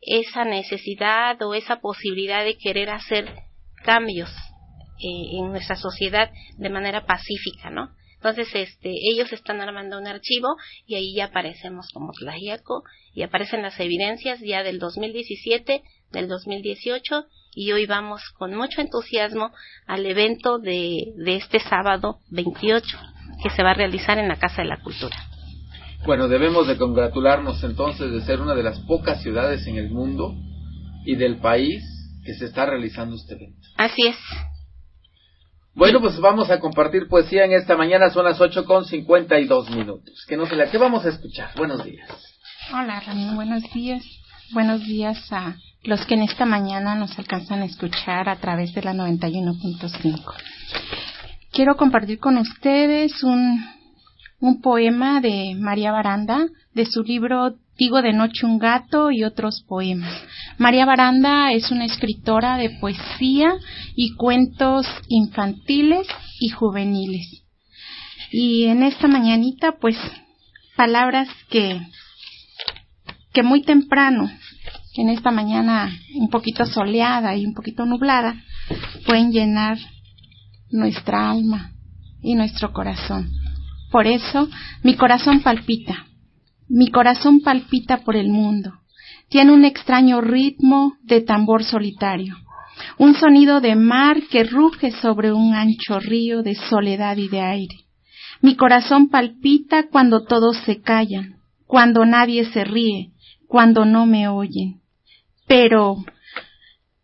[0.00, 3.26] esa necesidad o esa posibilidad de querer hacer
[3.84, 4.30] cambios
[5.00, 7.90] eh, en nuestra sociedad de manera pacífica, ¿no?
[8.16, 10.56] Entonces, este, ellos están armando un archivo
[10.86, 12.82] y ahí ya aparecemos como Tlajiaco
[13.14, 19.52] y aparecen las evidencias ya del 2017, del 2018 y hoy vamos con mucho entusiasmo
[19.86, 22.98] al evento de, de este sábado 28
[23.42, 25.16] que se va a realizar en la Casa de la Cultura.
[26.06, 30.34] Bueno, debemos de congratularnos entonces de ser una de las pocas ciudades en el mundo
[31.04, 31.82] y del país
[32.24, 33.66] que se está realizando este evento.
[33.76, 34.16] Así es.
[35.74, 39.46] Bueno, pues vamos a compartir poesía en esta mañana, son las ocho con cincuenta y
[39.46, 40.24] dos minutos.
[40.28, 41.50] Que no se la, ¿qué vamos a escuchar?
[41.56, 42.08] Buenos días.
[42.72, 44.04] Hola, Ramiro, buenos días.
[44.52, 48.82] Buenos días a los que en esta mañana nos alcanzan a escuchar a través de
[48.82, 50.34] la 91.5.
[51.52, 53.64] Quiero compartir con ustedes un,
[54.40, 59.64] un poema de María Baranda, de su libro Digo de noche un gato y otros
[59.68, 60.12] poemas.
[60.58, 63.52] María Baranda es una escritora de poesía
[63.94, 66.08] y cuentos infantiles
[66.40, 67.44] y juveniles.
[68.32, 69.96] Y en esta mañanita, pues,
[70.76, 71.80] palabras que,
[73.32, 74.28] que muy temprano,
[74.96, 78.42] en esta mañana un poquito soleada y un poquito nublada,
[79.06, 79.78] pueden llenar
[80.70, 81.70] nuestra alma
[82.20, 83.30] y nuestro corazón.
[83.90, 84.48] Por eso
[84.82, 86.06] mi corazón palpita,
[86.68, 88.72] mi corazón palpita por el mundo.
[89.28, 92.36] Tiene un extraño ritmo de tambor solitario,
[92.98, 97.76] un sonido de mar que ruge sobre un ancho río de soledad y de aire.
[98.40, 101.36] Mi corazón palpita cuando todos se callan,
[101.66, 103.12] cuando nadie se ríe,
[103.46, 104.80] cuando no me oyen.
[105.46, 105.96] Pero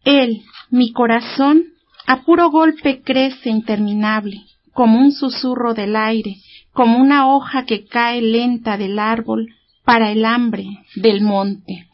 [0.05, 1.65] él, mi corazón,
[2.07, 4.37] a puro golpe crece interminable,
[4.73, 6.37] como un susurro del aire,
[6.75, 9.49] como una hoja que cae lenta del árbol
[9.85, 10.67] para el hambre
[10.97, 11.89] del monte.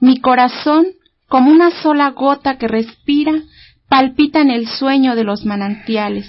[0.00, 0.86] Mi corazón,
[1.28, 3.32] como una sola gota que respira,
[3.88, 6.28] palpita en el sueño de los manantiales,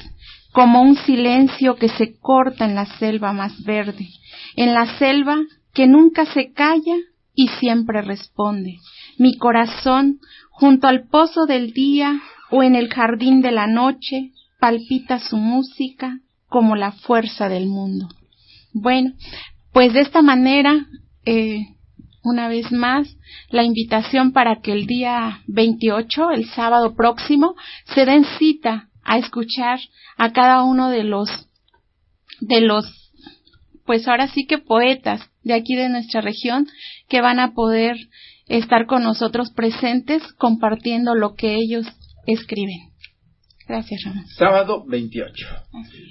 [0.51, 4.07] como un silencio que se corta en la selva más verde,
[4.55, 5.37] en la selva
[5.73, 6.95] que nunca se calla
[7.33, 8.77] y siempre responde.
[9.17, 10.19] Mi corazón,
[10.51, 16.19] junto al pozo del día o en el jardín de la noche, palpita su música
[16.55, 18.07] como la fuerza del mundo.
[18.71, 19.11] Bueno,
[19.73, 20.85] pues de esta manera,
[21.25, 21.65] eh,
[22.23, 23.09] una vez más,
[23.49, 27.55] la invitación para que el día 28, el sábado próximo,
[27.93, 29.81] se den cita a escuchar
[30.15, 31.29] a cada uno de los,
[32.39, 32.85] de los,
[33.85, 36.69] pues ahora sí que poetas de aquí de nuestra región
[37.09, 37.97] que van a poder
[38.47, 41.85] estar con nosotros presentes compartiendo lo que ellos
[42.25, 42.94] escriben.
[43.67, 44.27] Gracias, Ramón.
[44.27, 45.47] Sábado 28.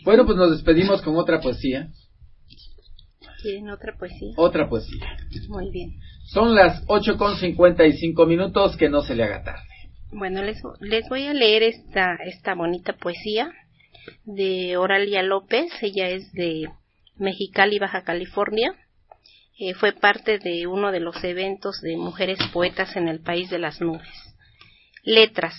[0.05, 1.89] Bueno, pues nos despedimos con otra poesía.
[3.43, 4.33] ¿Quieren otra poesía?
[4.37, 5.05] Otra poesía.
[5.49, 6.01] Muy bien.
[6.33, 9.69] Son las ocho con cincuenta y cinco minutos, que no se le haga tarde.
[10.13, 13.53] Bueno, les, les voy a leer esta, esta bonita poesía
[14.25, 15.71] de Oralia López.
[15.83, 16.69] Ella es de
[17.17, 18.75] Mexicali, Baja California.
[19.59, 23.59] Eh, fue parte de uno de los eventos de mujeres poetas en el país de
[23.59, 24.09] las nubes.
[25.05, 25.55] Letras.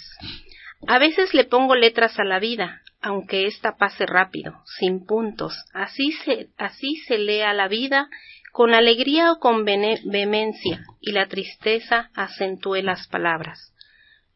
[0.88, 5.54] A veces le pongo letras a la vida, aunque ésta pase rápido, sin puntos.
[5.74, 8.10] Así se, así se lea la vida
[8.52, 13.74] con alegría o con vehemencia, y la tristeza acentúe las palabras.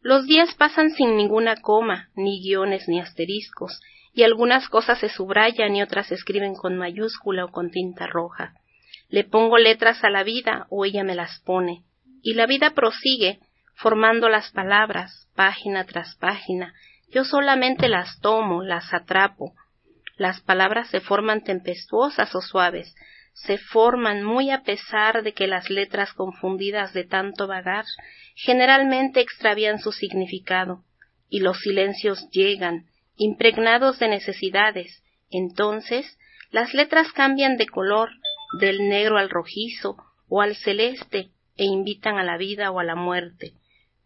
[0.02, 3.80] Los días pasan sin ninguna coma, ni guiones, ni asteriscos,
[4.14, 8.54] y algunas cosas se subrayan y otras se escriben con mayúscula o con tinta roja.
[9.08, 11.84] Le pongo letras a la vida o ella me las pone,
[12.22, 13.40] y la vida prosigue,
[13.80, 16.74] formando las palabras, página tras página.
[17.12, 19.54] Yo solamente las tomo, las atrapo.
[20.18, 22.94] Las palabras se forman tempestuosas o suaves,
[23.34, 27.86] se forman muy a pesar de que las letras confundidas de tanto vagar
[28.36, 30.84] generalmente extravían su significado,
[31.30, 35.04] y los silencios llegan, impregnados de necesidades.
[35.30, 36.18] Entonces,
[36.52, 38.10] las letras cambian de color,
[38.60, 39.96] del negro al rojizo
[40.28, 43.54] o al celeste, e invitan a la vida o a la muerte.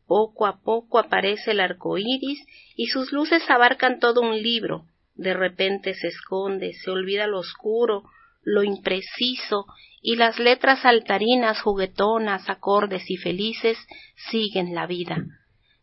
[0.08, 2.46] Poco a poco aparece el arco iris
[2.76, 4.86] y sus luces abarcan todo un libro.
[5.16, 8.04] De repente se esconde, se olvida lo oscuro,
[8.44, 9.66] lo impreciso,
[10.02, 13.78] y las letras altarinas, juguetonas, acordes y felices
[14.30, 15.18] siguen la vida.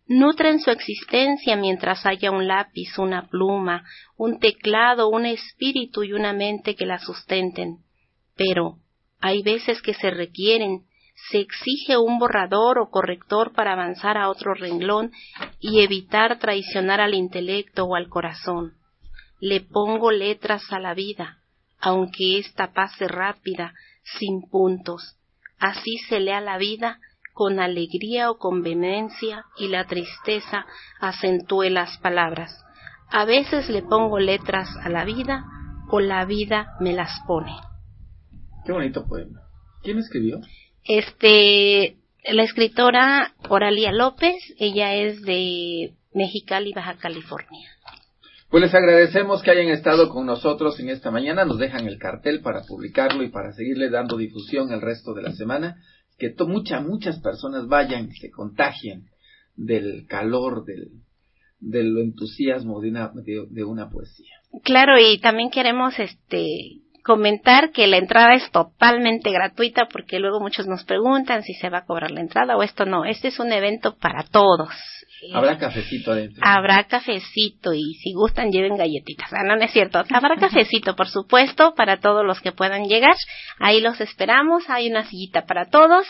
[0.06, 3.84] Nutren su existencia mientras haya un lápiz, una pluma,
[4.16, 7.78] un teclado, un espíritu y una mente que la sustenten.
[8.36, 8.78] Pero,
[9.22, 10.86] Hay veces que se requieren,
[11.28, 15.12] se exige un borrador o corrector para avanzar a otro renglón
[15.60, 18.74] y evitar traicionar al intelecto o al corazón.
[19.40, 21.38] Le pongo letras a la vida,
[21.80, 23.74] aunque ésta pase rápida,
[24.18, 25.16] sin puntos.
[25.58, 26.98] Así se lea la vida
[27.32, 30.66] con alegría o con vehemencia y la tristeza
[31.00, 32.64] acentúe las palabras.
[33.10, 35.44] A veces le pongo letras a la vida
[35.90, 37.52] o la vida me las pone.
[38.64, 39.40] Qué bonito poema.
[39.82, 40.40] ¿Quién escribió?
[40.92, 47.68] Este, la escritora Oralia López, ella es de Mexicali, Baja California.
[48.50, 51.44] Pues les agradecemos que hayan estado con nosotros en esta mañana.
[51.44, 55.30] Nos dejan el cartel para publicarlo y para seguirle dando difusión el resto de la
[55.30, 55.76] semana.
[56.18, 59.04] Que muchas, muchas personas vayan y se contagien
[59.54, 60.88] del calor, del,
[61.60, 64.40] del entusiasmo de una, de una poesía.
[64.64, 70.66] Claro, y también queremos este comentar que la entrada es totalmente gratuita porque luego muchos
[70.66, 73.04] nos preguntan si se va a cobrar la entrada o esto no.
[73.04, 74.70] Este es un evento para todos.
[75.34, 76.42] Habrá cafecito adentro.
[76.44, 79.30] Habrá cafecito y si gustan lleven galletitas.
[79.32, 80.02] Ah, no, no es cierto.
[80.10, 83.14] Habrá cafecito, por supuesto, para todos los que puedan llegar.
[83.58, 84.68] Ahí los esperamos.
[84.68, 86.06] Hay una sillita para todos.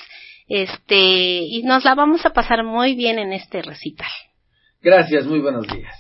[0.49, 4.11] Este, y nos la vamos a pasar muy bien en este recital.
[4.83, 5.95] Gracias, muy buenos días.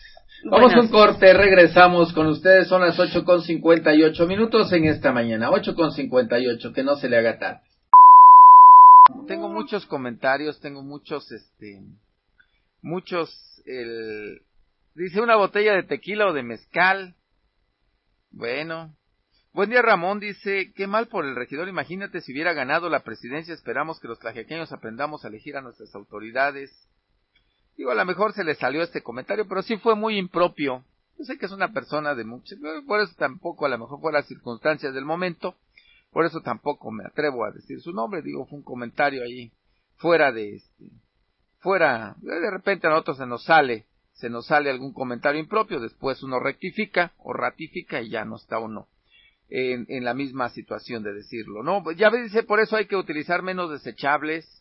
[0.44, 4.72] Vamos a un corte, regresamos con ustedes, son las ocho con cincuenta y ocho minutos
[4.72, 7.60] en esta mañana, ocho con cincuenta y ocho, que no se le haga tarde.
[9.26, 11.80] Tengo muchos comentarios, tengo muchos, este,
[12.80, 13.30] muchos,
[13.66, 14.40] el,
[14.94, 17.14] dice una botella de tequila o de mezcal.
[18.30, 18.96] Bueno.
[19.52, 23.52] Buen día Ramón, dice, qué mal por el regidor, imagínate si hubiera ganado la presidencia,
[23.52, 26.70] esperamos que los tlajequeños aprendamos a elegir a nuestras autoridades.
[27.80, 30.84] Digo, a lo mejor se le salió este comentario, pero sí fue muy impropio.
[31.16, 32.54] Yo sé que es una persona de mucho,
[32.86, 35.56] por eso tampoco, a lo mejor fue las circunstancias del momento,
[36.12, 39.50] por eso tampoco me atrevo a decir su nombre, digo, fue un comentario ahí
[39.96, 40.90] fuera de este,
[41.60, 46.22] fuera, de repente a nosotros se nos sale, se nos sale algún comentario impropio, después
[46.22, 48.88] uno rectifica o ratifica y ya no está uno
[49.48, 51.90] en, en la misma situación de decirlo, ¿no?
[51.92, 54.59] Ya dice, por eso hay que utilizar menos desechables,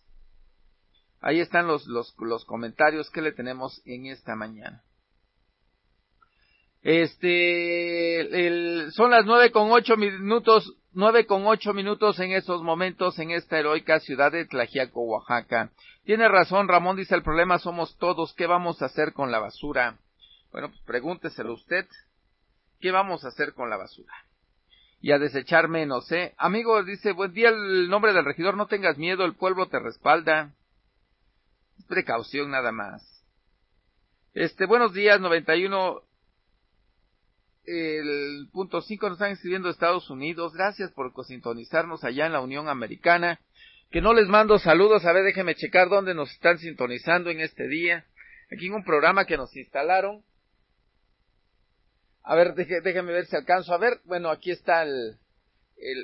[1.22, 4.84] Ahí están los, los, los comentarios que le tenemos en esta mañana.
[6.82, 13.32] Este, son las nueve con ocho minutos, nueve con ocho minutos en estos momentos en
[13.32, 15.72] esta heroica ciudad de Tlajiaco, Oaxaca.
[16.06, 19.98] Tiene razón, Ramón dice el problema somos todos, ¿qué vamos a hacer con la basura?
[20.54, 21.86] Bueno, pues pregúnteselo usted,
[22.80, 24.14] ¿qué vamos a hacer con la basura?
[25.02, 26.34] Y a desechar menos, ¿eh?
[26.38, 30.54] Amigo, dice, buen día el nombre del regidor, no tengas miedo, el pueblo te respalda
[31.90, 33.04] precaución nada más.
[34.34, 36.04] Este, buenos días, 91.
[37.66, 40.54] El punto 5 nos están escribiendo Estados Unidos.
[40.54, 43.42] Gracias por sintonizarnos allá en la Unión Americana.
[43.92, 45.04] Que no les mando saludos.
[45.06, 48.06] A ver, déjenme checar dónde nos están sintonizando en este día.
[48.52, 50.24] Aquí en un programa que nos instalaron.
[52.24, 54.00] A ver, déjenme ver si alcanzo a ver.
[54.06, 55.18] Bueno, aquí está el,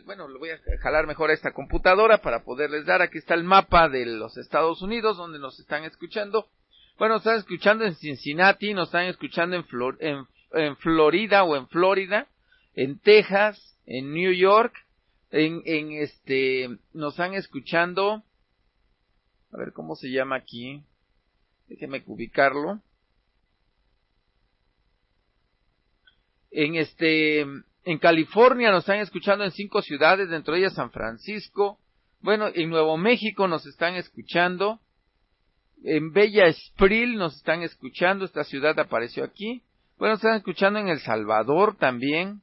[0.06, 3.02] bueno, le voy a jalar mejor a esta computadora para poderles dar.
[3.02, 6.48] Aquí está el mapa de los Estados Unidos donde nos están escuchando.
[6.98, 9.58] Bueno, nos están escuchando en Cincinnati, nos están escuchando
[10.00, 12.28] en, en, Florida o en Florida,
[12.74, 14.74] en Texas, en New York,
[15.32, 18.24] en, en este, nos están escuchando,
[19.52, 20.84] a ver cómo se llama aquí,
[21.68, 22.82] déjeme ubicarlo.
[26.52, 27.46] En este,
[27.86, 31.78] en California nos están escuchando en cinco ciudades, dentro de ellas San Francisco.
[32.20, 34.80] Bueno, en Nuevo México nos están escuchando.
[35.84, 38.26] En Bella Espril nos están escuchando.
[38.26, 39.62] Esta ciudad apareció aquí.
[40.00, 42.42] Bueno, nos están escuchando en El Salvador también.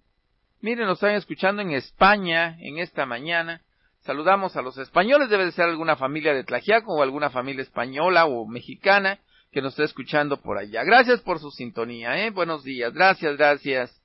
[0.60, 3.62] Miren, nos están escuchando en España en esta mañana.
[4.02, 5.28] Saludamos a los españoles.
[5.28, 9.18] Debe de ser alguna familia de Tlajiaco o alguna familia española o mexicana
[9.50, 10.84] que nos está escuchando por allá.
[10.84, 12.30] Gracias por su sintonía, ¿eh?
[12.30, 12.94] Buenos días.
[12.94, 14.01] Gracias, gracias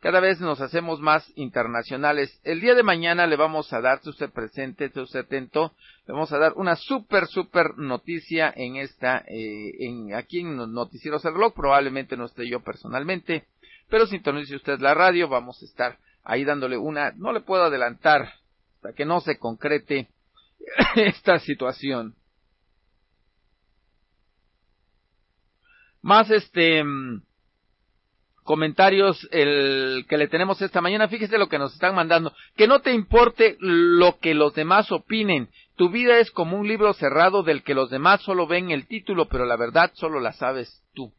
[0.00, 2.40] cada vez nos hacemos más internacionales.
[2.44, 5.72] El día de mañana le vamos a dar, si usted presente, si usted atento,
[6.06, 11.24] le vamos a dar una súper, súper noticia en esta, eh, en, aquí en Noticieros
[11.24, 13.46] el Blog, probablemente no esté yo personalmente,
[13.88, 18.34] pero sintonice usted la radio, vamos a estar ahí dándole una, no le puedo adelantar
[18.76, 20.08] hasta que no se concrete
[20.94, 22.14] esta situación.
[26.02, 27.22] Más este, mm,
[28.48, 31.06] comentarios el que le tenemos esta mañana.
[31.06, 32.32] Fíjese lo que nos están mandando.
[32.56, 35.50] Que no te importe lo que los demás opinen.
[35.76, 39.28] Tu vida es como un libro cerrado del que los demás solo ven el título,
[39.28, 41.12] pero la verdad solo la sabes tú.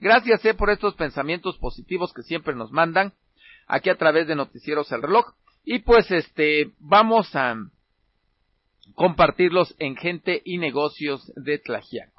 [0.00, 3.12] Gracias eh, por estos pensamientos positivos que siempre nos mandan
[3.68, 5.32] aquí a través de Noticieros el Reloj.
[5.64, 7.54] y pues este vamos a
[8.96, 12.13] compartirlos en gente y negocios de Tlajiaco.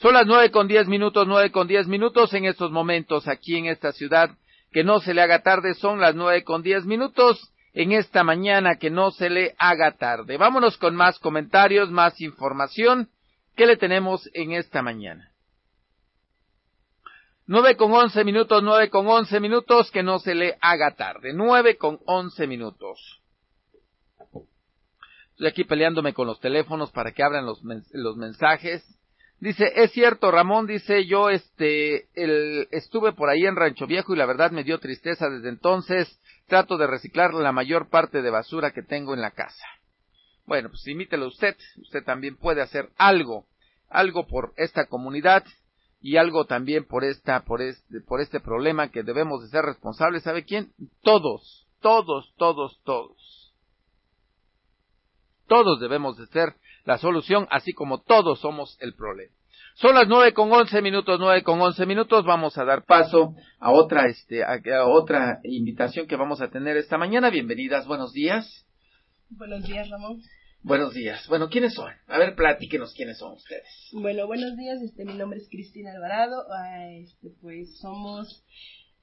[0.00, 3.66] Son las nueve con diez minutos, nueve con diez minutos en estos momentos aquí en
[3.66, 4.30] esta ciudad.
[4.72, 8.76] Que no se le haga tarde, son las nueve con diez minutos en esta mañana,
[8.76, 10.38] que no se le haga tarde.
[10.38, 13.10] Vámonos con más comentarios, más información.
[13.56, 15.32] ¿Qué le tenemos en esta mañana?
[17.46, 21.34] Nueve con once minutos, nueve con once minutos, que no se le haga tarde.
[21.34, 23.20] Nueve con once minutos.
[25.32, 28.96] Estoy aquí peleándome con los teléfonos para que abran los mensajes.
[29.40, 34.18] Dice, es cierto, Ramón, dice yo, este, el, estuve por ahí en Rancho Viejo y
[34.18, 36.20] la verdad me dio tristeza desde entonces.
[36.46, 39.64] Trato de reciclar la mayor parte de basura que tengo en la casa.
[40.44, 41.56] Bueno, pues imítelo usted.
[41.78, 43.46] Usted también puede hacer algo,
[43.88, 45.42] algo por esta comunidad
[46.02, 50.22] y algo también por esta, por este, por este problema que debemos de ser responsables.
[50.22, 50.72] ¿Sabe quién?
[51.00, 53.54] Todos, todos, todos, todos.
[55.46, 56.54] Todos debemos de ser
[56.84, 59.32] la solución, así como todos somos el problema.
[59.74, 62.24] Son las nueve con once minutos, nueve con once minutos.
[62.26, 66.98] Vamos a dar paso a otra, este, a, otra invitación que vamos a tener esta
[66.98, 67.30] mañana.
[67.30, 68.66] Bienvenidas, buenos días.
[69.30, 70.20] Buenos días, Ramón.
[70.62, 71.26] Buenos días.
[71.28, 71.90] Bueno, ¿quiénes son?
[72.08, 73.88] A ver, platíquenos quiénes son ustedes.
[73.92, 74.82] Bueno, buenos días.
[74.82, 76.44] Este, mi nombre es Cristina Alvarado.
[76.52, 78.44] Ah, este, pues somos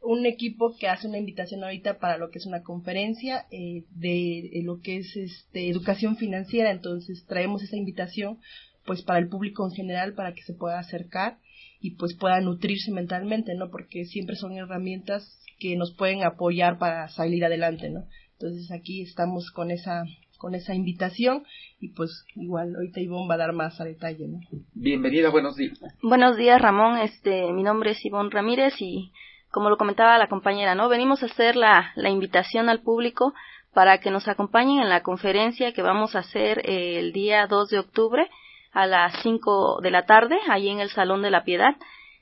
[0.01, 4.61] un equipo que hace una invitación ahorita para lo que es una conferencia eh, de,
[4.63, 6.71] lo que es este, educación financiera.
[6.71, 8.39] Entonces traemos esa invitación
[8.85, 11.39] pues para el público en general para que se pueda acercar
[11.81, 13.69] y pues pueda nutrirse mentalmente, ¿no?
[13.69, 18.05] Porque siempre son herramientas que nos pueden apoyar para salir adelante, ¿no?
[18.33, 20.05] Entonces aquí estamos con esa
[20.37, 21.43] con esa invitación
[21.79, 24.39] y pues igual ahorita Ivonne va a dar más a detalle, ¿no?
[24.73, 25.79] Bienvenida, buenos días.
[26.03, 26.99] Buenos días, Ramón.
[26.99, 29.11] Este, mi nombre es Ivonne Ramírez y
[29.51, 30.89] como lo comentaba la compañera, ¿no?
[30.89, 33.33] Venimos a hacer la, la invitación al público
[33.73, 37.69] para que nos acompañen en la conferencia que vamos a hacer eh, el día 2
[37.69, 38.27] de octubre
[38.73, 41.75] a las 5 de la tarde, ahí en el Salón de la Piedad.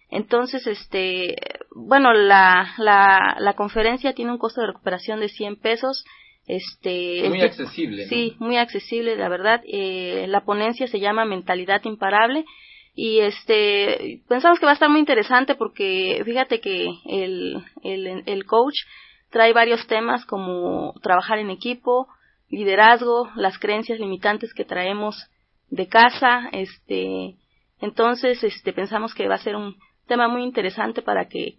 [0.10, 1.36] Entonces, este,
[1.72, 6.06] bueno, la, la, la conferencia tiene un costo de recuperación de 100 pesos.
[6.48, 8.06] Este, muy accesible.
[8.06, 9.62] Sí, muy accesible, la verdad.
[9.66, 12.46] Eh, la ponencia se llama Mentalidad Imparable
[12.96, 18.46] y este pensamos que va a estar muy interesante porque fíjate que el, el, el
[18.46, 18.76] coach
[19.30, 22.08] trae varios temas como trabajar en equipo,
[22.50, 25.30] liderazgo, las creencias limitantes que traemos
[25.70, 27.36] de casa, este
[27.82, 29.76] entonces este pensamos que va a ser un
[30.08, 31.58] tema muy interesante para que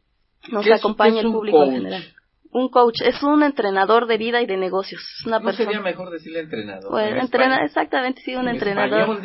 [0.50, 2.04] nos acompañe el público en general.
[2.50, 5.02] Un coach es un entrenador de vida y de negocios.
[5.26, 6.90] Una ¿No sería mejor decirle entrenador?
[6.90, 7.12] Pues,
[7.62, 9.20] exactamente, sí, un entrenador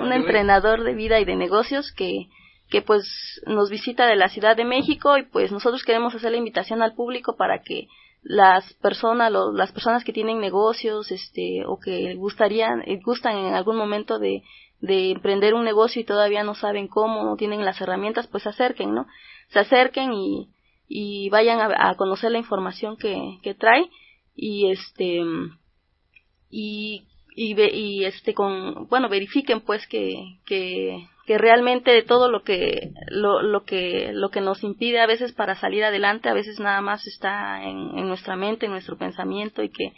[0.00, 2.28] un entrenador de vida y de negocios que,
[2.70, 3.04] que pues
[3.46, 6.94] nos visita de la Ciudad de México y pues nosotros queremos hacer la invitación al
[6.94, 7.88] público para que
[8.22, 13.76] las personas, las personas que tienen negocios, este, o que gustarían, eh, gustan en algún
[13.76, 14.42] momento de,
[14.80, 18.48] de emprender un negocio y todavía no saben cómo, no tienen las herramientas, pues se
[18.48, 19.06] acerquen, ¿no?
[19.48, 20.48] Se acerquen y,
[20.88, 23.90] y vayan a, a conocer la información que, que trae
[24.34, 25.20] y este,
[26.50, 32.92] y y, y este con bueno verifiquen pues que, que, que realmente todo lo que
[33.08, 36.80] lo, lo que lo que nos impide a veces para salir adelante a veces nada
[36.80, 39.92] más está en, en nuestra mente en nuestro pensamiento y que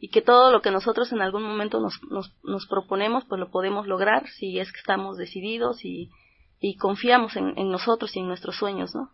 [0.00, 3.50] y que todo lo que nosotros en algún momento nos, nos, nos proponemos pues lo
[3.50, 6.08] podemos lograr si es que estamos decididos y,
[6.60, 9.10] y confiamos en, en nosotros y en nuestros sueños no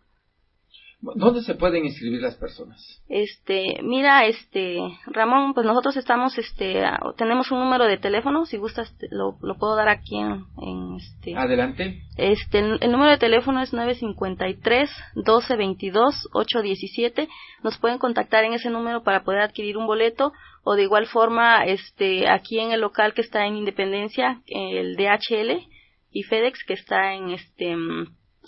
[1.01, 3.01] ¿Dónde se pueden inscribir las personas?
[3.09, 6.83] Este, mira, este, Ramón, pues nosotros estamos, este,
[7.17, 11.35] tenemos un número de teléfono, si gustas lo, lo puedo dar aquí en, en este.
[11.35, 12.01] Adelante.
[12.17, 17.27] Este, el, número de teléfono es 953 1222 817.
[17.63, 20.31] Nos pueden contactar en ese número para poder adquirir un boleto
[20.63, 25.67] o de igual forma, este, aquí en el local que está en Independencia, el DHL
[26.11, 27.75] y FedEx que está en este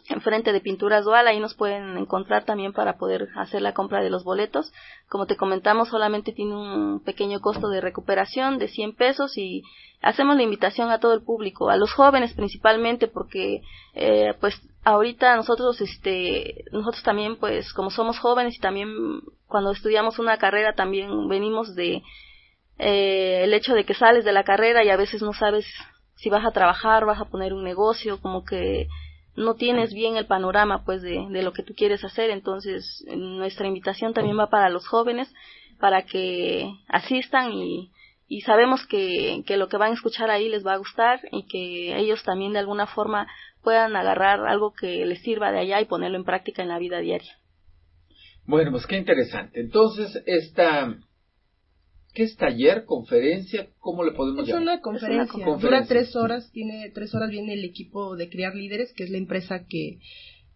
[0.10, 4.10] enfrente de Pinturas Dual, ahí nos pueden encontrar también para poder hacer la compra de
[4.10, 4.72] los boletos.
[5.10, 9.64] Como te comentamos, solamente tiene un pequeño costo de recuperación de 100 pesos y
[10.02, 13.62] hacemos la invitación a todo el público, a los jóvenes principalmente, porque
[13.94, 18.90] eh, pues ahorita nosotros, este, nosotros también pues como somos jóvenes y también
[19.48, 22.04] cuando estudiamos una carrera también venimos de
[22.80, 25.66] eh, el hecho de que sales de la carrera y a veces no sabes
[26.16, 28.88] si vas a trabajar, vas a poner un negocio, como que
[29.38, 33.68] no tienes bien el panorama pues de, de lo que tú quieres hacer entonces nuestra
[33.68, 35.34] invitación también va para los jóvenes
[35.80, 37.92] para que asistan y,
[38.28, 41.48] y sabemos que, que lo que van a escuchar ahí les va a gustar y
[41.48, 43.28] que ellos también de alguna forma
[43.64, 47.00] puedan agarrar algo que les sirva de allá y ponerlo en práctica en la vida
[47.00, 47.38] diaria.
[48.46, 49.60] Bueno, pues qué interesante.
[49.60, 50.96] Entonces, esta,
[52.18, 53.68] ¿Qué es taller, conferencia?
[53.78, 55.26] ¿Cómo le podemos es Una conferencia.
[55.26, 55.70] es una conferencia.
[55.70, 59.20] Dura tres horas, tiene tres horas viene el equipo de Criar Líderes, que es la
[59.20, 60.00] empresa que,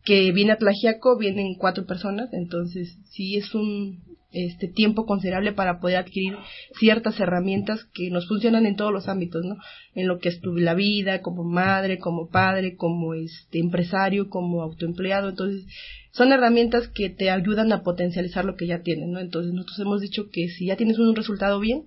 [0.04, 5.80] que viene a Tlajiaco, vienen cuatro personas, entonces sí es un este tiempo considerable para
[5.80, 6.38] poder adquirir
[6.80, 9.58] ciertas herramientas que nos funcionan en todos los ámbitos, ¿no?
[9.94, 14.62] En lo que es tu, la vida, como madre, como padre, como este empresario, como
[14.62, 15.66] autoempleado, entonces
[16.12, 19.20] son herramientas que te ayudan a potencializar lo que ya tienes, ¿no?
[19.20, 21.84] Entonces nosotros hemos dicho que si ya tienes un resultado bien,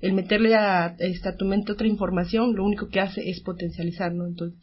[0.00, 4.12] el meterle a, este, a tu mente otra información, lo único que hace es potencializar,
[4.12, 4.26] ¿no?
[4.26, 4.58] Entonces,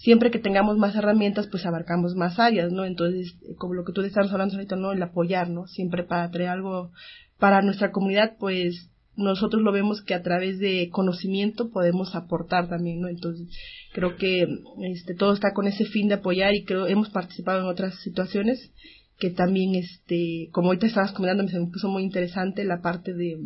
[0.00, 2.84] siempre que tengamos más herramientas, pues abarcamos más áreas, ¿no?
[2.84, 4.92] Entonces, como lo que tú estás hablando ahorita, ¿no?
[4.92, 5.66] El apoyar, ¿no?
[5.66, 6.90] Siempre para traer algo
[7.38, 13.00] para nuestra comunidad, pues nosotros lo vemos que a través de conocimiento podemos aportar también,
[13.00, 13.08] ¿no?
[13.08, 13.48] Entonces,
[13.92, 14.46] creo que
[14.90, 18.72] este todo está con ese fin de apoyar y creo hemos participado en otras situaciones
[19.18, 23.36] que también este como ahorita estabas comentando me puso muy interesante la parte de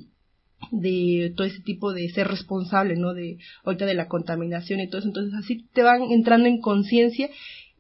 [0.71, 3.15] de todo ese tipo de ser responsable, ¿no?
[3.15, 5.09] De ahorita de la contaminación y todo eso.
[5.09, 7.31] Entonces así te van entrando en conciencia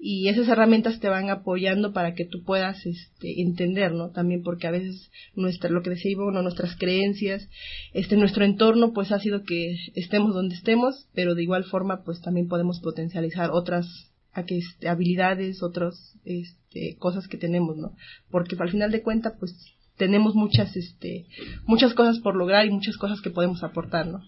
[0.07, 4.11] y esas herramientas te van apoyando para que tú puedas este, entender, ¿no?
[4.11, 7.49] También porque a veces nuestra, lo que decía Ivonne, nuestras creencias,
[7.95, 12.21] este, nuestro entorno pues ha sido que estemos donde estemos, pero de igual forma pues
[12.21, 14.13] también podemos potencializar otras
[14.47, 17.97] este, habilidades, otras este, cosas que tenemos, ¿no?
[18.31, 19.55] Porque al final de cuentas pues
[19.97, 21.27] tenemos muchas, este,
[21.67, 24.23] muchas cosas por lograr y muchas cosas que podemos aportar, ¿no?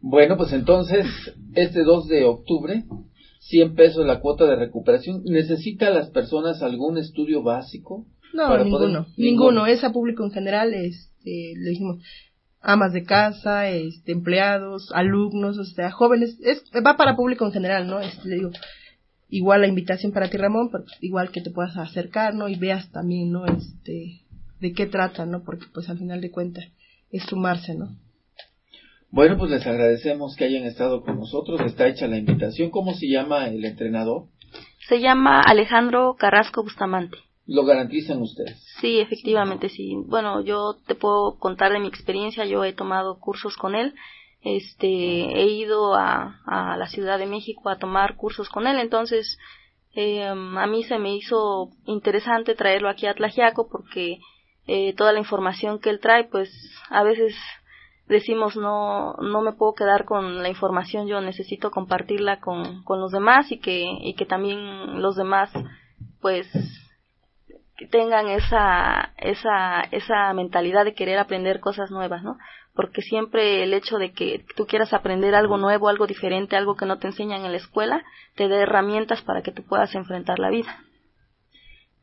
[0.00, 1.06] Bueno, pues entonces,
[1.54, 2.84] este 2 de octubre,
[3.40, 5.22] 100 pesos la cuota de recuperación.
[5.24, 8.06] ¿Necesita las personas algún estudio básico?
[8.32, 11.98] No, ninguno, ninguno, Es a público en general, este, le dijimos,
[12.60, 17.88] amas de casa, este, empleados, alumnos, o sea, jóvenes, es, va para público en general,
[17.88, 18.00] ¿no?
[18.00, 18.50] Este, le digo,
[19.28, 22.48] igual la invitación para ti, Ramón, pero igual que te puedas acercar, ¿no?
[22.48, 23.46] Y veas también, ¿no?
[23.46, 24.20] Este,
[24.60, 25.42] de qué trata, ¿no?
[25.42, 26.64] Porque pues al final de cuentas
[27.10, 27.96] es sumarse, ¿no?
[29.10, 31.60] Bueno, pues les agradecemos que hayan estado con nosotros.
[31.62, 32.70] Está hecha la invitación.
[32.70, 34.26] ¿Cómo se llama el entrenador?
[34.88, 37.16] Se llama Alejandro Carrasco Bustamante.
[37.46, 38.62] ¿Lo garantizan ustedes?
[38.80, 39.96] Sí, efectivamente, sí.
[40.06, 42.44] Bueno, yo te puedo contar de mi experiencia.
[42.44, 43.94] Yo he tomado cursos con él.
[44.42, 48.78] Este, he ido a, a la Ciudad de México a tomar cursos con él.
[48.78, 49.38] Entonces,
[49.94, 54.18] eh, a mí se me hizo interesante traerlo aquí a Tlajiaco porque
[54.72, 56.48] eh, toda la información que él trae, pues
[56.90, 57.34] a veces
[58.06, 63.10] decimos no no me puedo quedar con la información, yo necesito compartirla con, con los
[63.10, 65.50] demás y que y que también los demás
[66.20, 66.46] pues
[67.90, 72.38] tengan esa esa esa mentalidad de querer aprender cosas nuevas, ¿no?
[72.72, 76.86] Porque siempre el hecho de que tú quieras aprender algo nuevo, algo diferente, algo que
[76.86, 78.04] no te enseñan en la escuela,
[78.36, 80.78] te da herramientas para que tú puedas enfrentar la vida.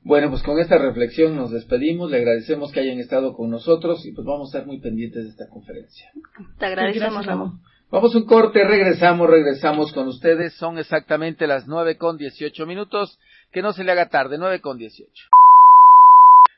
[0.07, 4.13] Bueno, pues con esta reflexión nos despedimos, le agradecemos que hayan estado con nosotros y
[4.13, 6.09] pues vamos a estar muy pendientes de esta conferencia.
[6.57, 7.59] Te agradecemos, Ramón.
[7.91, 10.53] Vamos un corte, regresamos, regresamos con ustedes.
[10.53, 13.19] Son exactamente las nueve con dieciocho minutos.
[13.51, 15.27] Que no se le haga tarde, nueve con dieciocho.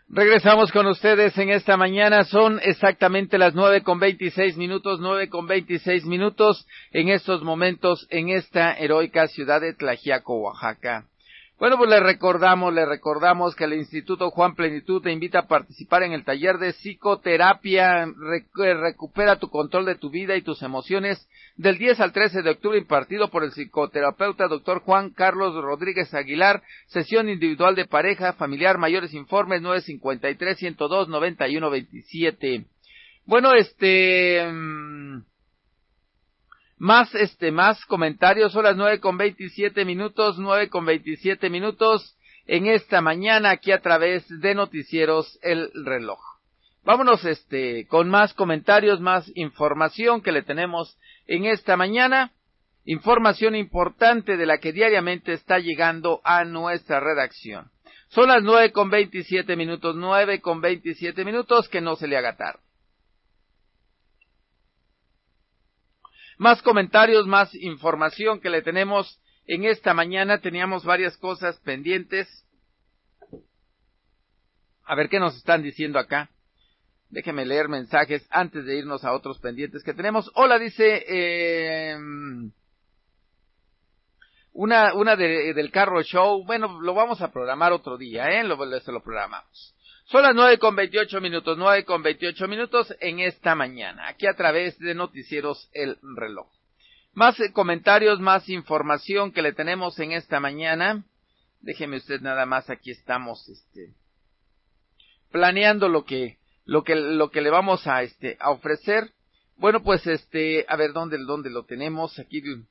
[0.09, 2.25] Regresamos con ustedes en esta mañana.
[2.25, 8.29] Son exactamente las nueve con veintiséis minutos, nueve con veintiséis minutos en estos momentos en
[8.29, 11.08] esta heroica ciudad de Tlajiaco, Oaxaca.
[11.59, 16.03] Bueno, pues le recordamos, le recordamos que el Instituto Juan Plenitud te invita a participar
[16.03, 21.27] en el taller de psicoterapia, eh, recupera tu control de tu vida y tus emociones,
[21.57, 26.63] del 10 al 13 de octubre impartido por el psicoterapeuta doctor Juan Carlos Rodríguez Aguilar,
[26.87, 32.65] sesión individual de pareja, familiar, mayores informes 953 102 91 27.
[33.25, 35.23] Bueno, este, mm,
[36.79, 38.53] más, este, más comentarios.
[38.53, 43.81] Son las nueve con veintisiete minutos, nueve con veintisiete minutos en esta mañana aquí a
[43.81, 46.19] través de Noticieros El Reloj.
[46.83, 50.97] Vámonos, este, con más comentarios, más información que le tenemos
[51.27, 52.31] en esta mañana.
[52.85, 57.69] Información importante de la que diariamente está llegando a nuestra redacción.
[58.07, 62.37] Son las nueve con veintisiete minutos, nueve con veintisiete minutos, que no se le haga
[62.37, 62.61] tarde.
[66.39, 70.39] Más comentarios, más información que le tenemos en esta mañana.
[70.39, 72.29] Teníamos varias cosas pendientes.
[74.85, 76.29] A ver qué nos están diciendo acá.
[77.09, 80.31] Déjeme leer mensajes antes de irnos a otros pendientes que tenemos.
[80.33, 81.97] Hola, dice eh,
[84.53, 86.45] una, una del carro show.
[86.45, 88.45] Bueno, lo vamos a programar otro día, ¿eh?
[88.45, 89.75] Lo, se lo programamos.
[90.09, 94.33] Son las nueve con veintiocho minutos, nueve con veintiocho minutos en esta mañana, aquí a
[94.33, 96.47] través de Noticieros El Reloj.
[97.13, 101.05] Más eh, comentarios, más información que le tenemos en esta mañana.
[101.61, 103.93] Déjeme usted nada más, aquí estamos, este,
[105.31, 109.11] planeando lo que, lo que, lo que le vamos a, este, a ofrecer.
[109.57, 112.17] Bueno, pues este, a ver, ¿dónde, dónde lo tenemos?
[112.17, 112.63] Aquí de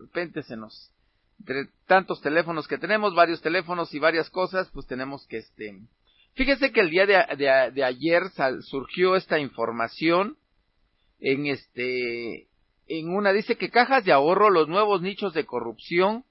[0.00, 0.92] repente se nos,
[1.40, 5.80] entre tantos teléfonos que tenemos, varios teléfonos y varias cosas, pues tenemos que, este,
[6.34, 8.22] fíjese que el día de, de, de ayer
[8.62, 10.36] surgió esta información
[11.20, 12.48] en este,
[12.88, 16.24] en una, dice que cajas de ahorro, los nuevos nichos de corrupción,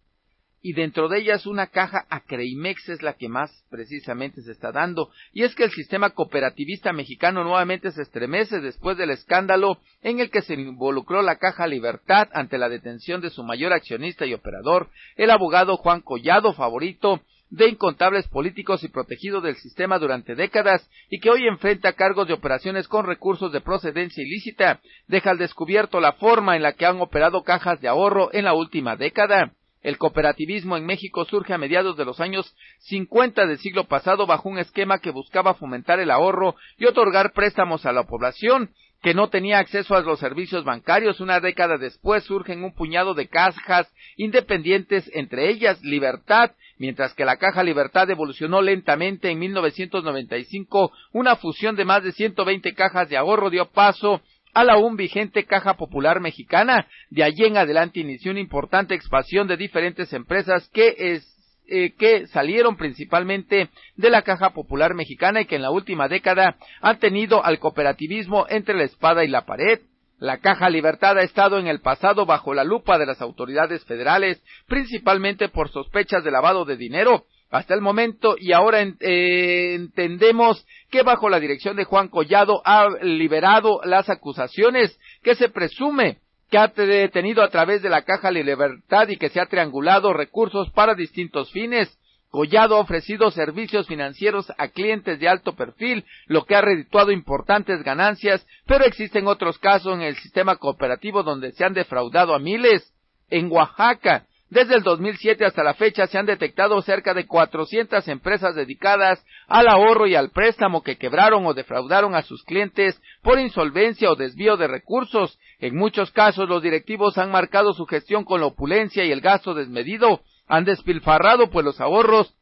[0.61, 5.09] y dentro de ellas una caja Acreimex es la que más precisamente se está dando.
[5.33, 10.29] Y es que el sistema cooperativista mexicano nuevamente se estremece después del escándalo en el
[10.29, 14.89] que se involucró la caja Libertad ante la detención de su mayor accionista y operador,
[15.15, 17.21] el abogado Juan Collado, favorito
[17.51, 22.33] de incontables políticos y protegido del sistema durante décadas y que hoy enfrenta cargos de
[22.33, 27.01] operaciones con recursos de procedencia ilícita, deja al descubierto la forma en la que han
[27.01, 29.51] operado cajas de ahorro en la última década.
[29.83, 34.47] El cooperativismo en México surge a mediados de los años 50 del siglo pasado bajo
[34.47, 38.69] un esquema que buscaba fomentar el ahorro y otorgar préstamos a la población
[39.01, 41.19] que no tenía acceso a los servicios bancarios.
[41.19, 46.51] Una década después surgen un puñado de cajas independientes, entre ellas Libertad,
[46.81, 52.73] mientras que la Caja Libertad evolucionó lentamente en 1995, una fusión de más de 120
[52.73, 54.19] cajas de ahorro dio paso
[54.55, 56.87] a la aún vigente Caja Popular Mexicana.
[57.11, 61.21] De allí en adelante inició una importante expansión de diferentes empresas que
[61.67, 66.97] eh, salieron principalmente de la Caja Popular Mexicana y que en la última década han
[66.97, 69.81] tenido al cooperativismo entre la espada y la pared.
[70.21, 74.39] La Caja Libertad ha estado en el pasado bajo la lupa de las autoridades federales,
[74.67, 81.01] principalmente por sospechas de lavado de dinero, hasta el momento y ahora eh, entendemos que
[81.01, 86.19] bajo la dirección de Juan Collado ha liberado las acusaciones que se presume
[86.51, 90.69] que ha detenido a través de la Caja Libertad y que se ha triangulado recursos
[90.69, 91.97] para distintos fines.
[92.31, 97.83] Collado ha ofrecido servicios financieros a clientes de alto perfil, lo que ha redituado importantes
[97.83, 102.93] ganancias, pero existen otros casos en el sistema cooperativo donde se han defraudado a miles.
[103.29, 108.55] En Oaxaca, desde el 2007 hasta la fecha se han detectado cerca de 400 empresas
[108.55, 114.11] dedicadas al ahorro y al préstamo que quebraron o defraudaron a sus clientes por insolvencia
[114.11, 115.37] o desvío de recursos.
[115.59, 119.53] En muchos casos los directivos han marcado su gestión con la opulencia y el gasto
[119.53, 120.21] desmedido,
[120.51, 122.35] han despilfarrado pues los ahorros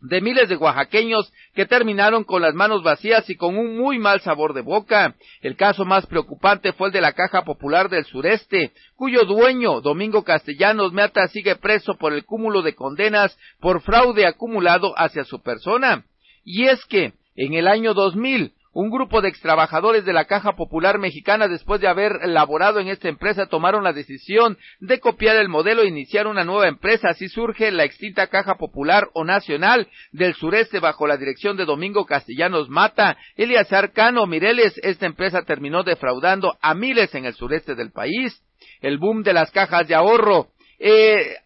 [0.00, 4.20] de miles de oaxaqueños que terminaron con las manos vacías y con un muy mal
[4.20, 5.14] sabor de boca.
[5.42, 10.24] El caso más preocupante fue el de la Caja Popular del Sureste, cuyo dueño, Domingo
[10.24, 16.06] Castellanos Meata, sigue preso por el cúmulo de condenas por fraude acumulado hacia su persona.
[16.44, 20.98] Y es que, en el año 2000, un grupo de extrabajadores de la Caja Popular
[20.98, 25.82] Mexicana, después de haber laborado en esta empresa, tomaron la decisión de copiar el modelo
[25.82, 27.08] e iniciar una nueva empresa.
[27.10, 32.06] Así surge la extinta Caja Popular o Nacional del Sureste bajo la dirección de Domingo
[32.06, 33.16] Castellanos Mata.
[33.36, 38.42] Elias Cano Mireles, esta empresa terminó defraudando a miles en el sureste del país.
[38.80, 40.48] El boom de las cajas de ahorro.
[40.78, 41.36] Eh,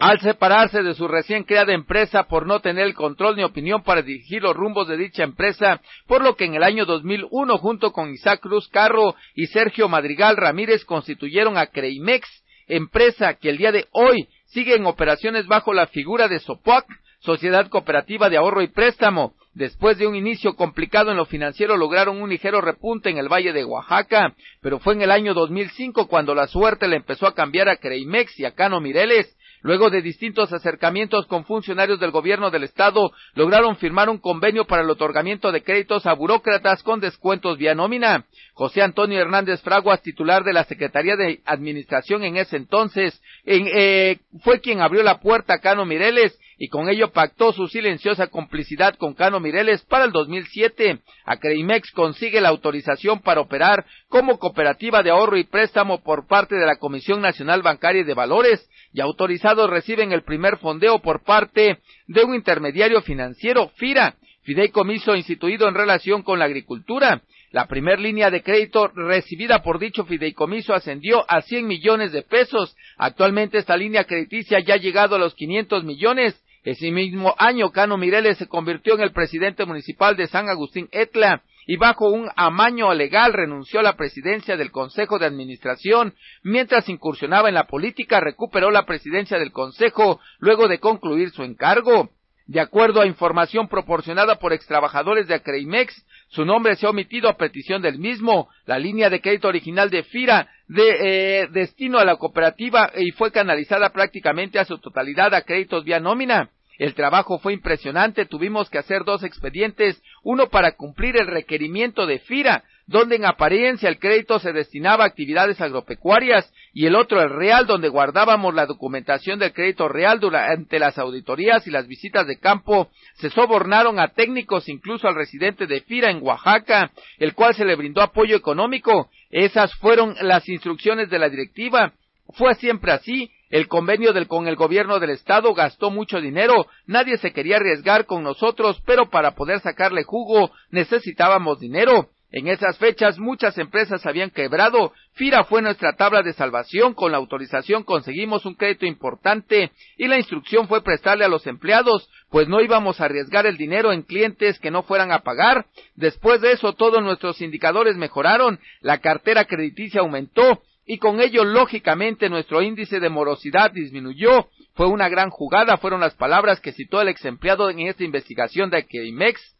[0.00, 4.00] al separarse de su recién creada empresa por no tener el control ni opinión para
[4.00, 8.10] dirigir los rumbos de dicha empresa, por lo que en el año 2001 junto con
[8.10, 12.26] Isaac Cruz Carro y Sergio Madrigal Ramírez constituyeron a Creimex,
[12.66, 16.86] empresa que el día de hoy sigue en operaciones bajo la figura de Sopoac,
[17.18, 19.34] Sociedad Cooperativa de Ahorro y Préstamo.
[19.52, 23.52] Después de un inicio complicado en lo financiero lograron un ligero repunte en el Valle
[23.52, 27.68] de Oaxaca, pero fue en el año 2005 cuando la suerte le empezó a cambiar
[27.68, 32.64] a Creimex y a Cano Mireles, Luego de distintos acercamientos con funcionarios del gobierno del
[32.64, 37.74] Estado, lograron firmar un convenio para el otorgamiento de créditos a burócratas con descuentos vía
[37.74, 38.24] nómina.
[38.54, 44.60] José Antonio Hernández Fraguas, titular de la Secretaría de Administración en ese entonces, eh, fue
[44.60, 49.14] quien abrió la puerta a Cano Mireles y con ello pactó su silenciosa complicidad con
[49.14, 51.00] Cano Mireles para el 2007.
[51.24, 56.66] Acreimex consigue la autorización para operar como cooperativa de ahorro y préstamo por parte de
[56.66, 61.78] la Comisión Nacional Bancaria y de Valores y autorizados reciben el primer fondeo por parte
[62.06, 67.22] de un intermediario financiero, FIRA, fideicomiso instituido en relación con la agricultura.
[67.52, 72.76] La primer línea de crédito recibida por dicho fideicomiso ascendió a 100 millones de pesos.
[72.98, 76.38] Actualmente esta línea crediticia ya ha llegado a los 500 millones.
[76.62, 81.42] Ese mismo año, Cano Mireles se convirtió en el presidente municipal de San Agustín Etla
[81.66, 86.14] y bajo un amaño legal renunció a la presidencia del Consejo de Administración.
[86.42, 92.10] Mientras incursionaba en la política, recuperó la presidencia del Consejo luego de concluir su encargo.
[92.50, 97.36] De acuerdo a información proporcionada por extrabajadores de Acreimex, su nombre se ha omitido a
[97.36, 98.48] petición del mismo.
[98.66, 103.30] La línea de crédito original de FIRA de eh, destino a la cooperativa y fue
[103.30, 106.50] canalizada prácticamente a su totalidad a créditos vía nómina.
[106.76, 112.18] El trabajo fue impresionante, tuvimos que hacer dos expedientes, uno para cumplir el requerimiento de
[112.18, 117.30] FIRA, donde en apariencia el crédito se destinaba a actividades agropecuarias, y el otro el
[117.30, 122.38] real, donde guardábamos la documentación del crédito real durante las auditorías y las visitas de
[122.38, 122.88] campo.
[123.14, 127.76] Se sobornaron a técnicos, incluso al residente de Fira en Oaxaca, el cual se le
[127.76, 129.10] brindó apoyo económico.
[129.30, 131.92] Esas fueron las instrucciones de la directiva.
[132.34, 133.30] Fue siempre así.
[133.50, 138.22] El convenio con el gobierno del estado gastó mucho dinero, nadie se quería arriesgar con
[138.22, 142.10] nosotros, pero para poder sacarle jugo necesitábamos dinero.
[142.32, 144.92] En esas fechas muchas empresas habían quebrado.
[145.14, 146.94] Fira fue nuestra tabla de salvación.
[146.94, 152.08] Con la autorización conseguimos un crédito importante y la instrucción fue prestarle a los empleados,
[152.30, 155.66] pues no íbamos a arriesgar el dinero en clientes que no fueran a pagar.
[155.96, 162.28] Después de eso todos nuestros indicadores mejoraron, la cartera crediticia aumentó y con ello lógicamente
[162.28, 164.48] nuestro índice de morosidad disminuyó.
[164.74, 168.70] Fue una gran jugada, fueron las palabras que citó el ex empleado en esta investigación
[168.70, 169.56] de Queimex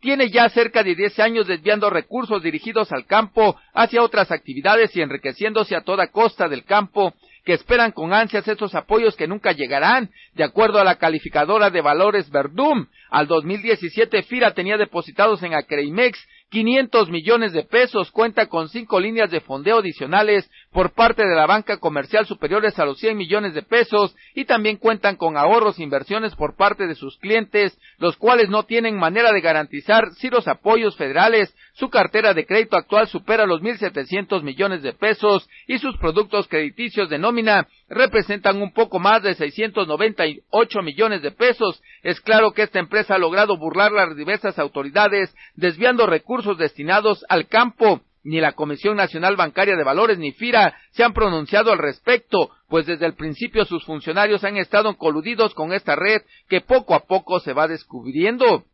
[0.00, 5.02] tiene ya cerca de 10 años desviando recursos dirigidos al campo hacia otras actividades y
[5.02, 7.14] enriqueciéndose a toda costa del campo,
[7.44, 10.10] que esperan con ansias estos apoyos que nunca llegarán.
[10.34, 16.18] De acuerdo a la calificadora de valores Verdum, al 2017 FIRA tenía depositados en Acreimex
[16.50, 21.46] 500 millones de pesos, cuenta con cinco líneas de fondeo adicionales por parte de la
[21.46, 25.82] banca comercial superiores a los 100 millones de pesos y también cuentan con ahorros e
[25.82, 30.48] inversiones por parte de sus clientes, los cuales no tienen manera de garantizar si los
[30.48, 35.96] apoyos federales, su cartera de crédito actual supera los 1.700 millones de pesos y sus
[35.98, 41.82] productos crediticios de nómina representan un poco más de 698 millones de pesos.
[42.02, 47.46] Es claro que esta empresa ha logrado burlar las diversas autoridades, desviando recursos destinados al
[47.46, 48.02] campo.
[48.24, 52.84] Ni la Comisión Nacional Bancaria de Valores ni FIRA se han pronunciado al respecto, pues
[52.84, 57.40] desde el principio sus funcionarios han estado coludidos con esta red que poco a poco
[57.40, 58.64] se va descubriendo.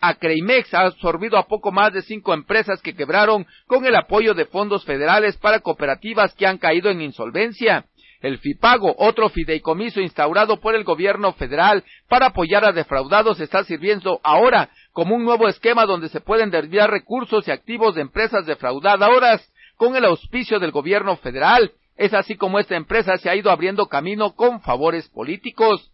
[0.00, 4.46] Acreimex ha absorbido a poco más de cinco empresas que quebraron con el apoyo de
[4.46, 7.86] fondos federales para cooperativas que han caído en insolvencia.
[8.24, 14.18] El FIPAGO, otro fideicomiso instaurado por el gobierno federal para apoyar a defraudados, está sirviendo
[14.24, 19.46] ahora como un nuevo esquema donde se pueden desviar recursos y activos de empresas defraudadoras
[19.76, 21.72] con el auspicio del gobierno federal.
[21.98, 25.92] Es así como esta empresa se ha ido abriendo camino con favores políticos.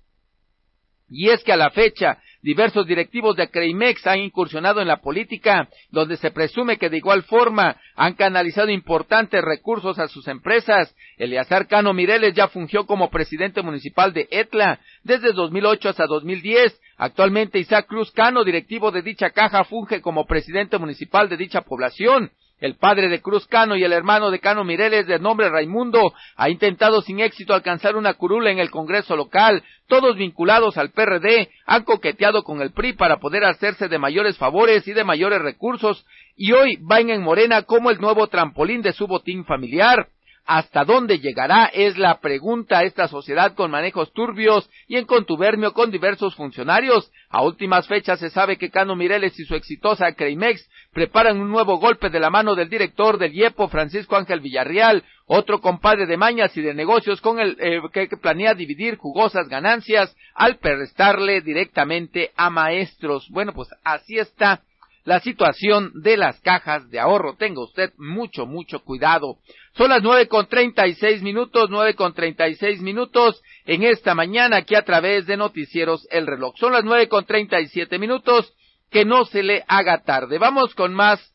[1.08, 5.68] Y es que a la fecha, diversos directivos de Creimex han incursionado en la política,
[5.90, 10.94] donde se presume que de igual forma han canalizado importantes recursos a sus empresas.
[11.16, 16.80] Eleazar Cano Mireles ya fungió como presidente municipal de Etla desde 2008 hasta 2010.
[16.96, 22.30] Actualmente Isaac Cruz Cano, directivo de dicha caja, funge como presidente municipal de dicha población.
[22.60, 26.50] El padre de Cruz Cano y el hermano de Cano Mireles, de nombre Raimundo, ha
[26.50, 29.62] intentado sin éxito alcanzar una curula en el Congreso local.
[29.88, 34.86] Todos vinculados al PRD han coqueteado con el PRI para poder hacerse de mayores favores
[34.86, 36.04] y de mayores recursos,
[36.36, 40.08] y hoy van en Morena como el nuevo trampolín de su botín familiar.
[40.52, 41.66] ¿Hasta dónde llegará?
[41.66, 47.12] Es la pregunta esta sociedad con manejos turbios y en contubernio con diversos funcionarios.
[47.28, 51.78] A últimas fechas se sabe que Cano Mireles y su exitosa Creimex preparan un nuevo
[51.78, 56.56] golpe de la mano del director del IEPO, Francisco Ángel Villarreal, otro compadre de mañas
[56.56, 62.50] y de negocios con el eh, que planea dividir jugosas ganancias al prestarle directamente a
[62.50, 63.28] maestros.
[63.30, 64.62] Bueno, pues así está
[65.04, 67.36] la situación de las cajas de ahorro.
[67.36, 69.38] Tenga usted mucho, mucho cuidado.
[69.76, 73.82] Son las nueve con treinta y seis minutos, nueve con treinta y seis minutos en
[73.82, 76.54] esta mañana aquí a través de Noticieros El Reloj.
[76.58, 78.52] Son las nueve con treinta y siete minutos.
[78.90, 80.38] Que no se le haga tarde.
[80.38, 81.32] Vamos con más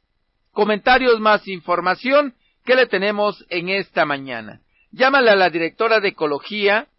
[0.51, 2.35] comentarios, más información
[2.65, 4.59] que le tenemos en esta mañana.
[4.91, 6.89] Llámale a la directora de Ecología,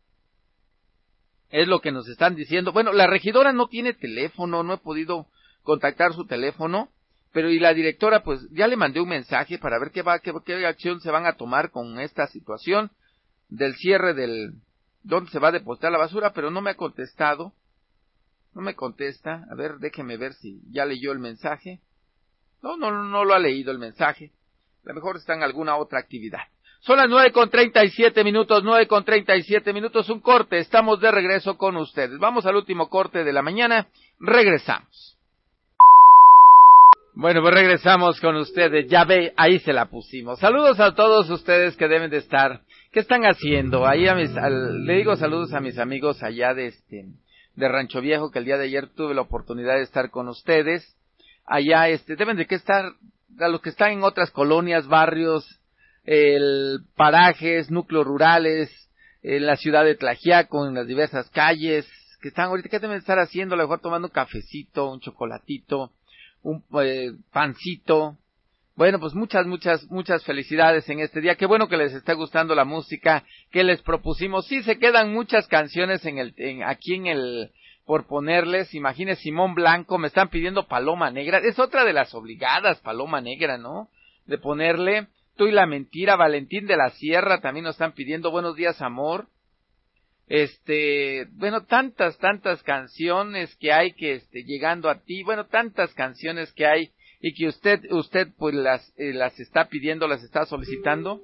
[1.50, 2.72] es lo que nos están diciendo.
[2.72, 5.26] Bueno, la regidora no tiene teléfono, no he podido
[5.66, 6.88] contactar su teléfono,
[7.32, 10.32] pero y la directora pues ya le mandé un mensaje para ver qué va, qué,
[10.46, 12.90] qué acción se van a tomar con esta situación
[13.50, 14.54] del cierre del
[15.02, 17.52] dónde se va a depositar la basura, pero no me ha contestado.
[18.54, 19.44] No me contesta.
[19.50, 21.80] A ver, déjeme ver si ya leyó el mensaje.
[22.62, 24.32] No, no, no lo ha leído el mensaje.
[24.84, 26.40] A lo mejor está en alguna otra actividad.
[26.80, 30.20] Son las nueve con treinta y siete minutos, nueve con treinta y siete minutos, un
[30.20, 30.58] corte.
[30.58, 32.18] Estamos de regreso con ustedes.
[32.18, 33.88] Vamos al último corte de la mañana.
[34.18, 35.15] Regresamos.
[37.18, 38.90] Bueno, pues regresamos con ustedes.
[38.90, 40.38] Ya ve, ahí se la pusimos.
[40.38, 42.60] Saludos a todos ustedes que deben de estar.
[42.92, 43.86] ¿Qué están haciendo?
[43.86, 47.06] Ahí a mis, le digo saludos a mis amigos allá de este,
[47.54, 50.94] de Rancho Viejo, que el día de ayer tuve la oportunidad de estar con ustedes.
[51.46, 52.92] Allá, este, deben de que estar,
[53.40, 55.62] a los que están en otras colonias, barrios,
[56.04, 58.90] el, parajes, núcleos rurales,
[59.22, 61.88] en la ciudad de Tlajiaco, en las diversas calles,
[62.20, 63.54] que están ahorita, ¿qué deben estar haciendo?
[63.54, 65.92] A lo mejor tomando un cafecito, un chocolatito,
[66.46, 68.16] un eh, pancito.
[68.76, 71.34] Bueno, pues muchas, muchas, muchas felicidades en este día.
[71.34, 74.46] Qué bueno que les esté gustando la música que les propusimos.
[74.46, 77.50] Sí, se quedan muchas canciones en el, en, aquí en el,
[77.84, 82.78] por ponerles, imagínese Simón Blanco, me están pidiendo Paloma Negra, es otra de las obligadas,
[82.80, 83.88] Paloma Negra, ¿no?
[84.26, 88.56] De ponerle, tú y la mentira, Valentín de la Sierra también nos están pidiendo Buenos
[88.56, 89.28] días amor,
[90.28, 96.52] este, bueno, tantas, tantas canciones que hay que, este, llegando a ti, bueno, tantas canciones
[96.52, 96.90] que hay
[97.20, 101.20] y que usted, usted pues las, eh, las está pidiendo, las está solicitando.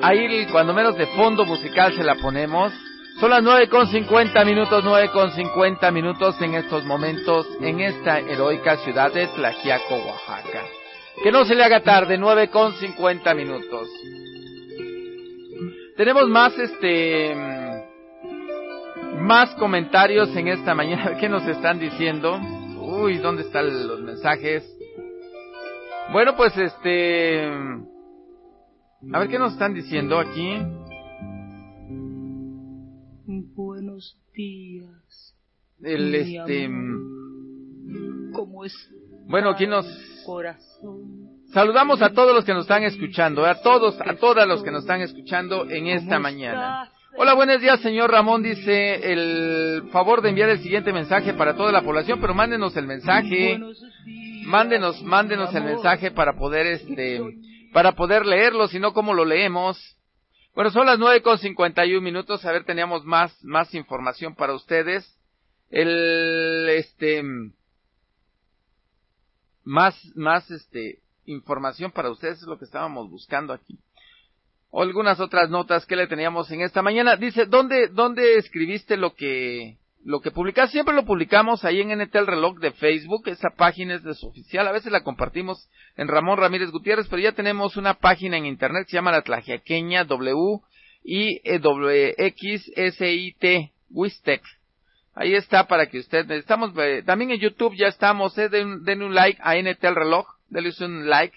[0.00, 2.72] Ahí, cuando menos de fondo musical se la ponemos.
[3.20, 8.18] Son las nueve con cincuenta minutos, nueve con cincuenta minutos en estos momentos en esta
[8.18, 10.64] heroica ciudad de Tlajiaco, Oaxaca.
[11.22, 13.88] Que no se le haga tarde, nueve con cincuenta minutos.
[15.96, 17.34] Tenemos más, este,
[19.22, 21.16] más comentarios en esta mañana.
[21.20, 22.38] ¿Qué nos están diciendo?
[22.78, 24.68] Uy, ¿dónde están los mensajes?
[26.12, 27.46] Bueno, pues este...
[29.12, 30.58] A ver qué nos están diciendo aquí.
[33.26, 35.34] Buenos días.
[35.82, 36.68] El este.
[38.32, 38.72] ¿Cómo es?
[39.26, 39.86] Bueno, aquí nos.
[40.24, 41.42] Corazón.
[41.52, 44.82] Saludamos a todos los que nos están escuchando, a todos, a todas los que nos
[44.82, 46.91] están escuchando en esta mañana.
[47.14, 48.42] Hola, buenos días, señor Ramón.
[48.42, 52.86] Dice el favor de enviar el siguiente mensaje para toda la población, pero mándenos el
[52.86, 53.60] mensaje.
[54.46, 57.20] Mándenos, mándenos el mensaje para poder este,
[57.72, 59.78] para poder leerlo, si no, ¿cómo lo leemos?
[60.54, 62.44] Bueno, son las nueve con cincuenta y un minutos.
[62.46, 65.18] A ver, teníamos más, más información para ustedes.
[65.70, 67.22] El, este,
[69.64, 73.78] más, más, este, información para ustedes es lo que estábamos buscando aquí.
[74.74, 77.16] O algunas otras notas que le teníamos en esta mañana.
[77.16, 80.72] Dice, ¿dónde, dónde escribiste lo que, lo que publicaste?
[80.72, 83.28] Siempre lo publicamos ahí en NT el reloj de Facebook.
[83.28, 84.66] Esa página es de su oficial.
[84.66, 85.68] A veces la compartimos
[85.98, 90.04] en Ramón Ramírez Gutiérrez, pero ya tenemos una página en internet se llama La Tlajiaqueña
[90.04, 90.60] W
[91.04, 94.40] I e X S I T Wistec.
[95.14, 99.02] Ahí está para que usted, estamos, eh, también en YouTube ya estamos, eh, den, den,
[99.02, 101.36] un like a NT el reloj, denle un like.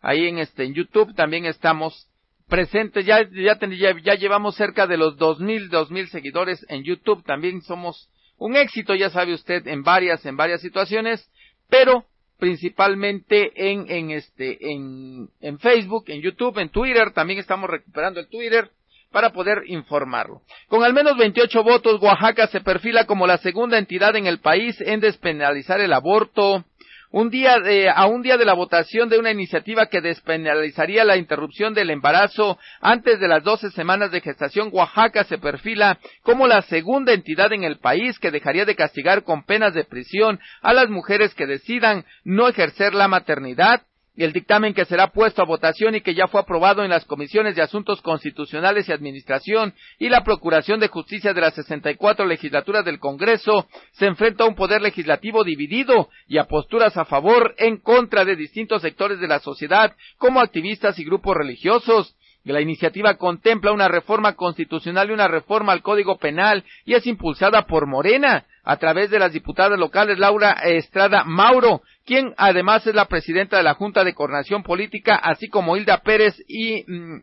[0.00, 2.08] Ahí en este, en YouTube también estamos
[2.48, 6.84] presentes, ya, ya, ya, ya llevamos cerca de los dos mil, dos mil seguidores en
[6.84, 8.08] YouTube, también somos
[8.38, 11.30] un éxito, ya sabe usted, en varias, en varias situaciones,
[11.68, 12.04] pero
[12.38, 18.28] principalmente en, en este, en, en Facebook, en YouTube, en Twitter, también estamos recuperando el
[18.28, 18.70] Twitter,
[19.12, 20.40] para poder informarlo.
[20.68, 24.80] Con al menos 28 votos, Oaxaca se perfila como la segunda entidad en el país
[24.80, 26.64] en despenalizar el aborto.
[27.12, 31.18] Un día de, a un día de la votación de una iniciativa que despenalizaría la
[31.18, 36.62] interrupción del embarazo antes de las 12 semanas de gestación, Oaxaca se perfila como la
[36.62, 40.88] segunda entidad en el país que dejaría de castigar con penas de prisión a las
[40.88, 43.82] mujeres que decidan no ejercer la maternidad
[44.16, 47.56] el dictamen que será puesto a votación y que ya fue aprobado en las comisiones
[47.56, 52.98] de Asuntos Constitucionales y Administración y la Procuración de Justicia de las 64 legislaturas del
[52.98, 58.24] Congreso se enfrenta a un poder legislativo dividido y a posturas a favor en contra
[58.24, 62.14] de distintos sectores de la sociedad como activistas y grupos religiosos.
[62.44, 67.66] La iniciativa contempla una reforma constitucional y una reforma al Código Penal y es impulsada
[67.66, 73.06] por Morena a través de las diputadas locales Laura Estrada Mauro, quien además es la
[73.06, 77.22] presidenta de la Junta de Coordinación Política, así como Hilda Pérez y mm,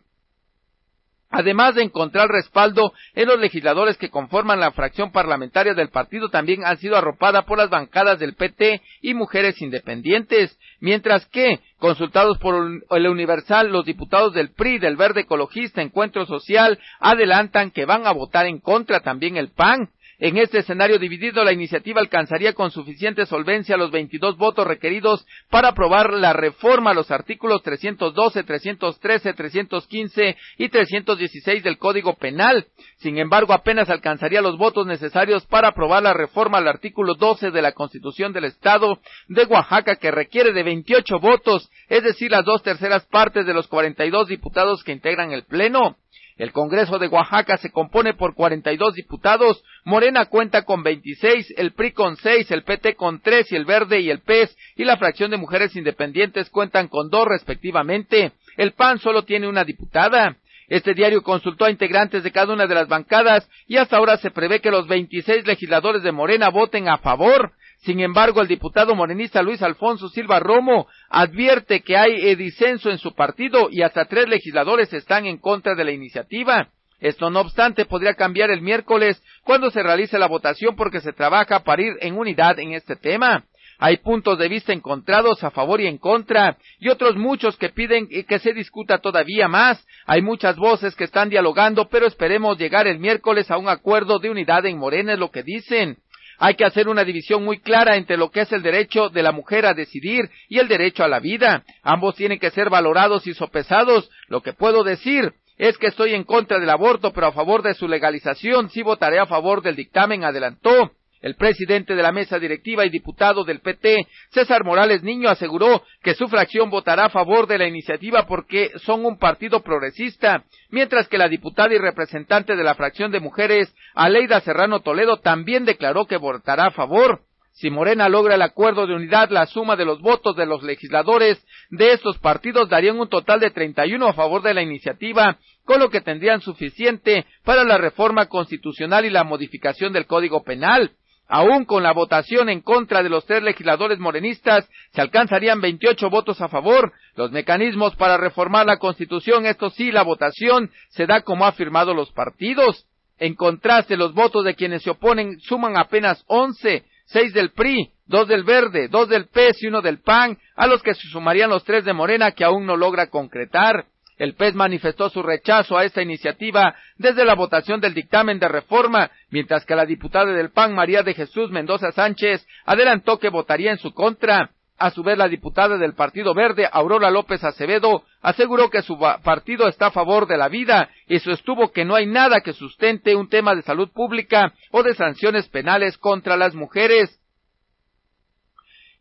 [1.31, 6.65] Además de encontrar respaldo en los legisladores que conforman la fracción parlamentaria del partido, también
[6.65, 12.81] han sido arropadas por las bancadas del PT y mujeres independientes, mientras que, consultados por
[12.89, 18.11] el Universal, los diputados del PRI, del Verde Ecologista, Encuentro Social, adelantan que van a
[18.11, 19.89] votar en contra también el PAN,
[20.19, 25.69] en este escenario dividido, la iniciativa alcanzaría con suficiente solvencia los 22 votos requeridos para
[25.69, 32.67] aprobar la reforma a los artículos 312, 313, 315 y 316 del Código Penal.
[32.97, 37.61] Sin embargo, apenas alcanzaría los votos necesarios para aprobar la reforma al artículo 12 de
[37.61, 42.61] la Constitución del Estado de Oaxaca, que requiere de 28 votos, es decir, las dos
[42.61, 45.95] terceras partes de los 42 diputados que integran el Pleno.
[46.39, 51.91] El Congreso de Oaxaca se compone por 42 diputados, Morena cuenta con 26, el PRI
[51.91, 55.31] con 6, el PT con 3 y el Verde y el PES y la fracción
[55.31, 58.31] de mujeres independientes cuentan con 2 respectivamente.
[58.55, 60.37] El PAN solo tiene una diputada.
[60.69, 64.31] Este diario consultó a integrantes de cada una de las bancadas y hasta ahora se
[64.31, 67.51] prevé que los 26 legisladores de Morena voten a favor.
[67.79, 73.13] Sin embargo, el diputado morenista Luis Alfonso Silva Romo advierte que hay disenso en su
[73.13, 76.69] partido y hasta tres legisladores están en contra de la iniciativa.
[76.99, 81.63] Esto no obstante podría cambiar el miércoles cuando se realice la votación porque se trabaja
[81.63, 83.45] para ir en unidad en este tema.
[83.81, 88.09] Hay puntos de vista encontrados a favor y en contra, y otros muchos que piden
[88.09, 89.87] que se discuta todavía más.
[90.05, 94.29] Hay muchas voces que están dialogando, pero esperemos llegar el miércoles a un acuerdo de
[94.29, 95.97] unidad en Morena, es lo que dicen.
[96.39, 99.33] Hay que hacer una división muy clara entre lo que es el derecho de la
[99.33, 101.65] mujer a decidir y el derecho a la vida.
[101.83, 104.09] Ambos tienen que ser valorados y sopesados.
[104.29, 107.73] Lo que puedo decir es que estoy en contra del aborto, pero a favor de
[107.73, 108.69] su legalización.
[108.69, 110.91] Sí votaré a favor del dictamen, adelantó.
[111.21, 116.13] El presidente de la mesa directiva y diputado del PT, César Morales Niño, aseguró que
[116.13, 121.17] su fracción votará a favor de la iniciativa porque son un partido progresista, mientras que
[121.17, 126.15] la diputada y representante de la fracción de mujeres, Aleida Serrano Toledo, también declaró que
[126.15, 127.21] votará a favor.
[127.51, 131.45] Si Morena logra el acuerdo de unidad, la suma de los votos de los legisladores
[131.69, 135.89] de estos partidos darían un total de 31 a favor de la iniciativa, con lo
[135.89, 140.91] que tendrían suficiente para la reforma constitucional y la modificación del Código Penal.
[141.31, 146.41] Aún con la votación en contra de los tres legisladores morenistas, se alcanzarían 28 votos
[146.41, 146.91] a favor.
[147.15, 151.93] Los mecanismos para reformar la Constitución, esto sí, la votación se da como ha firmado
[151.93, 152.87] los partidos.
[153.19, 158.27] En contraste, los votos de quienes se oponen suman apenas 11, seis del PRI, dos
[158.27, 161.63] del Verde, dos del PES y uno del PAN, a los que se sumarían los
[161.63, 163.85] tres de Morena que aún no logra concretar.
[164.19, 169.09] El PES manifestó su rechazo a esta iniciativa desde la votación del dictamen de reforma,
[169.29, 173.77] mientras que la diputada del PAN, María de Jesús Mendoza Sánchez, adelantó que votaría en
[173.77, 174.51] su contra.
[174.77, 179.67] A su vez, la diputada del Partido Verde, Aurora López Acevedo, aseguró que su partido
[179.67, 183.27] está a favor de la vida y sostuvo que no hay nada que sustente un
[183.27, 187.19] tema de salud pública o de sanciones penales contra las mujeres.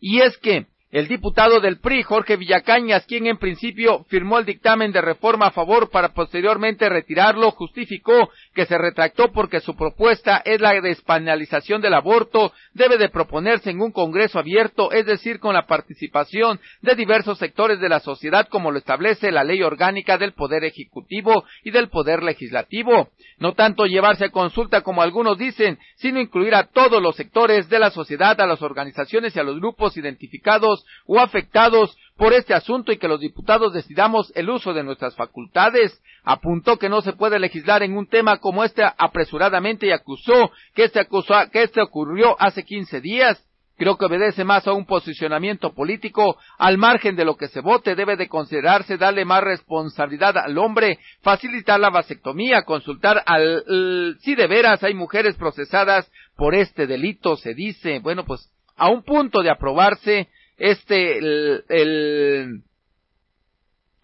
[0.00, 4.90] Y es que el diputado del PRI, Jorge Villacañas, quien en principio firmó el dictamen
[4.90, 10.62] de reforma a favor para posteriormente retirarlo, justificó que se retractó porque su propuesta es
[10.62, 15.66] la despenalización del aborto, debe de proponerse en un Congreso abierto, es decir, con la
[15.66, 20.64] participación de diversos sectores de la sociedad como lo establece la ley orgánica del Poder
[20.64, 23.10] Ejecutivo y del Poder Legislativo.
[23.38, 27.78] No tanto llevarse a consulta como algunos dicen, sino incluir a todos los sectores de
[27.78, 32.90] la sociedad, a las organizaciones y a los grupos identificados o afectados por este asunto
[32.90, 36.02] y que los diputados decidamos el uso de nuestras facultades.
[36.24, 40.84] Apuntó que no se puede legislar en un tema como este apresuradamente y acusó que
[40.84, 43.42] este, acusó, que este ocurrió hace 15 días.
[43.76, 47.94] Creo que obedece más a un posicionamiento político, al margen de lo que se vote,
[47.94, 54.48] debe de considerarse darle más responsabilidad al hombre, facilitar la vasectomía, consultar al si de
[54.48, 59.50] veras hay mujeres procesadas por este delito, se dice, bueno, pues a un punto de
[59.50, 60.28] aprobarse
[60.58, 62.62] este, el, el,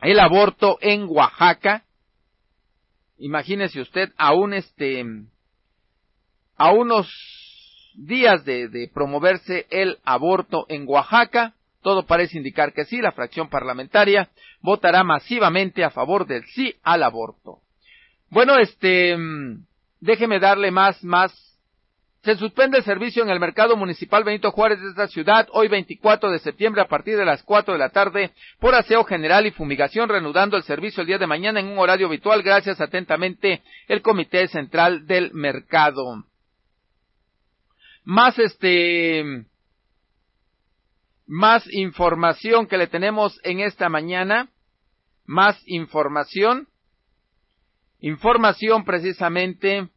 [0.01, 1.85] el aborto en Oaxaca.
[3.19, 5.05] Imagínese usted, aún este,
[6.57, 7.09] a unos
[7.97, 13.49] días de, de, promoverse el aborto en Oaxaca, todo parece indicar que sí, la fracción
[13.49, 17.59] parlamentaria votará masivamente a favor del sí al aborto.
[18.31, 19.17] Bueno, este,
[20.01, 21.33] déjeme darle más, más
[22.25, 26.31] se suspende el servicio en el mercado municipal Benito Juárez de esta ciudad hoy 24
[26.31, 30.09] de septiembre a partir de las 4 de la tarde por aseo general y fumigación,
[30.09, 32.43] reanudando el servicio el día de mañana en un horario habitual.
[32.43, 36.25] Gracias atentamente el Comité Central del Mercado.
[38.05, 39.45] Más este,
[41.27, 44.49] más información que le tenemos en esta mañana.
[45.27, 46.69] Más información.
[48.01, 49.91] Información precisamente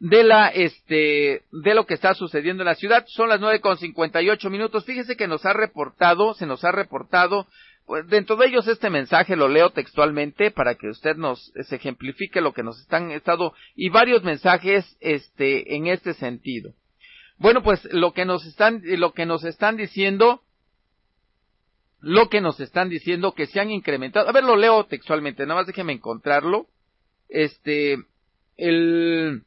[0.00, 3.04] de la este de lo que está sucediendo en la ciudad.
[3.08, 4.84] Son las nueve con cincuenta y ocho minutos.
[4.84, 7.46] Fíjese que nos ha reportado, se nos ha reportado
[7.86, 12.40] pues, dentro de ellos este mensaje lo leo textualmente para que usted nos se ejemplifique
[12.40, 16.74] lo que nos están estado y varios mensajes este en este sentido.
[17.38, 20.42] Bueno, pues lo que nos están lo que nos están diciendo
[22.00, 24.28] lo que nos están diciendo que se han incrementado.
[24.28, 26.66] A ver, lo leo textualmente, nada más déjeme encontrarlo.
[27.28, 27.96] Este
[28.56, 29.42] el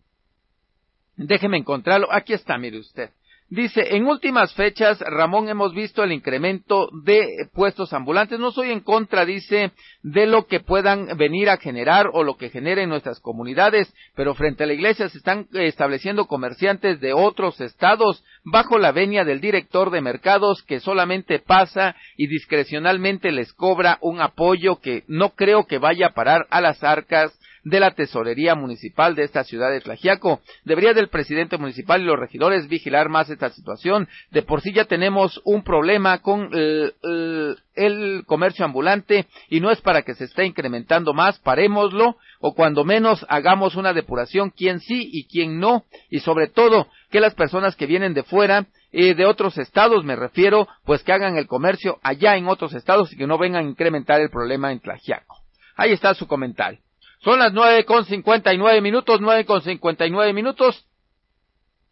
[1.26, 2.08] Déjeme encontrarlo.
[2.12, 3.10] Aquí está, mire usted.
[3.50, 8.40] Dice, en últimas fechas, Ramón, hemos visto el incremento de puestos ambulantes.
[8.40, 9.74] No soy en contra, dice,
[10.04, 14.64] de lo que puedan venir a generar o lo que generen nuestras comunidades, pero frente
[14.64, 19.92] a la iglesia se están estableciendo comerciantes de otros estados bajo la venia del director
[19.92, 25.78] de mercados que solamente pasa y discrecionalmente les cobra un apoyo que no creo que
[25.78, 30.42] vaya a parar a las arcas de la tesorería municipal de esta ciudad de Tlajiaco.
[30.64, 34.08] Debería del presidente municipal y los regidores vigilar más esta situación.
[34.32, 40.02] De por sí ya tenemos un problema con el comercio ambulante y no es para
[40.02, 45.28] que se esté incrementando más, parémoslo o cuando menos hagamos una depuración quién sí y
[45.28, 49.58] quién no y sobre todo que las personas que vienen de fuera eh, de otros
[49.58, 53.38] estados me refiero pues que hagan el comercio allá en otros estados y que no
[53.38, 55.38] vengan a incrementar el problema en Tlajiaco.
[55.76, 56.80] Ahí está su comentario.
[57.24, 60.88] Son las nueve con cincuenta y nueve minutos, nueve con cincuenta y nueve minutos.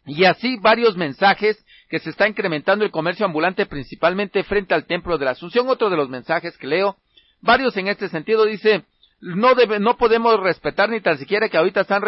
[0.04, 5.18] Y así varios mensajes que se está incrementando el comercio ambulante principalmente frente al Templo
[5.18, 5.68] de la Asunción.
[5.68, 6.96] Otro de los mensajes que leo,
[7.40, 8.84] varios en este sentido dice,
[9.20, 12.02] no, debe, no podemos respetar ni tan siquiera que ahorita están,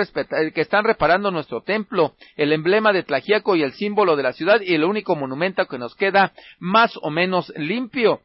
[0.53, 4.61] que están reparando nuestro templo, el emblema de Tlajiaco y el símbolo de la ciudad
[4.63, 8.23] y el único monumento que nos queda más o menos limpio.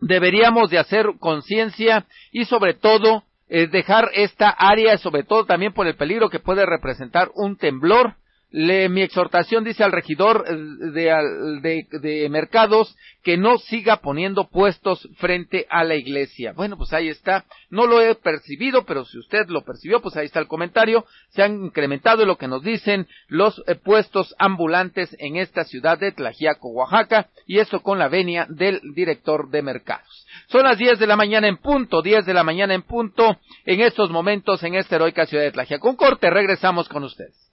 [0.00, 3.22] Deberíamos de hacer conciencia y sobre todo
[3.54, 8.14] eh, dejar esta área, sobre todo también por el peligro que puede representar un temblor,
[8.52, 10.54] le, mi exhortación dice al regidor eh,
[10.92, 16.52] de, de, mercados que no siga poniendo puestos frente a la iglesia.
[16.52, 17.46] Bueno, pues ahí está.
[17.70, 21.06] No lo he percibido, pero si usted lo percibió, pues ahí está el comentario.
[21.30, 26.12] Se han incrementado lo que nos dicen los eh, puestos ambulantes en esta ciudad de
[26.12, 30.26] Tlajiaco, Oaxaca, y eso con la venia del director de mercados.
[30.48, 33.80] Son las 10 de la mañana en punto, 10 de la mañana en punto, en
[33.80, 35.88] estos momentos en esta heroica ciudad de Tlajiaco.
[35.88, 37.52] Un corte, regresamos con ustedes.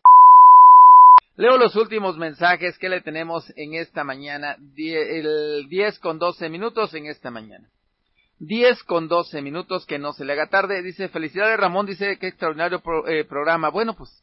[1.40, 6.94] Leo los últimos mensajes que le tenemos en esta mañana, el 10 con 12 minutos
[6.94, 7.70] en esta mañana.
[8.40, 10.84] 10 con 12 minutos, que no se le haga tarde.
[10.84, 13.70] Dice, felicidades Ramón, dice, qué extraordinario eh, programa.
[13.70, 14.22] Bueno, pues,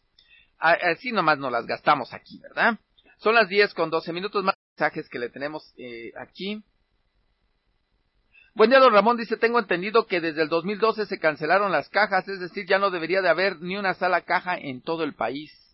[0.58, 2.78] así nomás nos las gastamos aquí, ¿verdad?
[3.16, 6.62] Son las 10 con 12 minutos más mensajes que le tenemos eh, aquí.
[8.54, 9.16] Buen día, don Ramón.
[9.16, 12.90] Dice, tengo entendido que desde el 2012 se cancelaron las cajas, es decir, ya no
[12.90, 15.65] debería de haber ni una sala caja en todo el país.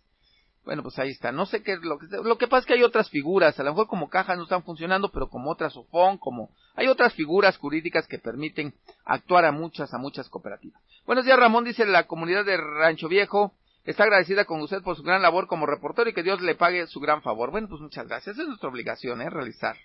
[0.65, 1.31] Bueno, pues ahí está.
[1.31, 2.07] No sé qué es lo que...
[2.23, 3.59] Lo que pasa es que hay otras figuras.
[3.59, 6.49] A lo mejor como cajas no están funcionando, pero como otras OFON, como...
[6.75, 8.73] Hay otras figuras jurídicas que permiten
[9.05, 10.81] actuar a muchas, a muchas cooperativas.
[11.05, 11.65] Buenos días, Ramón.
[11.65, 13.53] Dice la comunidad de Rancho Viejo.
[13.83, 16.87] Está agradecida con usted por su gran labor como reportero y que Dios le pague
[16.87, 17.51] su gran favor.
[17.51, 18.37] Bueno, pues muchas gracias.
[18.37, 19.29] Es nuestra obligación, ¿eh?
[19.29, 19.75] Realizar.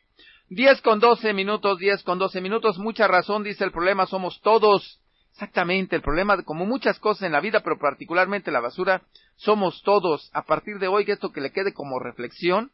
[0.49, 2.79] Diez con doce minutos, diez con doce minutos.
[2.79, 5.01] Mucha razón, dice el problema somos todos.
[5.39, 9.03] Exactamente, el problema, como muchas cosas en la vida, pero particularmente la basura,
[9.37, 10.33] somos todos.
[10.35, 12.73] A partir de hoy, que esto que le quede como reflexión,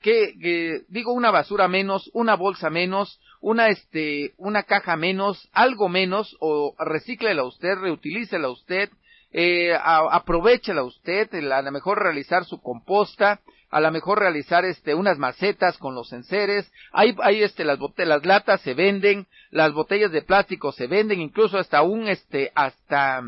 [0.00, 6.36] que, digo una basura menos, una bolsa menos, una este, una caja menos, algo menos,
[6.38, 8.88] o recíclela usted, reutilícela usted,
[9.32, 13.40] eh, aprovechela usted, a lo mejor realizar su composta,
[13.70, 18.24] a lo mejor realizar este unas macetas con los enseres, hay, hay este las las
[18.24, 23.22] latas se venden, las botellas de plástico se venden, incluso hasta un este hasta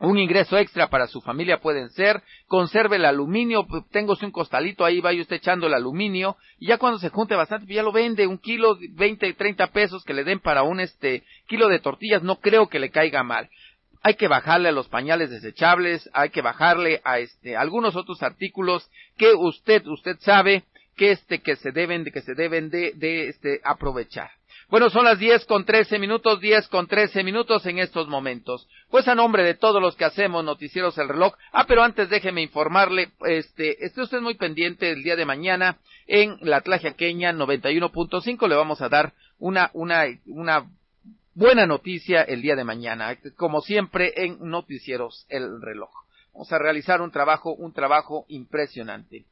[0.00, 5.00] un ingreso extra para su familia pueden ser, conserve el aluminio, tengo un costalito ahí,
[5.00, 8.26] vaya usted echando el aluminio, y ya cuando se junte bastante, pues ya lo vende,
[8.26, 12.40] un kilo, veinte, treinta pesos que le den para un este kilo de tortillas, no
[12.40, 13.48] creo que le caiga mal
[14.04, 18.86] hay que bajarle a los pañales desechables, hay que bajarle a este algunos otros artículos
[19.16, 20.64] que usted usted sabe
[20.94, 24.30] que este que se deben de que se deben de, de este aprovechar.
[24.68, 28.68] Bueno, son las diez con trece minutos, diez con trece minutos en estos momentos.
[28.90, 31.34] Pues a nombre de todos los que hacemos noticieros el reloj.
[31.52, 36.36] Ah, pero antes déjeme informarle, este, esté usted muy pendiente el día de mañana en
[36.42, 40.66] la Tlajaqueña 91.5 le vamos a dar una, una, una
[41.34, 45.90] buena noticia el día de mañana, como siempre en Noticieros el reloj.
[46.32, 49.26] Vamos a realizar un trabajo, un trabajo impresionante.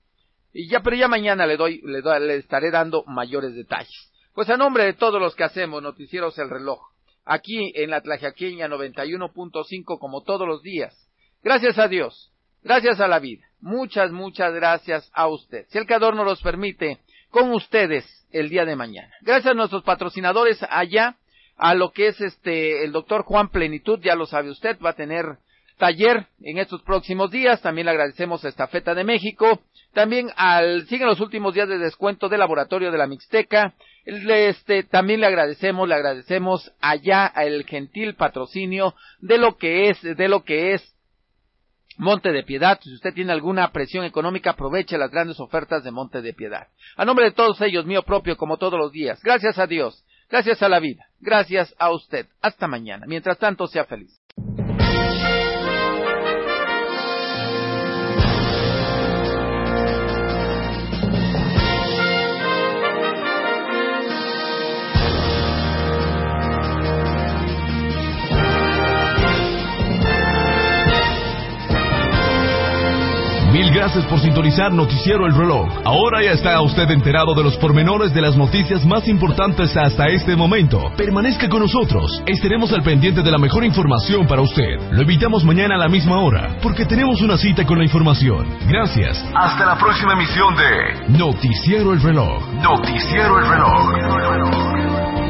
[0.53, 4.13] Y ya, pero ya mañana le doy, le, doy, le estaré dando mayores detalles.
[4.35, 6.81] Pues a nombre de todos los que hacemos Noticieros el reloj,
[7.25, 10.95] aquí en la Tlajaqueña 91.5 como todos los días.
[11.43, 15.67] Gracias a Dios, gracias a la vida, muchas, muchas gracias a usted.
[15.69, 17.01] Si el creador nos los permite,
[17.31, 19.13] con ustedes el día de mañana.
[19.23, 21.17] Gracias a nuestros patrocinadores allá
[21.57, 24.95] a lo que es este el doctor Juan Plenitud, ya lo sabe usted, va a
[24.95, 25.39] tener
[25.79, 27.61] taller en estos próximos días.
[27.61, 29.61] También le agradecemos a Estafeta de México.
[29.93, 33.75] También al, siguen los últimos días de descuento del laboratorio de la Mixteca.
[34.05, 40.29] Este, también le agradecemos, le agradecemos allá al gentil patrocinio de lo que es, de
[40.29, 40.95] lo que es
[41.99, 42.79] Monte de Piedad.
[42.81, 46.69] Si usted tiene alguna presión económica, aproveche las grandes ofertas de Monte de Piedad.
[46.97, 49.21] A nombre de todos ellos, mío propio, como todos los días.
[49.23, 50.05] Gracias a Dios.
[50.33, 51.05] Gracias a la vida.
[51.21, 52.27] Gracias a usted.
[52.41, 53.05] Hasta mañana.
[53.07, 54.19] Mientras tanto, sea feliz.
[73.83, 75.69] Gracias por sintonizar Noticiero El Reloj.
[75.85, 80.37] Ahora ya está usted enterado de los pormenores de las noticias más importantes hasta este
[80.37, 80.93] momento.
[80.97, 82.23] Permanezca con nosotros.
[82.25, 84.93] Estaremos al pendiente de la mejor información para usted.
[84.93, 88.47] Lo invitamos mañana a la misma hora, porque tenemos una cita con la información.
[88.69, 89.21] Gracias.
[89.35, 92.41] Hasta la próxima emisión de Noticiero El Reloj.
[92.63, 95.22] Noticiero El Reloj.